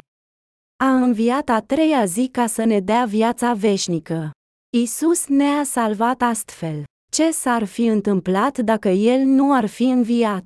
A 0.83 0.95
înviat 0.95 1.49
a 1.49 1.61
treia 1.61 2.05
zi 2.05 2.29
ca 2.31 2.47
să 2.47 2.63
ne 2.63 2.79
dea 2.79 3.05
viața 3.05 3.53
veșnică. 3.53 4.31
Isus 4.77 5.27
ne-a 5.27 5.63
salvat 5.63 6.21
astfel. 6.21 6.83
Ce 7.11 7.31
s-ar 7.31 7.63
fi 7.63 7.85
întâmplat 7.85 8.57
dacă 8.57 8.87
el 8.87 9.19
nu 9.25 9.53
ar 9.53 9.65
fi 9.65 9.83
înviat? 9.83 10.45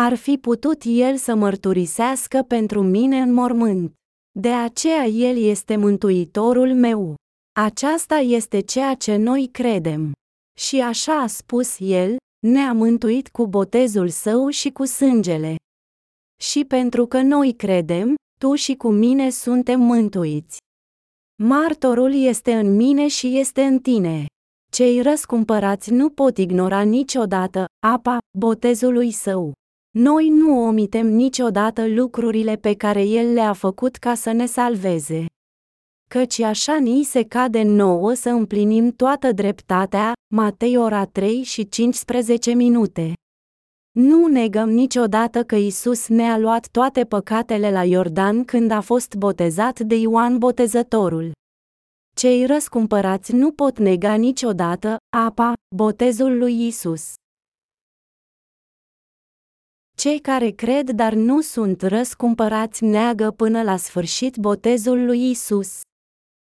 Ar 0.00 0.14
fi 0.14 0.38
putut 0.38 0.82
el 0.84 1.16
să 1.16 1.34
mărturisească 1.34 2.42
pentru 2.42 2.82
mine 2.82 3.18
în 3.18 3.32
mormânt. 3.32 3.92
De 4.38 4.52
aceea 4.52 5.04
el 5.04 5.36
este 5.36 5.76
mântuitorul 5.76 6.74
meu. 6.74 7.14
Aceasta 7.60 8.16
este 8.16 8.60
ceea 8.60 8.94
ce 8.94 9.16
noi 9.16 9.48
credem. 9.52 10.12
Și 10.58 10.80
așa 10.80 11.20
a 11.20 11.26
spus 11.26 11.76
el, 11.78 12.16
ne-a 12.46 12.72
mântuit 12.72 13.28
cu 13.28 13.46
botezul 13.46 14.08
său 14.08 14.48
și 14.48 14.70
cu 14.70 14.84
sângele. 14.84 15.56
Și 16.50 16.64
pentru 16.64 17.06
că 17.06 17.22
noi 17.22 17.52
credem, 17.52 18.14
tu 18.40 18.54
și 18.54 18.74
cu 18.74 18.88
mine 18.88 19.30
suntem 19.30 19.80
mântuiți. 19.80 20.58
Martorul 21.42 22.14
este 22.14 22.54
în 22.54 22.76
mine 22.76 23.08
și 23.08 23.38
este 23.38 23.62
în 23.62 23.78
tine. 23.78 24.26
Cei 24.72 25.02
răscumpărați 25.02 25.92
nu 25.92 26.10
pot 26.10 26.38
ignora 26.38 26.82
niciodată 26.82 27.64
apa 27.86 28.18
botezului 28.38 29.10
său. 29.10 29.52
Noi 29.98 30.28
nu 30.28 30.66
omitem 30.66 31.06
niciodată 31.06 31.86
lucrurile 31.88 32.56
pe 32.56 32.74
care 32.74 33.02
El 33.02 33.32
le-a 33.32 33.52
făcut 33.52 33.96
ca 33.96 34.14
să 34.14 34.32
ne 34.32 34.46
salveze. 34.46 35.26
Căci 36.10 36.40
așa 36.40 36.78
ni 36.78 37.02
se 37.02 37.22
cade 37.22 37.62
nouă 37.62 38.14
să 38.14 38.28
împlinim 38.28 38.90
toată 38.90 39.32
dreptatea, 39.32 40.12
Matei 40.34 40.76
ora 40.76 41.04
3 41.04 41.42
și 41.42 41.68
15 41.68 42.52
minute. 42.52 43.12
Nu 43.98 44.26
negăm 44.26 44.70
niciodată 44.70 45.44
că 45.44 45.56
Isus 45.56 46.08
ne-a 46.08 46.38
luat 46.38 46.68
toate 46.68 47.04
păcatele 47.04 47.70
la 47.70 47.84
Iordan 47.84 48.44
când 48.44 48.70
a 48.70 48.80
fost 48.80 49.14
botezat 49.14 49.80
de 49.80 49.94
Ioan 49.94 50.38
Botezătorul. 50.38 51.32
Cei 52.16 52.46
răscumpărați 52.46 53.32
nu 53.32 53.52
pot 53.52 53.78
nega 53.78 54.14
niciodată 54.14 54.96
apa, 55.16 55.52
botezul 55.74 56.38
lui 56.38 56.66
Isus. 56.66 57.12
Cei 59.96 60.18
care 60.20 60.50
cred 60.50 60.90
dar 60.90 61.12
nu 61.12 61.40
sunt 61.40 61.82
răscumpărați 61.82 62.84
neagă 62.84 63.30
până 63.30 63.62
la 63.62 63.76
sfârșit 63.76 64.36
botezul 64.36 65.04
lui 65.04 65.30
Isus. 65.30 65.80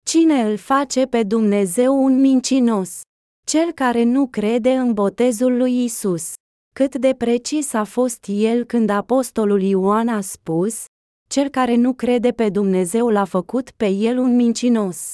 Cine 0.06 0.42
îl 0.42 0.58
face 0.58 1.06
pe 1.06 1.24
Dumnezeu 1.24 2.04
un 2.04 2.20
mincinos? 2.20 3.02
Cel 3.46 3.72
care 3.72 4.04
nu 4.04 4.28
crede 4.28 4.72
în 4.72 4.94
botezul 4.94 5.58
lui 5.58 5.84
Isus. 5.84 6.34
Cât 6.74 6.96
de 6.96 7.14
precis 7.14 7.74
a 7.74 7.84
fost 7.84 8.26
el 8.28 8.64
când 8.64 8.90
apostolul 8.90 9.62
Ioan 9.62 10.08
a 10.08 10.22
spus, 10.22 10.86
cel 11.30 11.50
care 11.50 11.76
nu 11.76 11.94
crede 11.94 12.32
pe 12.32 12.50
Dumnezeu 12.50 13.10
l-a 13.10 13.24
făcut 13.24 13.72
pe 13.72 13.88
el 13.88 14.18
un 14.18 14.36
mincinos. 14.36 15.12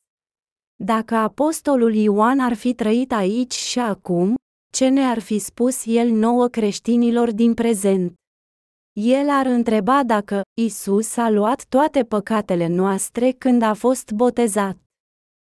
Dacă 0.76 1.16
apostolul 1.16 1.93
Ioan 1.93 2.39
ar 2.39 2.53
fi 2.53 2.74
trăit 2.74 3.12
aici 3.12 3.53
și 3.53 3.80
acum, 3.80 4.36
ce 4.74 4.88
ne 4.88 5.01
ar 5.01 5.20
fi 5.20 5.39
spus 5.39 5.86
el 5.86 6.10
nouă 6.10 6.47
creștinilor 6.47 7.32
din 7.32 7.53
prezent? 7.53 8.14
El 8.93 9.30
ar 9.30 9.45
întreba 9.45 10.03
dacă 10.03 10.41
Isus 10.62 11.18
a 11.18 11.30
luat 11.30 11.66
toate 11.66 12.03
păcatele 12.03 12.68
noastre 12.68 13.32
când 13.32 13.62
a 13.62 13.74
fost 13.74 14.12
botezat. 14.12 14.78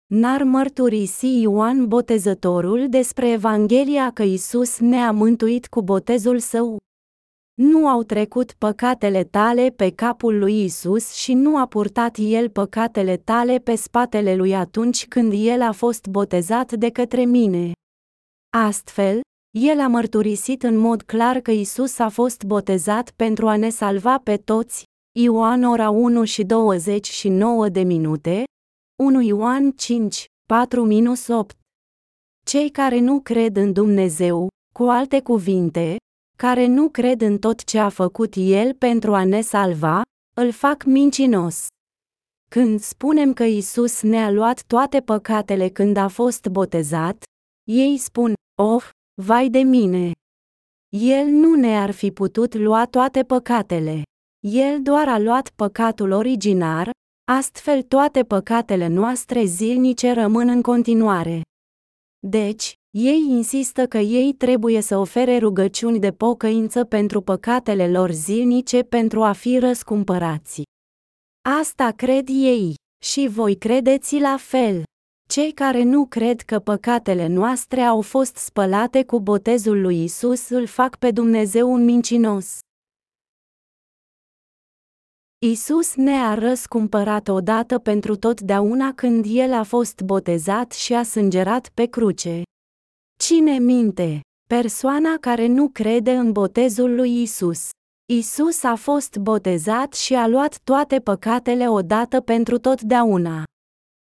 N-ar 0.06 0.42
mărturisi 0.42 1.40
Ioan 1.40 1.88
Botezătorul 1.88 2.88
despre 2.88 3.30
Evanghelia 3.30 4.10
că 4.10 4.22
Isus 4.22 4.78
ne-a 4.78 5.10
mântuit 5.10 5.66
cu 5.66 5.82
botezul 5.82 6.38
său? 6.38 6.76
Nu 7.54 7.88
au 7.88 8.02
trecut 8.02 8.52
păcatele 8.52 9.24
tale 9.24 9.70
pe 9.76 9.90
capul 9.90 10.38
lui 10.38 10.64
Isus 10.64 11.12
și 11.12 11.34
nu 11.34 11.58
a 11.58 11.66
purtat 11.66 12.16
el 12.18 12.50
păcatele 12.50 13.16
tale 13.16 13.58
pe 13.58 13.74
spatele 13.74 14.36
lui 14.36 14.54
atunci 14.54 15.06
când 15.06 15.32
el 15.36 15.62
a 15.62 15.72
fost 15.72 16.06
botezat 16.06 16.72
de 16.72 16.90
către 16.90 17.24
mine. 17.24 17.72
Astfel, 18.56 19.20
el 19.58 19.80
a 19.80 19.86
mărturisit 19.86 20.62
în 20.62 20.76
mod 20.76 21.02
clar 21.02 21.40
că 21.40 21.50
Isus 21.50 21.98
a 21.98 22.08
fost 22.08 22.42
botezat 22.42 23.10
pentru 23.10 23.48
a 23.48 23.56
ne 23.56 23.68
salva 23.68 24.18
pe 24.18 24.36
toți, 24.36 24.84
Ioan 25.18 25.62
ora 25.62 25.90
1 25.90 26.24
și 26.24 26.44
29 26.44 27.68
de 27.68 27.82
minute, 27.82 28.44
1 29.02 29.20
Ioan 29.20 29.72
5, 29.72 30.24
4-8. 30.24 31.56
Cei 32.46 32.70
care 32.70 32.98
nu 32.98 33.20
cred 33.20 33.56
în 33.56 33.72
Dumnezeu, 33.72 34.48
cu 34.74 34.82
alte 34.82 35.22
cuvinte, 35.22 35.96
care 36.36 36.66
nu 36.66 36.88
cred 36.88 37.20
în 37.20 37.38
tot 37.38 37.64
ce 37.64 37.78
a 37.78 37.88
făcut 37.88 38.34
El 38.36 38.74
pentru 38.74 39.14
a 39.14 39.24
ne 39.24 39.40
salva, 39.40 40.02
îl 40.36 40.50
fac 40.50 40.84
mincinos. 40.84 41.66
Când 42.50 42.80
spunem 42.80 43.32
că 43.32 43.44
Isus 43.44 44.02
ne-a 44.02 44.30
luat 44.30 44.62
toate 44.66 45.00
păcatele 45.00 45.68
când 45.68 45.96
a 45.96 46.08
fost 46.08 46.46
botezat, 46.46 47.22
ei 47.68 47.98
spun, 47.98 48.34
oh, 48.62 48.88
vai 49.22 49.48
de 49.48 49.58
mine! 49.58 50.12
El 50.96 51.26
nu 51.26 51.54
ne-ar 51.54 51.90
fi 51.90 52.10
putut 52.10 52.54
lua 52.54 52.86
toate 52.86 53.22
păcatele. 53.22 54.02
El 54.46 54.82
doar 54.82 55.08
a 55.08 55.18
luat 55.18 55.50
păcatul 55.50 56.10
originar, 56.10 56.90
astfel 57.24 57.82
toate 57.82 58.22
păcatele 58.22 58.86
noastre 58.86 59.44
zilnice 59.44 60.12
rămân 60.12 60.48
în 60.48 60.62
continuare. 60.62 61.42
Deci, 62.26 62.74
ei 62.96 63.24
insistă 63.28 63.86
că 63.86 63.98
ei 63.98 64.32
trebuie 64.32 64.80
să 64.80 64.96
ofere 64.96 65.38
rugăciuni 65.38 65.98
de 65.98 66.12
pocăință 66.12 66.84
pentru 66.84 67.20
păcatele 67.20 67.90
lor 67.90 68.10
zilnice 68.10 68.82
pentru 68.82 69.22
a 69.22 69.32
fi 69.32 69.58
răscumpărați. 69.58 70.62
Asta 71.60 71.90
cred 71.90 72.28
ei, 72.28 72.74
și 73.04 73.28
voi 73.28 73.56
credeți 73.56 74.18
la 74.18 74.36
fel. 74.36 74.82
Cei 75.28 75.52
care 75.52 75.82
nu 75.82 76.06
cred 76.06 76.40
că 76.40 76.58
păcatele 76.58 77.26
noastre 77.26 77.80
au 77.80 78.00
fost 78.00 78.36
spălate 78.36 79.04
cu 79.04 79.20
botezul 79.20 79.80
lui 79.80 80.02
Isus 80.02 80.48
îl 80.48 80.66
fac 80.66 80.96
pe 80.98 81.10
Dumnezeu 81.10 81.72
un 81.72 81.84
mincinos. 81.84 82.58
Isus 85.46 85.94
ne-a 85.94 86.34
răscumpărat 86.34 87.28
odată 87.28 87.78
pentru 87.78 88.16
totdeauna 88.16 88.92
când 88.92 89.24
El 89.28 89.52
a 89.52 89.62
fost 89.62 90.00
botezat 90.00 90.72
și 90.72 90.94
a 90.94 91.02
sângerat 91.02 91.70
pe 91.74 91.84
cruce. 91.86 92.42
Cine 93.18 93.58
minte? 93.58 94.20
Persoana 94.48 95.16
care 95.20 95.46
nu 95.46 95.68
crede 95.68 96.10
în 96.10 96.32
botezul 96.32 96.94
lui 96.94 97.22
Isus. 97.22 97.68
Isus 98.12 98.62
a 98.62 98.74
fost 98.74 99.16
botezat 99.16 99.92
și 99.92 100.14
a 100.14 100.26
luat 100.26 100.58
toate 100.58 101.00
păcatele 101.00 101.68
odată 101.68 102.20
pentru 102.20 102.58
totdeauna. 102.58 103.42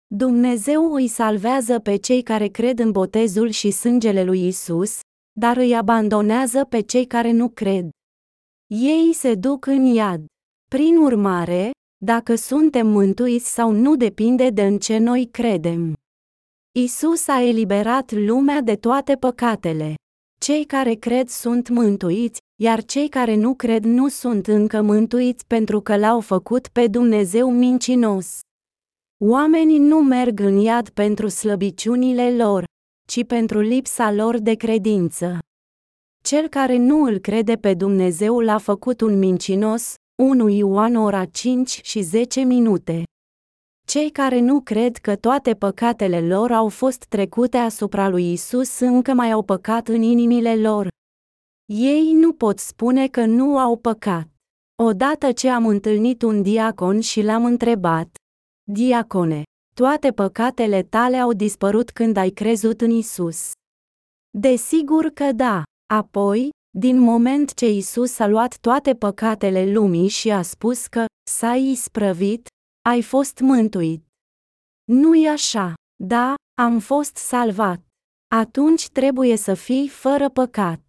Dumnezeu 0.06 0.92
îi 0.92 1.08
salvează 1.08 1.78
pe 1.78 1.96
cei 1.96 2.22
care 2.22 2.46
cred 2.46 2.78
în 2.78 2.90
botezul 2.90 3.48
și 3.48 3.70
sângele 3.70 4.24
lui 4.24 4.46
Isus, 4.46 5.00
dar 5.40 5.56
îi 5.56 5.76
abandonează 5.76 6.64
pe 6.64 6.80
cei 6.80 7.06
care 7.06 7.30
nu 7.30 7.48
cred. 7.48 7.88
Ei 8.66 9.12
se 9.12 9.34
duc 9.34 9.66
în 9.66 9.84
iad. 9.84 10.29
Prin 10.76 10.96
urmare, 10.96 11.70
dacă 12.04 12.34
suntem 12.34 12.86
mântuiți 12.86 13.52
sau 13.52 13.70
nu 13.70 13.96
depinde 13.96 14.50
de 14.50 14.62
în 14.62 14.78
ce 14.78 14.98
noi 14.98 15.28
credem. 15.30 15.94
Isus 16.72 17.28
a 17.28 17.42
eliberat 17.42 18.12
lumea 18.12 18.60
de 18.60 18.76
toate 18.76 19.16
păcatele. 19.16 19.94
Cei 20.40 20.64
care 20.64 20.94
cred 20.94 21.28
sunt 21.28 21.68
mântuiți, 21.68 22.38
iar 22.60 22.84
cei 22.84 23.08
care 23.08 23.34
nu 23.34 23.54
cred 23.54 23.84
nu 23.84 24.08
sunt 24.08 24.46
încă 24.46 24.82
mântuiți 24.82 25.46
pentru 25.46 25.80
că 25.80 25.96
l-au 25.96 26.20
făcut 26.20 26.68
pe 26.68 26.86
Dumnezeu 26.86 27.50
mincinos. 27.52 28.38
Oamenii 29.24 29.78
nu 29.78 30.02
merg 30.02 30.40
în 30.40 30.56
iad 30.56 30.88
pentru 30.88 31.28
slăbiciunile 31.28 32.36
lor, 32.36 32.64
ci 33.08 33.24
pentru 33.26 33.60
lipsa 33.60 34.12
lor 34.12 34.38
de 34.38 34.54
credință. 34.54 35.38
Cel 36.22 36.48
care 36.48 36.76
nu 36.76 37.02
îl 37.02 37.18
crede 37.18 37.56
pe 37.56 37.74
Dumnezeu 37.74 38.40
l-a 38.40 38.58
făcut 38.58 39.00
un 39.00 39.18
mincinos, 39.18 39.94
1 40.20 40.48
Ioan 40.48 40.94
ora 40.94 41.24
5 41.24 41.80
și 41.82 42.00
10 42.00 42.40
minute. 42.40 43.02
Cei 43.86 44.10
care 44.10 44.40
nu 44.40 44.60
cred 44.60 44.96
că 44.96 45.16
toate 45.16 45.54
păcatele 45.54 46.26
lor 46.26 46.52
au 46.52 46.68
fost 46.68 47.04
trecute 47.04 47.56
asupra 47.56 48.08
lui 48.08 48.32
Isus 48.32 48.78
încă 48.78 49.12
mai 49.12 49.30
au 49.30 49.42
păcat 49.42 49.88
în 49.88 50.02
inimile 50.02 50.56
lor. 50.56 50.88
Ei 51.72 52.12
nu 52.12 52.32
pot 52.32 52.58
spune 52.58 53.08
că 53.08 53.24
nu 53.24 53.58
au 53.58 53.76
păcat. 53.76 54.28
Odată 54.82 55.32
ce 55.32 55.48
am 55.48 55.66
întâlnit 55.66 56.22
un 56.22 56.42
diacon 56.42 57.00
și 57.00 57.22
l-am 57.22 57.44
întrebat, 57.44 58.16
Diacone, 58.72 59.42
toate 59.74 60.12
păcatele 60.12 60.82
tale 60.82 61.16
au 61.16 61.32
dispărut 61.32 61.90
când 61.90 62.16
ai 62.16 62.30
crezut 62.30 62.80
în 62.80 62.90
Isus. 62.90 63.50
Desigur 64.38 65.04
că 65.04 65.32
da. 65.32 65.62
Apoi, 65.92 66.50
din 66.78 66.98
moment 66.98 67.54
ce 67.54 67.68
Isus 67.68 68.18
a 68.18 68.26
luat 68.26 68.58
toate 68.58 68.94
păcatele 68.94 69.72
lumii 69.72 70.08
și 70.08 70.30
a 70.30 70.42
spus 70.42 70.86
că 70.86 71.04
s-a 71.30 71.54
isprăvit, 71.54 72.48
ai 72.88 73.02
fost 73.02 73.38
mântuit. 73.38 74.04
Nu-i 74.84 75.28
așa. 75.28 75.74
Da, 76.02 76.34
am 76.62 76.78
fost 76.78 77.16
salvat. 77.16 77.80
Atunci 78.34 78.88
trebuie 78.88 79.36
să 79.36 79.54
fii 79.54 79.88
fără 79.88 80.28
păcat. 80.28 80.80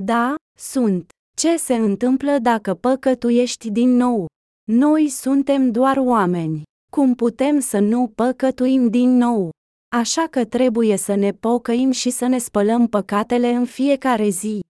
Da, 0.00 0.34
sunt. 0.58 1.08
Ce 1.36 1.56
se 1.56 1.74
întâmplă 1.74 2.38
dacă 2.38 2.74
păcătuiești 2.74 3.70
din 3.70 3.96
nou? 3.96 4.26
Noi 4.70 5.08
suntem 5.08 5.70
doar 5.70 5.96
oameni. 5.96 6.62
Cum 6.90 7.14
putem 7.14 7.60
să 7.60 7.78
nu 7.78 8.12
păcătuim 8.14 8.88
din 8.90 9.16
nou? 9.16 9.50
Așa 9.96 10.26
că 10.30 10.44
trebuie 10.44 10.96
să 10.96 11.14
ne 11.14 11.32
pocăim 11.32 11.90
și 11.90 12.10
să 12.10 12.26
ne 12.26 12.38
spălăm 12.38 12.86
păcatele 12.86 13.48
în 13.48 13.64
fiecare 13.64 14.28
zi. 14.28 14.60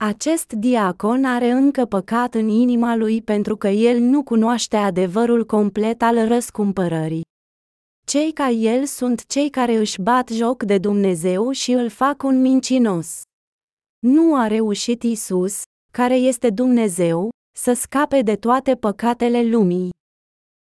Acest 0.00 0.52
diacon 0.52 1.24
are 1.24 1.50
încă 1.50 1.84
păcat 1.84 2.34
în 2.34 2.48
inima 2.48 2.96
lui 2.96 3.22
pentru 3.22 3.56
că 3.56 3.68
el 3.68 3.98
nu 3.98 4.22
cunoaște 4.22 4.76
adevărul 4.76 5.46
complet 5.46 6.02
al 6.02 6.28
răscumpărării. 6.28 7.24
Cei 8.06 8.32
ca 8.32 8.48
el 8.48 8.84
sunt 8.84 9.26
cei 9.26 9.50
care 9.50 9.76
își 9.76 10.00
bat 10.00 10.28
joc 10.28 10.62
de 10.62 10.78
Dumnezeu 10.78 11.50
și 11.50 11.72
îl 11.72 11.88
fac 11.88 12.22
un 12.22 12.40
mincinos. 12.40 13.22
Nu 13.98 14.36
a 14.36 14.46
reușit 14.46 15.02
Isus, 15.02 15.62
care 15.92 16.14
este 16.14 16.50
Dumnezeu, 16.50 17.30
să 17.58 17.72
scape 17.72 18.22
de 18.22 18.36
toate 18.36 18.74
păcatele 18.74 19.42
lumii. 19.42 19.90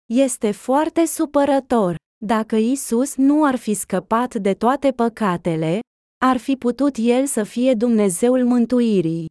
Este 0.06 0.50
foarte 0.50 1.06
supărător. 1.06 1.94
Dacă 2.24 2.56
Isus 2.56 3.16
nu 3.16 3.44
ar 3.44 3.56
fi 3.56 3.74
scăpat 3.74 4.34
de 4.34 4.54
toate 4.54 4.92
păcatele, 4.92 5.80
ar 6.18 6.36
fi 6.36 6.56
putut 6.56 6.96
El 6.98 7.26
să 7.26 7.42
fie 7.42 7.74
Dumnezeul 7.74 8.44
mântuirii. 8.44 9.26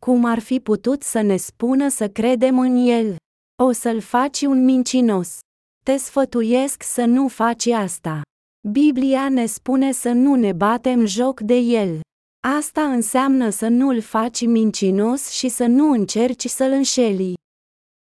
Cum 0.00 0.24
ar 0.24 0.38
fi 0.38 0.60
putut 0.60 1.02
să 1.02 1.20
ne 1.20 1.36
spună 1.36 1.88
să 1.88 2.08
credem 2.08 2.58
în 2.58 2.76
El? 2.76 3.16
O 3.62 3.72
să-l 3.72 4.00
faci 4.00 4.40
un 4.40 4.64
mincinos. 4.64 5.38
Te 5.84 5.96
sfătuiesc 5.96 6.82
să 6.82 7.04
nu 7.04 7.28
faci 7.28 7.66
asta. 7.66 8.22
Biblia 8.70 9.28
ne 9.28 9.46
spune 9.46 9.92
să 9.92 10.12
nu 10.12 10.34
ne 10.34 10.52
batem 10.52 11.06
joc 11.06 11.40
de 11.40 11.56
El. 11.56 12.00
Asta 12.48 12.92
înseamnă 12.92 13.50
să 13.50 13.68
nu-l 13.68 14.00
faci 14.00 14.46
mincinos 14.46 15.30
și 15.30 15.48
să 15.48 15.66
nu 15.66 15.90
încerci 15.90 16.46
să-l 16.48 16.72
înșeli. 16.72 17.34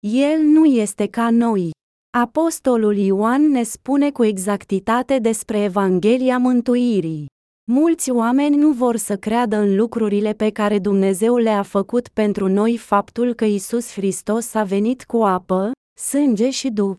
El 0.07 0.41
nu 0.41 0.65
este 0.65 1.07
ca 1.07 1.31
noi. 1.31 1.71
Apostolul 2.19 2.97
Ioan 2.97 3.51
ne 3.51 3.63
spune 3.63 4.11
cu 4.11 4.25
exactitate 4.25 5.19
despre 5.19 5.63
Evanghelia 5.63 6.39
mântuirii. 6.39 7.27
Mulți 7.71 8.11
oameni 8.11 8.57
nu 8.57 8.73
vor 8.73 8.97
să 8.97 9.17
creadă 9.17 9.57
în 9.57 9.77
lucrurile 9.77 10.33
pe 10.33 10.51
care 10.51 10.79
Dumnezeu 10.79 11.37
le-a 11.37 11.63
făcut 11.63 12.09
pentru 12.09 12.49
noi 12.49 12.77
faptul 12.77 13.35
că 13.35 13.45
Isus 13.45 13.93
Hristos 13.93 14.55
a 14.55 14.65
venit 14.65 15.05
cu 15.05 15.17
apă, 15.17 15.73
sânge 16.01 16.51
și 16.51 16.71
duh. 16.71 16.97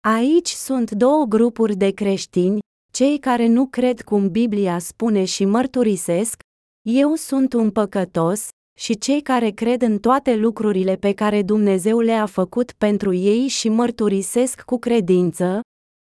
Aici 0.00 0.48
sunt 0.48 0.90
două 0.90 1.24
grupuri 1.24 1.76
de 1.76 1.90
creștini, 1.90 2.58
cei 2.92 3.18
care 3.18 3.46
nu 3.46 3.66
cred 3.66 4.00
cum 4.00 4.30
Biblia 4.30 4.78
spune 4.78 5.24
și 5.24 5.44
mărturisesc, 5.44 6.40
eu 6.88 7.14
sunt 7.14 7.52
un 7.52 7.70
păcătos, 7.70 8.48
și 8.78 8.98
cei 8.98 9.22
care 9.22 9.50
cred 9.50 9.82
în 9.82 9.98
toate 9.98 10.36
lucrurile 10.36 10.96
pe 10.96 11.12
care 11.12 11.42
Dumnezeu 11.42 12.00
le-a 12.00 12.26
făcut 12.26 12.72
pentru 12.72 13.12
ei 13.12 13.48
și 13.48 13.68
mărturisesc 13.68 14.62
cu 14.62 14.78
credință, 14.78 15.60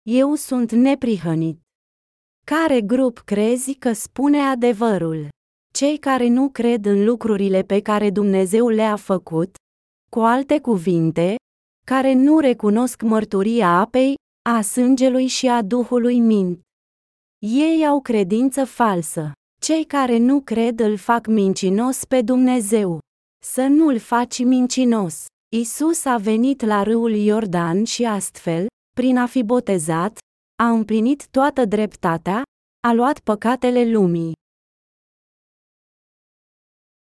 eu 0.09 0.35
sunt 0.35 0.71
neprihănit. 0.71 1.59
Care 2.55 2.81
grup 2.81 3.19
crezi 3.19 3.73
că 3.73 3.93
spune 3.93 4.39
adevărul? 4.39 5.27
Cei 5.73 5.97
care 5.97 6.27
nu 6.27 6.49
cred 6.49 6.85
în 6.85 7.05
lucrurile 7.05 7.61
pe 7.61 7.81
care 7.81 8.09
Dumnezeu 8.09 8.67
le-a 8.67 8.95
făcut, 8.95 9.55
cu 10.11 10.19
alte 10.19 10.59
cuvinte, 10.59 11.35
care 11.85 12.13
nu 12.13 12.39
recunosc 12.39 13.01
mărturia 13.01 13.69
apei, 13.69 14.15
a 14.49 14.61
sângelui 14.61 15.27
și 15.27 15.47
a 15.47 15.61
Duhului 15.61 16.19
mint. 16.19 16.59
Ei 17.45 17.85
au 17.85 18.01
credință 18.01 18.65
falsă. 18.65 19.31
Cei 19.61 19.83
care 19.83 20.17
nu 20.17 20.41
cred 20.41 20.79
îl 20.79 20.97
fac 20.97 21.27
mincinos 21.27 22.05
pe 22.05 22.21
Dumnezeu. 22.21 22.99
Să 23.45 23.61
nu-l 23.61 23.97
faci 23.97 24.43
mincinos. 24.43 25.25
Isus 25.55 26.05
a 26.05 26.17
venit 26.17 26.61
la 26.61 26.83
râul 26.83 27.11
Iordan 27.11 27.83
și 27.83 28.05
astfel, 28.05 28.67
prin 28.95 29.17
a 29.17 29.25
fi 29.25 29.43
botezat, 29.43 30.17
a 30.61 30.69
împlinit 30.69 31.27
toată 31.27 31.65
dreptatea, 31.65 32.43
a 32.87 32.93
luat 32.93 33.19
păcatele 33.19 33.91
lumii. 33.91 34.33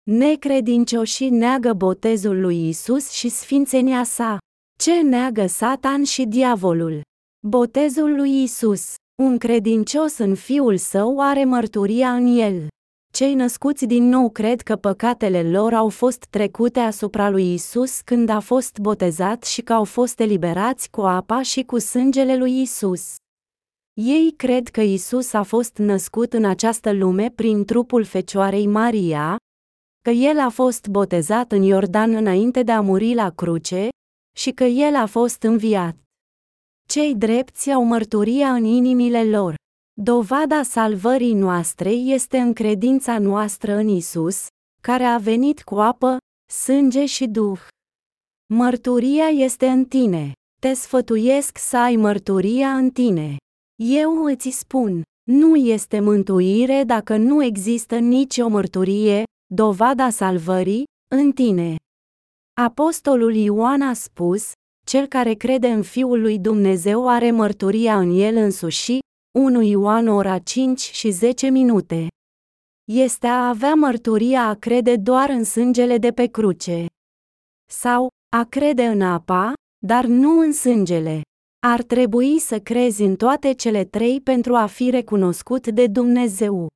Necredincioșii 0.03 1.31
neagă 1.31 1.73
botezul 1.73 2.41
lui 2.41 2.69
Isus 2.69 3.11
și 3.11 3.29
sfințenia 3.29 4.05
sa. 4.05 4.39
Ce 4.79 5.03
neagă 5.03 5.47
Satan 5.47 6.05
și 6.05 6.25
diavolul? 6.25 7.01
Botezul 7.47 8.15
lui 8.15 8.43
Isus. 8.43 8.95
Un 9.23 9.39
credincios 9.39 10.19
în 10.19 10.35
Fiul 10.35 10.77
Său 10.77 11.21
are 11.21 11.45
mărturia 11.45 12.15
în 12.15 12.27
El. 12.27 12.69
Cei 13.13 13.35
născuți 13.35 13.87
din 13.87 14.09
nou 14.09 14.31
cred 14.31 14.61
că 14.61 14.77
păcatele 14.77 15.51
lor 15.51 15.75
au 15.75 15.89
fost 15.89 16.27
trecute 16.31 16.81
asupra 16.81 17.31
lui 17.31 17.55
Isus 17.55 18.01
când 18.01 18.29
a 18.29 18.41
fost 18.41 18.79
botezat 18.79 19.45
și 19.45 19.63
că 19.63 19.73
au 19.73 19.85
fost 19.85 20.21
eliberați 20.21 20.91
cu 20.91 21.01
apa 21.01 21.43
și 21.43 21.63
cu 21.63 21.79
sângele 21.79 22.37
lui 22.37 22.61
Isus. 22.61 23.21
Ei 24.01 24.35
cred 24.37 24.69
că 24.69 24.81
Isus 24.81 25.33
a 25.33 25.43
fost 25.43 25.77
născut 25.77 26.33
în 26.33 26.45
această 26.45 26.93
lume 26.93 27.31
prin 27.31 27.65
trupul 27.65 28.05
Fecioarei 28.05 28.67
Maria, 28.67 29.37
că 30.03 30.11
El 30.11 30.39
a 30.39 30.49
fost 30.49 30.87
botezat 30.87 31.53
în 31.53 31.63
Iordan 31.63 32.15
înainte 32.15 32.63
de 32.63 32.73
a 32.73 32.81
muri 32.81 33.15
la 33.15 33.31
cruce 33.31 33.89
și 34.37 34.51
că 34.51 34.65
El 34.65 34.95
a 34.95 35.07
fost 35.07 35.43
înviat. 35.43 35.97
Cei 36.89 37.15
drepți 37.15 37.71
au 37.71 37.85
mărturia 37.85 38.53
în 38.53 38.65
inimile 38.65 39.25
lor. 39.25 39.55
Dovada 40.01 40.63
salvării 40.63 41.35
noastre 41.35 41.91
este 41.91 42.39
în 42.39 42.53
credința 42.53 43.19
noastră 43.19 43.75
în 43.75 43.89
Isus, 43.89 44.47
care 44.83 45.05
a 45.05 45.19
venit 45.19 45.63
cu 45.63 45.75
apă, 45.75 46.17
sânge 46.53 47.07
și 47.07 47.27
duh. 47.27 47.61
Mărturia 48.55 49.27
este 49.27 49.67
în 49.67 49.85
tine. 49.85 50.33
Te 50.61 50.73
sfătuiesc 50.73 51.59
să 51.59 51.77
ai 51.77 51.97
mărturia 51.97 52.77
în 52.77 52.91
tine. 52.91 53.37
Eu 53.85 54.25
îți 54.25 54.51
spun, 54.51 55.03
nu 55.31 55.57
este 55.57 56.01
mântuire 56.01 56.85
dacă 56.85 57.17
nu 57.17 57.45
există 57.45 57.99
nicio 57.99 58.49
mărturie, 58.49 59.23
dovada 59.55 60.11
salvării, 60.11 60.85
în 61.15 61.33
tine. 61.33 61.77
Apostolul 62.61 63.35
Ioan 63.35 63.83
a 63.83 63.93
spus, 63.93 64.53
cel 64.87 65.07
care 65.07 65.35
crede 65.35 65.69
în 65.69 65.83
Fiul 65.83 66.21
lui 66.21 66.39
Dumnezeu 66.39 67.09
are 67.09 67.31
mărturia 67.31 67.99
în 67.99 68.11
el 68.11 68.37
însuși, 68.37 68.99
1 69.39 69.63
Ioan 69.63 70.09
ora 70.09 70.39
5 70.39 70.81
și 70.81 71.11
10 71.11 71.49
minute. 71.49 72.07
Este 72.93 73.27
a 73.27 73.49
avea 73.49 73.75
mărturia 73.75 74.47
a 74.49 74.55
crede 74.55 74.97
doar 74.97 75.29
în 75.31 75.45
sângele 75.45 75.99
de 75.99 76.11
pe 76.11 76.27
cruce. 76.27 76.87
Sau, 77.71 78.09
a 78.37 78.45
crede 78.45 78.87
în 78.87 79.01
apa, 79.01 79.53
dar 79.87 80.05
nu 80.05 80.39
în 80.39 80.53
sângele. 80.53 81.21
Ar 81.65 81.83
trebui 81.83 82.39
să 82.39 82.61
crezi 82.61 83.03
în 83.03 83.17
toate 83.17 83.53
cele 83.53 83.85
trei 83.85 84.21
pentru 84.21 84.55
a 84.55 84.67
fi 84.67 84.91
recunoscut 84.91 85.69
de 85.69 85.87
Dumnezeu. 85.87 86.67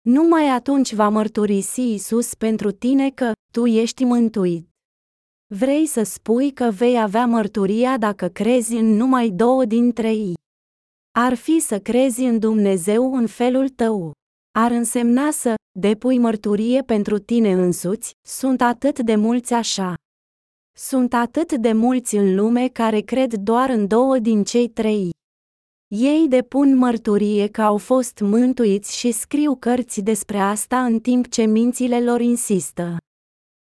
Numai 0.00 0.48
atunci 0.48 0.94
va 0.94 1.08
mărturisi 1.08 1.92
Isus 1.92 2.34
pentru 2.34 2.70
tine 2.70 3.10
că 3.10 3.32
tu 3.52 3.66
ești 3.66 4.04
mântuit. 4.04 4.68
Vrei 5.54 5.86
să 5.86 6.02
spui 6.02 6.52
că 6.52 6.70
vei 6.70 7.00
avea 7.00 7.26
mărturia 7.26 7.98
dacă 7.98 8.28
crezi 8.28 8.74
în 8.74 8.86
numai 8.86 9.30
două 9.30 9.64
dintre 9.64 10.12
ei. 10.12 10.34
Ar 11.18 11.34
fi 11.34 11.58
să 11.60 11.78
crezi 11.78 12.22
în 12.22 12.38
Dumnezeu 12.38 13.14
în 13.14 13.26
felul 13.26 13.68
tău. 13.68 14.12
Ar 14.58 14.70
însemna 14.70 15.30
să 15.30 15.54
depui 15.78 16.18
mărturie 16.18 16.82
pentru 16.82 17.18
tine 17.18 17.52
însuți, 17.52 18.12
sunt 18.26 18.60
atât 18.60 18.98
de 18.98 19.16
mulți 19.16 19.52
așa. 19.52 19.94
Sunt 20.80 21.14
atât 21.14 21.52
de 21.52 21.72
mulți 21.72 22.16
în 22.16 22.34
lume 22.34 22.68
care 22.68 23.00
cred 23.00 23.34
doar 23.34 23.70
în 23.70 23.86
două 23.86 24.18
din 24.18 24.44
cei 24.44 24.68
trei. 24.68 25.10
Ei 25.88 26.28
depun 26.28 26.76
mărturie 26.76 27.48
că 27.48 27.62
au 27.62 27.76
fost 27.76 28.20
mântuiți 28.20 28.96
și 28.96 29.12
scriu 29.12 29.56
cărți 29.56 30.00
despre 30.00 30.38
asta 30.38 30.84
în 30.84 31.00
timp 31.00 31.28
ce 31.28 31.42
mințile 31.42 32.02
lor 32.04 32.20
insistă. 32.20 32.96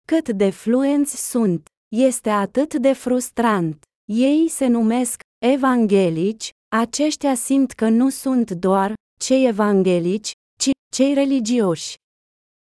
Cât 0.08 0.30
de 0.30 0.50
fluenți 0.50 1.30
sunt, 1.30 1.68
este 1.96 2.30
atât 2.30 2.74
de 2.74 2.94
frustrant. 2.94 3.84
Ei 4.12 4.48
se 4.48 4.68
numesc 4.68 5.22
evanghelici, 5.46 6.50
aceștia 6.76 7.36
simt 7.36 7.72
că 7.72 7.90
nu 7.90 8.10
sunt 8.10 8.52
doar 8.52 8.94
cei 9.20 9.48
evanghelici, 9.48 10.32
ci 10.60 10.70
cei 10.96 11.14
religioși. 11.14 11.96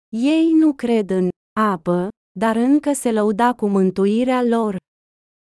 Ei 0.08 0.52
nu 0.52 0.72
cred 0.72 1.10
în 1.10 1.28
apă, 1.60 2.08
dar 2.38 2.56
încă 2.56 2.92
se 2.92 3.12
lăuda 3.12 3.52
cu 3.52 3.66
mântuirea 3.66 4.42
lor. 4.42 4.76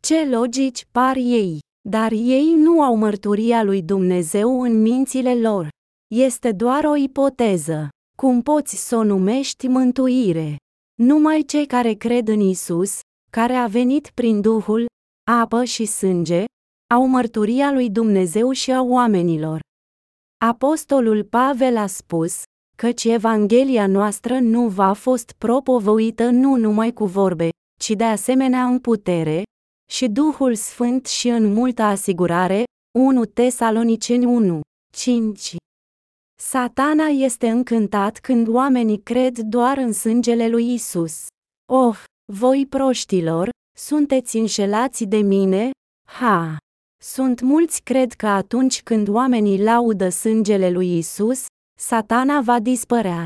Ce 0.01 0.25
logici 0.25 0.85
par 0.91 1.15
ei, 1.15 1.59
dar 1.89 2.11
ei 2.11 2.53
nu 2.53 2.81
au 2.81 2.95
mărturia 2.95 3.63
lui 3.63 3.81
Dumnezeu 3.81 4.61
în 4.61 4.81
mințile 4.81 5.35
lor. 5.35 5.67
Este 6.15 6.51
doar 6.51 6.83
o 6.83 6.95
ipoteză. 6.95 7.89
Cum 8.17 8.41
poți 8.41 8.87
să 8.87 8.95
o 8.95 9.03
numești 9.03 9.67
mântuire? 9.67 10.55
Numai 10.95 11.41
cei 11.41 11.65
care 11.65 11.93
cred 11.93 12.27
în 12.27 12.39
Isus, 12.39 12.99
care 13.31 13.53
a 13.53 13.67
venit 13.67 14.09
prin 14.13 14.41
Duhul, 14.41 14.85
apă 15.31 15.63
și 15.63 15.85
sânge, 15.85 16.43
au 16.93 17.07
mărturia 17.07 17.71
lui 17.71 17.89
Dumnezeu 17.89 18.51
și 18.51 18.71
a 18.71 18.81
oamenilor. 18.81 19.59
Apostolul 20.45 21.23
Pavel 21.23 21.77
a 21.77 21.87
spus, 21.87 22.43
căci 22.75 23.03
Evanghelia 23.03 23.87
noastră 23.87 24.39
nu 24.39 24.67
va 24.67 24.93
fost 24.93 25.31
propovăuită 25.37 26.29
nu 26.29 26.55
numai 26.55 26.93
cu 26.93 27.05
vorbe, 27.05 27.49
ci 27.79 27.89
de 27.89 28.03
asemenea 28.03 28.65
în 28.65 28.79
putere, 28.79 29.43
și 29.91 30.07
Duhul 30.07 30.55
Sfânt 30.55 31.05
și 31.05 31.27
în 31.29 31.53
multă 31.53 31.81
asigurare, 31.81 32.63
1 32.99 33.25
Tesaloniceni 33.25 34.25
1, 34.25 34.61
5. 34.93 35.55
Satana 36.41 37.05
este 37.05 37.49
încântat 37.49 38.19
când 38.19 38.47
oamenii 38.47 39.01
cred 39.01 39.37
doar 39.37 39.77
în 39.77 39.91
sângele 39.93 40.47
lui 40.49 40.73
Isus. 40.73 41.25
Oh, 41.71 42.03
voi 42.33 42.65
proștilor, 42.69 43.49
sunteți 43.77 44.37
înșelați 44.37 45.03
de 45.03 45.17
mine? 45.17 45.69
Ha! 46.05 46.57
Sunt 47.03 47.41
mulți 47.41 47.81
cred 47.81 48.13
că 48.13 48.27
atunci 48.27 48.83
când 48.83 49.07
oamenii 49.07 49.63
laudă 49.63 50.09
sângele 50.09 50.69
lui 50.69 50.97
Isus, 50.97 51.45
satana 51.79 52.41
va 52.41 52.59
dispărea. 52.59 53.25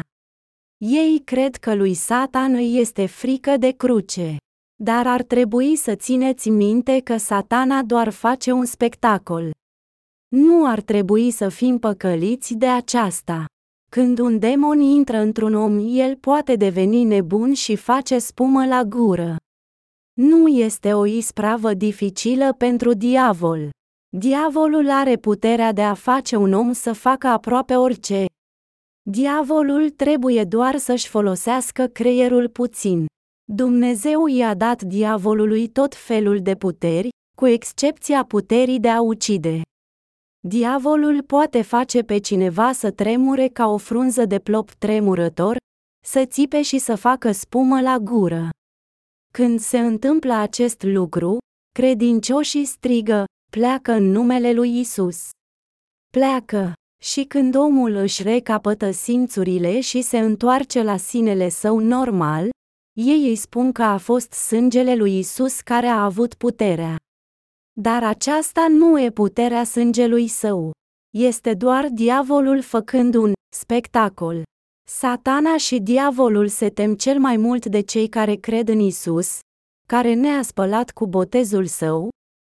Ei 0.78 1.22
cred 1.26 1.56
că 1.56 1.76
lui 1.76 1.94
Satan 1.94 2.54
îi 2.54 2.78
este 2.80 3.06
frică 3.06 3.58
de 3.58 3.72
cruce. 3.72 4.38
Dar 4.84 5.08
ar 5.08 5.24
trebui 5.24 5.76
să 5.76 5.96
țineți 5.96 6.50
minte 6.50 7.00
că 7.00 7.18
satana 7.18 7.84
doar 7.84 8.10
face 8.10 8.52
un 8.52 8.66
spectacol. 8.66 9.52
Nu 10.28 10.68
ar 10.68 10.82
trebui 10.82 11.32
să 11.32 11.50
fim 11.50 11.78
păcăliți 11.78 12.54
de 12.54 12.68
aceasta. 12.68 13.46
Când 13.92 14.20
un 14.20 14.40
demon 14.40 14.80
intră 14.80 15.18
într-un 15.18 15.54
om, 15.54 15.80
el 15.90 16.16
poate 16.16 16.56
deveni 16.56 17.04
nebun 17.04 17.54
și 17.54 17.76
face 17.76 18.20
spumă 18.20 18.66
la 18.66 18.84
gură. 18.84 19.36
Nu 20.14 20.48
este 20.48 20.94
o 20.94 21.06
ispravă 21.06 21.74
dificilă 21.74 22.54
pentru 22.54 22.94
diavol. 22.94 23.70
Diavolul 24.18 24.90
are 24.90 25.16
puterea 25.16 25.72
de 25.72 25.84
a 25.84 25.94
face 25.94 26.36
un 26.36 26.54
om 26.54 26.72
să 26.72 26.94
facă 26.94 27.28
aproape 27.28 27.76
orice. 27.76 28.26
Diavolul 29.12 29.90
trebuie 29.90 30.44
doar 30.44 30.78
să-și 30.78 31.08
folosească 31.08 31.88
creierul 31.88 32.50
puțin. 32.50 33.06
Dumnezeu 33.52 34.28
i-a 34.28 34.54
dat 34.54 34.82
diavolului 34.82 35.68
tot 35.68 35.96
felul 35.96 36.42
de 36.42 36.56
puteri, 36.56 37.10
cu 37.38 37.48
excepția 37.48 38.26
puterii 38.26 38.80
de 38.80 38.90
a 38.90 39.02
ucide. 39.02 39.62
Diavolul 40.48 41.24
poate 41.24 41.62
face 41.62 42.02
pe 42.02 42.18
cineva 42.18 42.72
să 42.72 42.92
tremure 42.92 43.48
ca 43.48 43.68
o 43.68 43.78
frunză 43.78 44.26
de 44.26 44.40
plop 44.40 44.72
tremurător, 44.72 45.58
să 46.06 46.26
țipe 46.26 46.62
și 46.62 46.78
să 46.78 46.96
facă 46.96 47.32
spumă 47.32 47.82
la 47.82 47.98
gură. 47.98 48.50
Când 49.34 49.60
se 49.60 49.80
întâmplă 49.80 50.34
acest 50.34 50.84
lucru, 50.84 51.38
credincioșii 51.76 52.66
strigă, 52.66 53.26
pleacă 53.52 53.92
în 53.92 54.04
numele 54.04 54.54
lui 54.54 54.80
Isus. 54.80 55.30
Pleacă! 56.10 56.74
Și 57.04 57.24
când 57.24 57.56
omul 57.56 57.96
își 57.96 58.24
recapătă 58.24 58.92
simțurile 58.92 59.80
și 59.80 60.02
se 60.02 60.20
întoarce 60.20 60.84
la 60.84 60.98
sinele 60.98 61.50
său 61.50 61.80
normal, 61.80 62.50
ei 62.98 63.28
îi 63.28 63.36
spun 63.36 63.72
că 63.72 63.84
a 63.84 63.98
fost 63.98 64.32
sângele 64.32 64.96
lui 64.96 65.18
Isus 65.18 65.60
care 65.62 65.88
a 65.88 66.04
avut 66.04 66.34
puterea. 66.34 66.96
Dar 67.82 68.04
aceasta 68.04 68.68
nu 68.70 69.02
e 69.02 69.12
puterea 69.12 69.64
sângelui 69.64 70.28
său. 70.28 70.72
Este 71.18 71.54
doar 71.54 71.88
diavolul 71.90 72.62
făcând 72.62 73.16
un 73.16 73.34
spectacol. 73.56 74.44
Satana 74.90 75.58
și 75.58 75.80
diavolul 75.80 76.48
se 76.48 76.70
tem 76.70 76.96
cel 76.96 77.20
mai 77.20 77.38
mult 77.38 77.66
de 77.66 77.80
cei 77.80 78.08
care 78.08 78.36
cred 78.36 78.68
în 78.68 78.80
Isus, 78.80 79.40
care 79.88 80.14
ne-a 80.14 80.42
spălat 80.42 80.92
cu 80.92 81.08
botezul 81.08 81.66
său, 81.66 82.10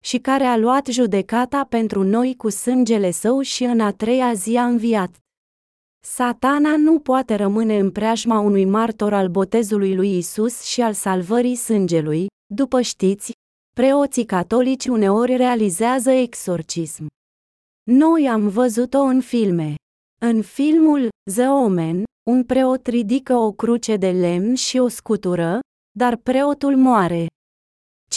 și 0.08 0.18
care 0.18 0.43
a 0.43 0.58
luat 0.58 0.88
judecata 0.88 1.66
pentru 1.70 2.03
noi 2.03 2.36
cu 2.36 2.49
sângele 2.49 3.12
său 3.12 3.41
și 3.41 3.64
în 3.64 3.80
a 3.80 3.91
treia 3.91 4.34
zi 4.34 4.55
a 4.55 4.66
înviat. 4.66 5.16
Satana 6.05 6.78
nu 6.78 6.99
poate 6.99 7.36
rămâne 7.36 7.80
în 7.80 7.91
preajma 7.91 8.39
unui 8.39 8.66
martor 8.66 9.14
al 9.14 9.28
botezului 9.28 9.95
lui 9.95 10.18
Isus 10.18 10.62
și 10.62 10.82
al 10.82 10.93
salvării 10.93 11.55
sângelui, 11.55 12.28
după 12.53 12.82
știți, 12.82 13.32
preoții 13.74 14.26
catolici 14.26 14.86
uneori 14.86 15.36
realizează 15.36 16.10
exorcism. 16.10 17.08
Noi 17.91 18.30
am 18.30 18.47
văzut-o 18.47 18.99
în 18.99 19.22
filme. 19.22 19.76
În 20.22 20.41
filmul 20.41 21.10
The 21.34 21.47
Omen, 21.47 22.03
un 22.30 22.43
preot 22.43 22.88
ridică 22.88 23.34
o 23.34 23.51
cruce 23.51 23.95
de 23.95 24.12
lemn 24.12 24.55
și 24.55 24.78
o 24.78 24.88
scutură, 24.88 25.60
dar 25.97 26.16
preotul 26.16 26.76
moare. 26.76 27.28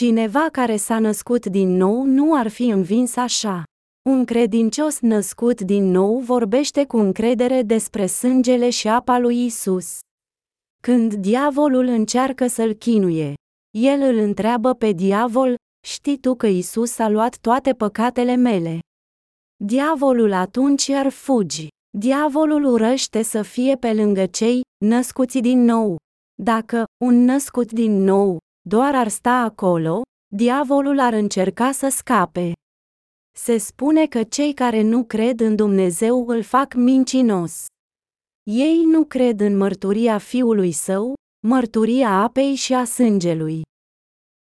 Cineva 0.01 0.49
care 0.53 0.77
s-a 0.77 0.99
născut 0.99 1.47
din 1.47 1.77
nou 1.77 2.05
nu 2.05 2.37
ar 2.39 2.49
fi 2.49 2.69
învins 2.69 3.17
așa. 3.17 3.63
Un 4.09 4.25
credincios 4.25 5.01
născut 5.01 5.61
din 5.61 5.91
nou 5.91 6.19
vorbește 6.19 6.87
cu 6.87 6.97
încredere 6.97 7.63
despre 7.63 8.07
sângele 8.07 8.71
și 8.71 8.89
apa 8.89 9.19
lui 9.19 9.45
Isus. 9.45 9.99
Când 10.83 11.15
diavolul 11.15 11.85
încearcă 11.85 12.47
să-l 12.47 12.73
chinuie, 12.73 13.35
el 13.79 14.01
îl 14.01 14.17
întreabă 14.17 14.75
pe 14.75 14.93
diavol, 14.93 15.55
știi 15.87 16.19
tu 16.19 16.35
că 16.35 16.47
Isus 16.47 16.99
a 16.99 17.09
luat 17.09 17.37
toate 17.37 17.73
păcatele 17.73 18.35
mele? 18.35 18.79
Diavolul 19.65 20.33
atunci 20.33 20.89
ar 20.89 21.09
fugi. 21.09 21.69
Diavolul 21.99 22.65
urăște 22.65 23.23
să 23.23 23.43
fie 23.43 23.77
pe 23.77 23.93
lângă 23.93 24.27
cei 24.27 24.61
născuți 24.85 25.39
din 25.39 25.65
nou. 25.65 25.97
Dacă 26.43 26.85
un 27.05 27.25
născut 27.25 27.73
din 27.73 28.03
nou 28.03 28.39
doar 28.71 28.95
ar 28.95 29.09
sta 29.09 29.31
acolo, 29.31 30.03
diavolul 30.35 30.99
ar 30.99 31.13
încerca 31.13 31.73
să 31.73 31.89
scape. 31.89 32.53
Se 33.37 33.57
spune 33.57 34.07
că 34.07 34.23
cei 34.23 34.55
care 34.55 34.83
nu 34.83 35.05
cred 35.05 35.41
în 35.41 35.57
Dumnezeu 35.57 36.29
îl 36.29 36.43
fac 36.43 36.75
mincinos. 36.75 37.67
Ei 38.51 38.83
nu 38.85 39.05
cred 39.05 39.41
în 39.41 39.57
mărturia 39.57 40.19
Fiului 40.19 40.73
Său, 40.73 41.15
mărturia 41.47 42.11
apei 42.11 42.55
și 42.55 42.75
a 42.75 42.85
sângelui. 42.85 43.63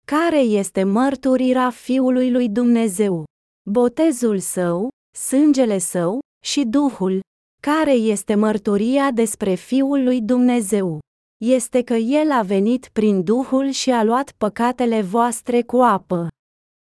Care 0.06 0.40
este 0.40 0.84
mărturirea 0.84 1.70
Fiului 1.70 2.30
lui 2.30 2.48
Dumnezeu? 2.48 3.24
Botezul 3.70 4.38
său, 4.38 4.88
sângele 5.18 5.78
său 5.78 6.18
și 6.44 6.64
Duhul. 6.64 7.20
Care 7.62 7.92
este 7.92 8.34
mărturia 8.34 9.10
despre 9.10 9.54
Fiul 9.54 10.02
lui 10.02 10.20
Dumnezeu? 10.22 10.98
Este 11.44 11.82
că 11.82 11.94
El 11.94 12.30
a 12.30 12.42
venit 12.42 12.88
prin 12.92 13.24
Duhul 13.24 13.70
și 13.70 13.90
a 13.90 14.02
luat 14.02 14.32
păcatele 14.32 15.02
voastre 15.02 15.62
cu 15.62 15.76
apă. 15.76 16.28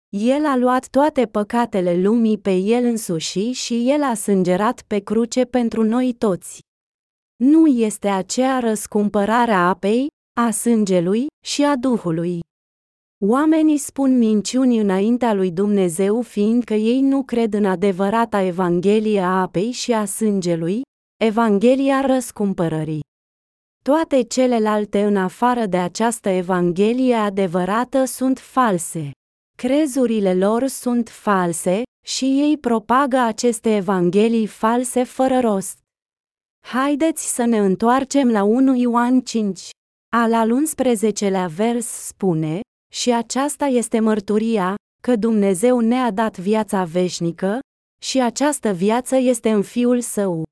El 0.09 0.45
a 0.45 0.57
luat 0.57 0.87
toate 0.87 1.25
păcatele 1.25 2.01
lumii 2.01 2.37
pe 2.37 2.55
El 2.55 2.83
însuși 2.83 3.51
și 3.51 3.89
El 3.89 4.03
a 4.03 4.13
sângerat 4.13 4.83
pe 4.87 4.99
cruce 4.99 5.45
pentru 5.45 5.83
noi 5.83 6.13
toți. 6.13 6.59
Nu 7.43 7.67
este 7.67 8.07
aceea 8.07 8.59
răscumpărarea 8.59 9.67
apei, 9.67 10.07
a 10.39 10.51
sângelui 10.51 11.25
și 11.45 11.63
a 11.63 11.75
Duhului. 11.75 12.39
Oamenii 13.25 13.77
spun 13.77 14.17
minciuni 14.17 14.79
înaintea 14.79 15.33
lui 15.33 15.51
Dumnezeu 15.51 16.21
fiindcă 16.21 16.73
ei 16.73 17.01
nu 17.01 17.23
cred 17.23 17.53
în 17.53 17.65
adevărata 17.65 18.41
Evanghelie 18.41 19.19
a 19.19 19.41
apei 19.41 19.71
și 19.71 19.93
a 19.93 20.05
sângelui, 20.05 20.81
Evanghelia 21.23 22.01
răscumpărării. 22.05 23.11
Toate 23.89 24.21
celelalte 24.21 25.03
în 25.03 25.17
afară 25.17 25.65
de 25.65 25.77
această 25.77 26.29
Evanghelie 26.29 27.15
adevărată 27.15 28.05
sunt 28.05 28.39
false. 28.39 29.11
Crezurile 29.57 30.33
lor 30.33 30.67
sunt 30.67 31.09
false 31.09 31.81
și 32.05 32.25
ei 32.25 32.57
propagă 32.57 33.17
aceste 33.17 33.75
evanghelii 33.75 34.47
false 34.47 35.03
fără 35.03 35.39
rost. 35.39 35.77
Haideți 36.65 37.33
să 37.33 37.45
ne 37.45 37.57
întoarcem 37.57 38.31
la 38.31 38.43
1 38.43 38.75
Ioan 38.75 39.21
5. 39.21 39.69
Al 40.15 40.33
al 40.33 40.49
11-lea 40.49 41.47
vers 41.55 41.87
spune, 41.87 42.59
și 42.93 43.11
aceasta 43.13 43.65
este 43.65 43.99
mărturia, 43.99 44.75
că 45.03 45.15
Dumnezeu 45.15 45.79
ne-a 45.79 46.11
dat 46.11 46.37
viața 46.37 46.83
veșnică, 46.83 47.59
și 48.01 48.21
această 48.21 48.71
viață 48.71 49.15
este 49.15 49.49
în 49.49 49.61
Fiul 49.61 50.01
Său. 50.01 50.43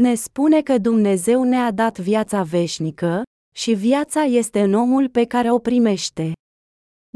Ne 0.00 0.14
spune 0.14 0.62
că 0.62 0.78
Dumnezeu 0.78 1.42
ne-a 1.42 1.70
dat 1.70 1.98
viața 1.98 2.42
veșnică, 2.42 3.22
și 3.54 3.72
viața 3.72 4.22
este 4.22 4.60
în 4.60 4.74
omul 4.74 5.08
pe 5.08 5.24
care 5.24 5.50
o 5.50 5.58
primește. 5.58 6.32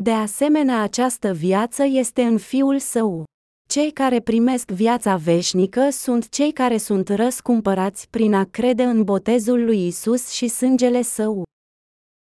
De 0.03 0.11
asemenea, 0.11 0.81
această 0.81 1.33
viață 1.33 1.85
este 1.85 2.23
în 2.23 2.39
Fiul 2.39 2.79
Său. 2.79 3.25
Cei 3.69 3.91
care 3.91 4.21
primesc 4.21 4.71
viața 4.71 5.17
veșnică 5.17 5.91
sunt 5.91 6.29
cei 6.29 6.53
care 6.53 6.77
sunt 6.77 7.09
răscumpărați 7.09 8.09
prin 8.09 8.35
a 8.35 8.45
crede 8.45 8.83
în 8.83 9.05
botezul 9.05 9.65
lui 9.65 9.87
Isus 9.87 10.31
și 10.31 10.49
sângele 10.49 11.03
Său. 11.03 11.43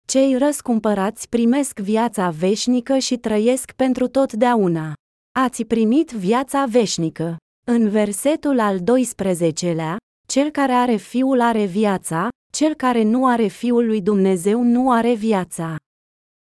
Cei 0.07 0.39
răscumpărați 0.39 1.29
primesc 1.29 1.79
viața 1.79 2.31
veșnică 2.31 2.99
și 2.99 3.17
trăiesc 3.17 3.73
pentru 3.73 4.09
totdeauna. 4.09 4.93
Ați 5.39 5.65
primit 5.65 6.11
viața 6.11 6.65
veșnică. 6.65 7.37
În 7.67 7.89
versetul 7.89 8.59
al 8.59 8.79
12-lea, 8.79 9.97
cel 10.31 10.51
care 10.51 10.73
are 10.73 10.97
Fiul 10.97 11.41
are 11.41 11.65
viața, 11.65 12.29
cel 12.53 12.75
care 12.75 13.03
nu 13.03 13.27
are 13.27 13.47
Fiul 13.47 13.87
lui 13.87 14.03
Dumnezeu 14.03 14.63
nu 14.63 14.91
are 14.91 15.15
viața. 15.15 15.77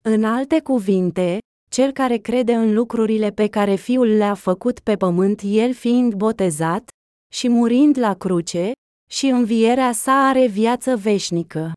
În 0.05 0.23
alte 0.23 0.61
cuvinte, 0.61 1.37
cel 1.71 1.91
care 1.91 2.17
crede 2.17 2.53
în 2.53 2.73
lucrurile 2.73 3.31
pe 3.31 3.47
care 3.47 3.75
Fiul 3.75 4.07
le-a 4.07 4.33
făcut 4.33 4.79
pe 4.79 4.95
pământ, 4.95 5.41
el 5.43 5.73
fiind 5.73 6.13
botezat, 6.13 6.89
și 7.33 7.49
murind 7.49 7.97
la 7.97 8.13
cruce, 8.13 8.71
și 9.09 9.27
învierea 9.27 9.91
sa 9.91 10.27
are 10.27 10.47
viață 10.47 10.95
veșnică. 10.95 11.71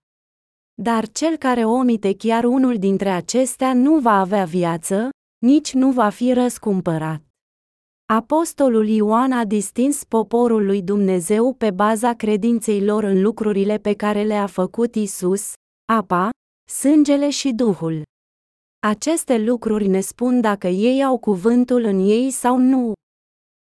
Dar 0.83 1.09
cel 1.09 1.37
care 1.37 1.65
omite 1.65 2.15
chiar 2.17 2.45
unul 2.45 2.79
dintre 2.79 3.09
acestea 3.09 3.75
nu 3.75 3.99
va 3.99 4.21
avea 4.21 4.45
viață, 4.45 5.09
nici 5.39 5.73
nu 5.73 5.91
va 5.91 6.09
fi 6.09 6.33
răscumpărat. 6.33 7.26
Apostolul 8.13 8.89
Ioan 8.89 9.33
a 9.33 9.45
distins 9.45 10.05
poporul 10.05 10.67
lui 10.67 10.83
Dumnezeu 10.83 11.55
pe 11.55 11.71
baza 11.71 12.15
credinței 12.15 12.85
lor 12.85 13.05
în 13.05 13.23
lucrurile 13.23 13.79
pe 13.79 13.95
care 13.95 14.23
le-a 14.23 14.47
făcut 14.47 14.95
Isus, 14.95 15.53
apa, 15.93 16.31
sângele 16.71 17.31
și 17.31 17.53
Duhul. 17.53 18.03
Aceste 18.87 19.39
lucruri 19.39 19.87
ne 19.87 20.01
spun 20.01 20.41
dacă 20.41 20.67
ei 20.67 21.05
au 21.05 21.19
cuvântul 21.19 21.83
în 21.83 21.99
ei 21.99 22.31
sau 22.31 22.59
nu. 22.59 22.93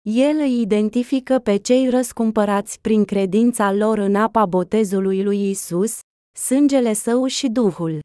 El 0.02 0.38
îi 0.38 0.62
identifică 0.62 1.40
pe 1.40 1.58
cei 1.58 1.90
răscumpărați 1.90 2.82
prin 2.82 3.06
credința 3.06 3.74
lor 3.74 3.98
în 3.98 4.16
apa 4.16 4.46
botezului 4.46 5.24
lui 5.24 5.50
Isus, 5.50 6.00
sângele 6.38 6.94
său 6.94 7.26
și 7.26 7.48
Duhul. 7.48 8.00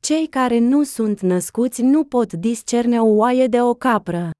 Cei 0.00 0.26
care 0.26 0.58
nu 0.58 0.82
sunt 0.82 1.20
născuți 1.20 1.82
nu 1.82 2.04
pot 2.04 2.32
discerne 2.32 3.00
o 3.00 3.06
oaie 3.06 3.46
de 3.46 3.62
o 3.62 3.74
capră. 3.74 4.30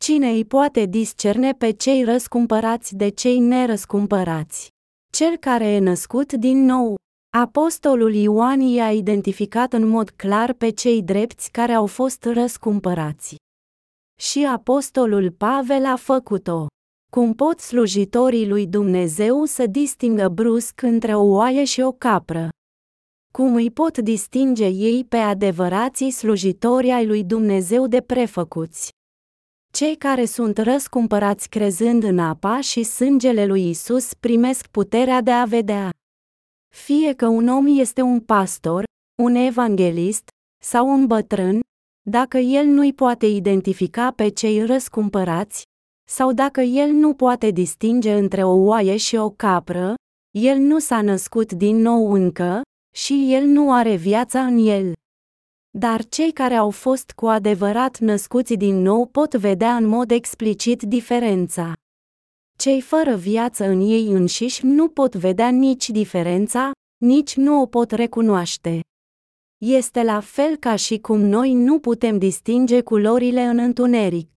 Cine 0.00 0.30
îi 0.30 0.44
poate 0.44 0.84
discerne 0.84 1.52
pe 1.52 1.70
cei 1.70 2.04
răscumpărați 2.04 2.94
de 2.96 3.08
cei 3.08 3.38
nerăscumpărați? 3.38 4.68
Cel 5.12 5.36
care 5.36 5.66
e 5.66 5.78
născut 5.78 6.32
din 6.32 6.64
nou. 6.64 6.94
Apostolul 7.36 8.14
Ioan 8.14 8.60
i-a 8.60 8.92
identificat 8.92 9.72
în 9.72 9.88
mod 9.88 10.10
clar 10.10 10.52
pe 10.52 10.70
cei 10.70 11.02
drepți 11.02 11.50
care 11.50 11.72
au 11.72 11.86
fost 11.86 12.24
răscumpărați. 12.24 13.36
Și 14.20 14.44
apostolul 14.44 15.30
Pavel 15.30 15.86
a 15.86 15.96
făcut-o. 15.96 16.66
Cum 17.12 17.34
pot 17.34 17.60
slujitorii 17.60 18.48
lui 18.48 18.66
Dumnezeu 18.66 19.44
să 19.44 19.66
distingă 19.66 20.28
brusc 20.28 20.82
între 20.82 21.14
o 21.14 21.22
oaie 21.22 21.64
și 21.64 21.80
o 21.80 21.92
capră? 21.92 22.48
Cum 23.32 23.54
îi 23.54 23.70
pot 23.70 23.98
distinge 23.98 24.66
ei 24.66 25.04
pe 25.04 25.16
adevărații 25.16 26.10
slujitori 26.10 26.90
ai 26.90 27.06
lui 27.06 27.24
Dumnezeu 27.24 27.86
de 27.86 28.00
prefăcuți? 28.00 28.90
Cei 29.72 29.96
care 29.96 30.24
sunt 30.24 30.58
răscumpărați 30.58 31.48
crezând 31.48 32.02
în 32.02 32.18
apa 32.18 32.60
și 32.60 32.82
sângele 32.82 33.46
lui 33.46 33.68
Isus 33.68 34.14
primesc 34.14 34.66
puterea 34.66 35.20
de 35.20 35.30
a 35.30 35.44
vedea. 35.44 35.90
Fie 36.74 37.12
că 37.12 37.26
un 37.26 37.48
om 37.48 37.66
este 37.78 38.00
un 38.00 38.20
pastor, 38.20 38.84
un 39.22 39.34
evanghelist 39.34 40.28
sau 40.64 40.88
un 40.88 41.06
bătrân, 41.06 41.60
dacă 42.10 42.38
el 42.38 42.66
nu-i 42.66 42.92
poate 42.92 43.26
identifica 43.26 44.10
pe 44.10 44.28
cei 44.28 44.64
răscumpărați, 44.64 45.62
sau 46.08 46.32
dacă 46.32 46.60
el 46.60 46.90
nu 46.90 47.14
poate 47.14 47.50
distinge 47.50 48.12
între 48.12 48.44
o 48.44 48.54
oaie 48.54 48.96
și 48.96 49.16
o 49.16 49.30
capră, 49.30 49.94
el 50.30 50.58
nu 50.58 50.78
s-a 50.78 51.02
născut 51.02 51.52
din 51.52 51.76
nou 51.76 52.12
încă, 52.12 52.62
și 52.94 53.34
el 53.34 53.44
nu 53.44 53.72
are 53.72 53.94
viața 53.96 54.44
în 54.44 54.66
el. 54.66 54.92
Dar 55.78 56.04
cei 56.04 56.32
care 56.32 56.54
au 56.54 56.70
fost 56.70 57.10
cu 57.10 57.26
adevărat 57.26 57.98
născuți 57.98 58.54
din 58.54 58.82
nou 58.82 59.06
pot 59.06 59.34
vedea 59.34 59.76
în 59.76 59.86
mod 59.86 60.10
explicit 60.10 60.82
diferența. 60.82 61.72
Cei 62.58 62.80
fără 62.80 63.16
viață 63.16 63.64
în 63.64 63.80
ei 63.80 64.06
înșiși 64.06 64.66
nu 64.66 64.88
pot 64.88 65.14
vedea 65.14 65.48
nici 65.48 65.88
diferența, 65.90 66.70
nici 67.04 67.36
nu 67.36 67.60
o 67.60 67.66
pot 67.66 67.90
recunoaște. 67.90 68.80
Este 69.64 70.02
la 70.02 70.20
fel 70.20 70.56
ca 70.56 70.76
și 70.76 70.98
cum 70.98 71.20
noi 71.20 71.52
nu 71.52 71.78
putem 71.78 72.18
distinge 72.18 72.80
culorile 72.80 73.42
în 73.42 73.58
întuneric. 73.58 74.30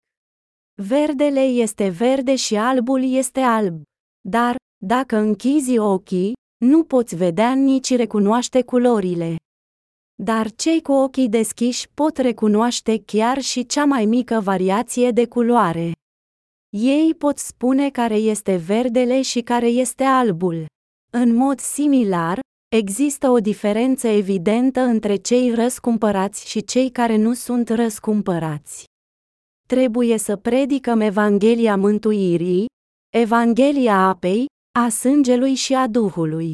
Verdele 0.83 1.41
este 1.41 1.89
verde 1.89 2.37
și 2.37 2.57
albul 2.57 3.03
este 3.13 3.41
alb. 3.41 3.83
Dar, 4.29 4.57
dacă 4.85 5.17
închizi 5.17 5.79
ochii, 5.79 6.33
nu 6.65 6.85
poți 6.85 7.17
vedea 7.17 7.55
nici 7.55 7.97
recunoaște 7.97 8.63
culorile. 8.63 9.37
Dar 10.23 10.51
cei 10.51 10.83
cu 10.83 10.93
ochii 10.93 11.29
deschiși 11.29 11.89
pot 11.95 12.17
recunoaște 12.17 13.03
chiar 13.07 13.41
și 13.41 13.67
cea 13.67 13.85
mai 13.85 14.05
mică 14.05 14.41
variație 14.41 15.11
de 15.11 15.27
culoare. 15.27 15.93
Ei 16.77 17.15
pot 17.15 17.39
spune 17.39 17.91
care 17.91 18.15
este 18.15 18.57
verdele 18.57 19.23
și 19.23 19.41
care 19.41 19.67
este 19.67 20.05
albul. 20.05 20.67
În 21.13 21.35
mod 21.35 21.61
similar, 21.61 22.41
există 22.77 23.29
o 23.29 23.39
diferență 23.39 24.09
evidentă 24.09 24.81
între 24.81 25.17
cei 25.17 25.55
răscumpărați 25.55 26.49
și 26.49 26.65
cei 26.65 26.91
care 26.91 27.17
nu 27.17 27.35
sunt 27.35 27.69
răscumpărați. 27.69 28.85
Trebuie 29.69 30.19
să 30.19 30.37
predicăm 30.37 31.01
Evanghelia 31.01 31.77
mântuirii, 31.77 32.67
Evanghelia 33.13 33.97
apei, 34.09 34.47
a 34.79 34.89
sângelui 34.89 35.55
și 35.55 35.75
a 35.75 35.87
Duhului. 35.87 36.53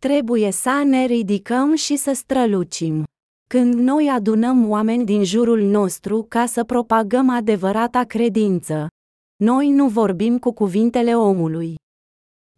Trebuie 0.00 0.50
să 0.50 0.82
ne 0.84 1.04
ridicăm 1.04 1.74
și 1.74 1.96
să 1.96 2.12
strălucim. 2.12 3.04
Când 3.48 3.74
noi 3.74 4.08
adunăm 4.08 4.68
oameni 4.68 5.04
din 5.04 5.24
jurul 5.24 5.60
nostru 5.60 6.26
ca 6.28 6.46
să 6.46 6.64
propagăm 6.64 7.28
adevărata 7.28 8.04
credință, 8.04 8.86
noi 9.44 9.70
nu 9.70 9.88
vorbim 9.88 10.38
cu 10.38 10.52
cuvintele 10.52 11.16
omului. 11.16 11.74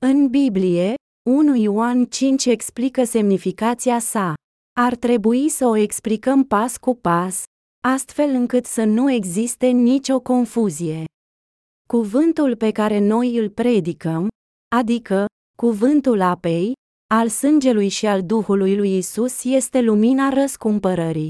În 0.02 0.28
Biblie, 0.28 0.94
1 1.30 1.56
Ioan 1.56 2.04
5 2.04 2.46
explică 2.46 3.04
semnificația 3.04 3.98
sa. 3.98 4.34
Ar 4.80 4.94
trebui 4.94 5.48
să 5.48 5.66
o 5.66 5.76
explicăm 5.76 6.44
pas 6.44 6.76
cu 6.76 6.94
pas, 6.94 7.42
astfel 7.86 8.28
încât 8.28 8.64
să 8.64 8.84
nu 8.84 9.12
existe 9.12 9.66
nicio 9.66 10.20
confuzie. 10.20 11.04
Cuvântul 11.88 12.56
pe 12.56 12.70
care 12.70 12.98
noi 12.98 13.36
îl 13.36 13.50
predicăm, 13.50 14.28
adică 14.76 15.26
cuvântul 15.56 16.20
apei, 16.20 16.72
al 17.14 17.28
sângelui 17.28 17.88
și 17.88 18.06
al 18.06 18.22
Duhului 18.22 18.76
lui 18.76 18.96
Isus 18.96 19.44
este 19.44 19.80
lumina 19.80 20.28
răscumpărării. 20.28 21.28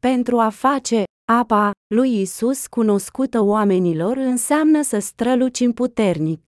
Pentru 0.00 0.38
a 0.38 0.48
face 0.48 1.02
apa 1.32 1.70
lui 1.94 2.20
Isus 2.20 2.66
cunoscută 2.66 3.40
oamenilor 3.40 4.16
înseamnă 4.16 4.82
să 4.82 4.98
strălucim 4.98 5.72
puternic. 5.72 6.42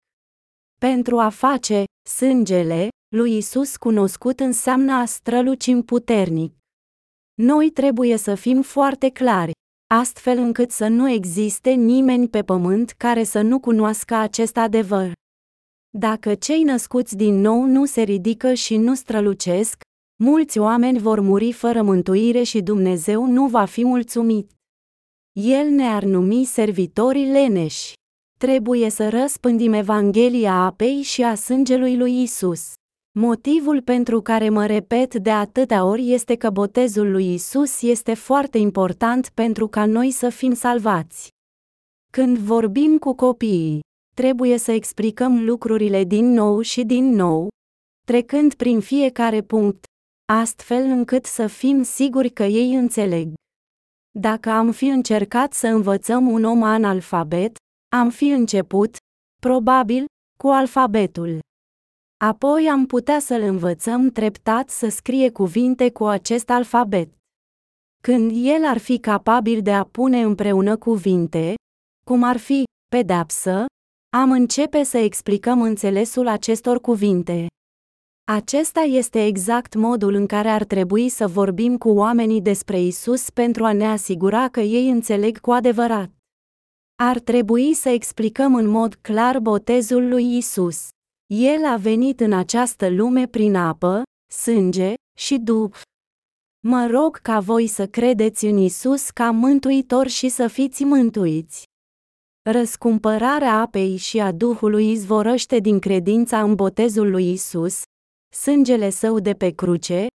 Pentru 0.81 1.19
a 1.19 1.29
face 1.29 1.85
sângele 2.09 2.89
lui 3.17 3.37
Isus 3.37 3.77
cunoscut 3.77 4.41
înseamnă 4.41 4.93
a 4.93 5.05
strălucim 5.05 5.83
puternic. 5.83 6.57
Noi 7.43 7.71
trebuie 7.71 8.17
să 8.17 8.35
fim 8.35 8.63
foarte 8.63 9.09
clari, 9.09 9.53
astfel 9.95 10.39
încât 10.39 10.71
să 10.71 10.89
nu 10.89 11.11
existe 11.11 11.71
nimeni 11.71 12.29
pe 12.29 12.43
pământ 12.43 12.91
care 12.91 13.25
să 13.25 13.41
nu 13.41 13.61
cunoască 13.61 14.15
acest 14.15 14.57
adevăr. 14.57 15.13
Dacă 15.98 16.35
cei 16.35 16.62
născuți 16.62 17.16
din 17.16 17.40
nou 17.40 17.64
nu 17.64 17.85
se 17.85 18.02
ridică 18.02 18.55
și 18.55 18.77
nu 18.77 18.94
strălucesc, 18.94 19.81
mulți 20.23 20.59
oameni 20.59 20.98
vor 20.98 21.20
muri 21.20 21.52
fără 21.52 21.82
mântuire 21.82 22.43
și 22.43 22.60
Dumnezeu 22.60 23.27
nu 23.27 23.47
va 23.47 23.64
fi 23.64 23.85
mulțumit. 23.85 24.51
El 25.32 25.69
ne-ar 25.69 26.02
numi 26.02 26.44
servitorii 26.44 27.31
leneși. 27.31 27.93
Trebuie 28.39 28.90
să 28.90 29.09
răspândim 29.09 29.73
Evanghelia 29.73 30.55
apei 30.55 31.02
și 31.02 31.23
a 31.23 31.35
sângelui 31.35 31.97
lui 31.97 32.23
Isus. 32.23 32.73
Motivul 33.19 33.82
pentru 33.82 34.20
care 34.20 34.48
mă 34.48 34.66
repet 34.66 35.14
de 35.14 35.31
atâtea 35.31 35.85
ori 35.85 36.12
este 36.12 36.36
că 36.36 36.51
botezul 36.51 37.10
lui 37.10 37.35
Isus 37.35 37.82
este 37.82 38.14
foarte 38.14 38.59
important 38.59 39.28
pentru 39.28 39.69
ca 39.69 39.86
noi 39.86 40.10
să 40.10 40.28
fim 40.28 40.55
salvați. 40.55 41.28
Când 42.12 42.39
vorbim 42.39 42.98
cu 42.98 43.14
copiii, 43.14 43.81
trebuie 44.15 44.57
să 44.57 44.73
explicăm 44.73 45.45
lucrurile 45.45 46.05
din 46.05 46.33
nou 46.33 46.61
și 46.61 46.85
din 46.85 47.05
nou, 47.05 47.49
trecând 48.07 48.55
prin 48.55 48.81
fiecare 48.81 49.43
punct, 49.43 49.85
astfel 50.33 50.83
încât 50.83 51.25
să 51.25 51.47
fim 51.47 51.83
siguri 51.83 52.31
că 52.31 52.43
ei 52.43 52.75
înțeleg. 52.75 53.33
Dacă 54.19 54.51
am 54.51 54.73
fi 54.73 54.87
încercat 54.87 55.53
să 55.53 55.67
învățăm 55.67 56.31
un 56.31 56.45
om 56.45 56.63
analfabet, 56.63 57.57
am 57.97 58.11
fi 58.11 58.29
început, 58.29 58.97
probabil, 59.41 60.05
cu 60.39 60.49
alfabetul. 60.49 61.39
Apoi 62.25 62.69
am 62.69 62.87
putea 62.87 63.19
să-l 63.19 63.43
învățăm 63.43 64.11
treptat 64.11 64.71
să 64.71 64.89
scrie 64.89 65.31
cuvinte 65.31 65.91
cu 65.91 66.05
acest 66.05 66.51
alfabet. 66.51 67.13
Când 68.03 68.31
el 68.35 68.65
ar 68.65 68.79
fi 68.79 68.99
capabil 68.99 69.63
de 69.63 69.73
a 69.73 69.85
pune 69.85 70.21
împreună 70.23 70.77
cuvinte, 70.77 71.55
cum 72.07 72.23
ar 72.23 72.37
fi 72.37 72.65
pedapsă, 72.89 73.65
am 74.17 74.31
începe 74.31 74.83
să 74.83 74.99
explicăm 74.99 75.63
înțelesul 75.63 76.27
acestor 76.29 76.81
cuvinte. 76.81 77.47
Acesta 78.25 78.81
este 78.81 79.27
exact 79.27 79.75
modul 79.75 80.15
în 80.15 80.27
care 80.27 80.49
ar 80.49 80.65
trebui 80.65 81.09
să 81.09 81.27
vorbim 81.27 81.79
cu 81.79 81.89
oamenii 81.89 82.41
despre 82.41 82.81
Isus 82.81 83.31
pentru 83.31 83.65
a 83.65 83.73
ne 83.73 83.87
asigura 83.87 84.49
că 84.49 84.61
ei 84.61 84.91
înțeleg 84.91 85.41
cu 85.41 85.51
adevărat. 85.51 86.11
Ar 87.03 87.19
trebui 87.19 87.75
să 87.75 87.89
explicăm 87.89 88.55
în 88.55 88.67
mod 88.67 88.95
clar 88.95 89.39
botezul 89.39 90.09
lui 90.09 90.37
Isus. 90.37 90.89
El 91.35 91.65
a 91.65 91.77
venit 91.77 92.21
în 92.21 92.33
această 92.33 92.89
lume 92.91 93.27
prin 93.27 93.55
apă, 93.55 94.03
sânge 94.35 94.95
și 95.19 95.39
duh. 95.39 95.75
Mă 96.67 96.87
rog 96.91 97.17
ca 97.17 97.41
voi 97.41 97.67
să 97.67 97.87
credeți 97.87 98.45
în 98.45 98.57
Isus 98.57 99.11
ca 99.11 99.31
mântuitor 99.31 100.07
și 100.07 100.29
să 100.29 100.47
fiți 100.47 100.85
mântuiți. 100.85 101.71
Răscumpărarea 102.51 103.60
apei 103.60 103.97
și 103.97 104.20
a 104.20 104.32
Duhului 104.32 104.90
izvorăște 104.90 105.59
din 105.59 105.78
credința 105.78 106.43
în 106.43 106.55
botezul 106.55 107.10
lui 107.10 107.32
Isus, 107.32 107.82
sângele 108.35 108.90
său 108.90 109.19
de 109.19 109.32
pe 109.32 109.51
cruce, 109.51 110.06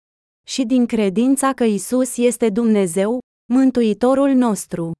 și 0.46 0.64
din 0.64 0.86
credința 0.86 1.52
că 1.52 1.64
Isus 1.64 2.16
este 2.16 2.48
Dumnezeu, 2.48 3.18
Mântuitorul 3.52 4.30
nostru. 4.30 4.92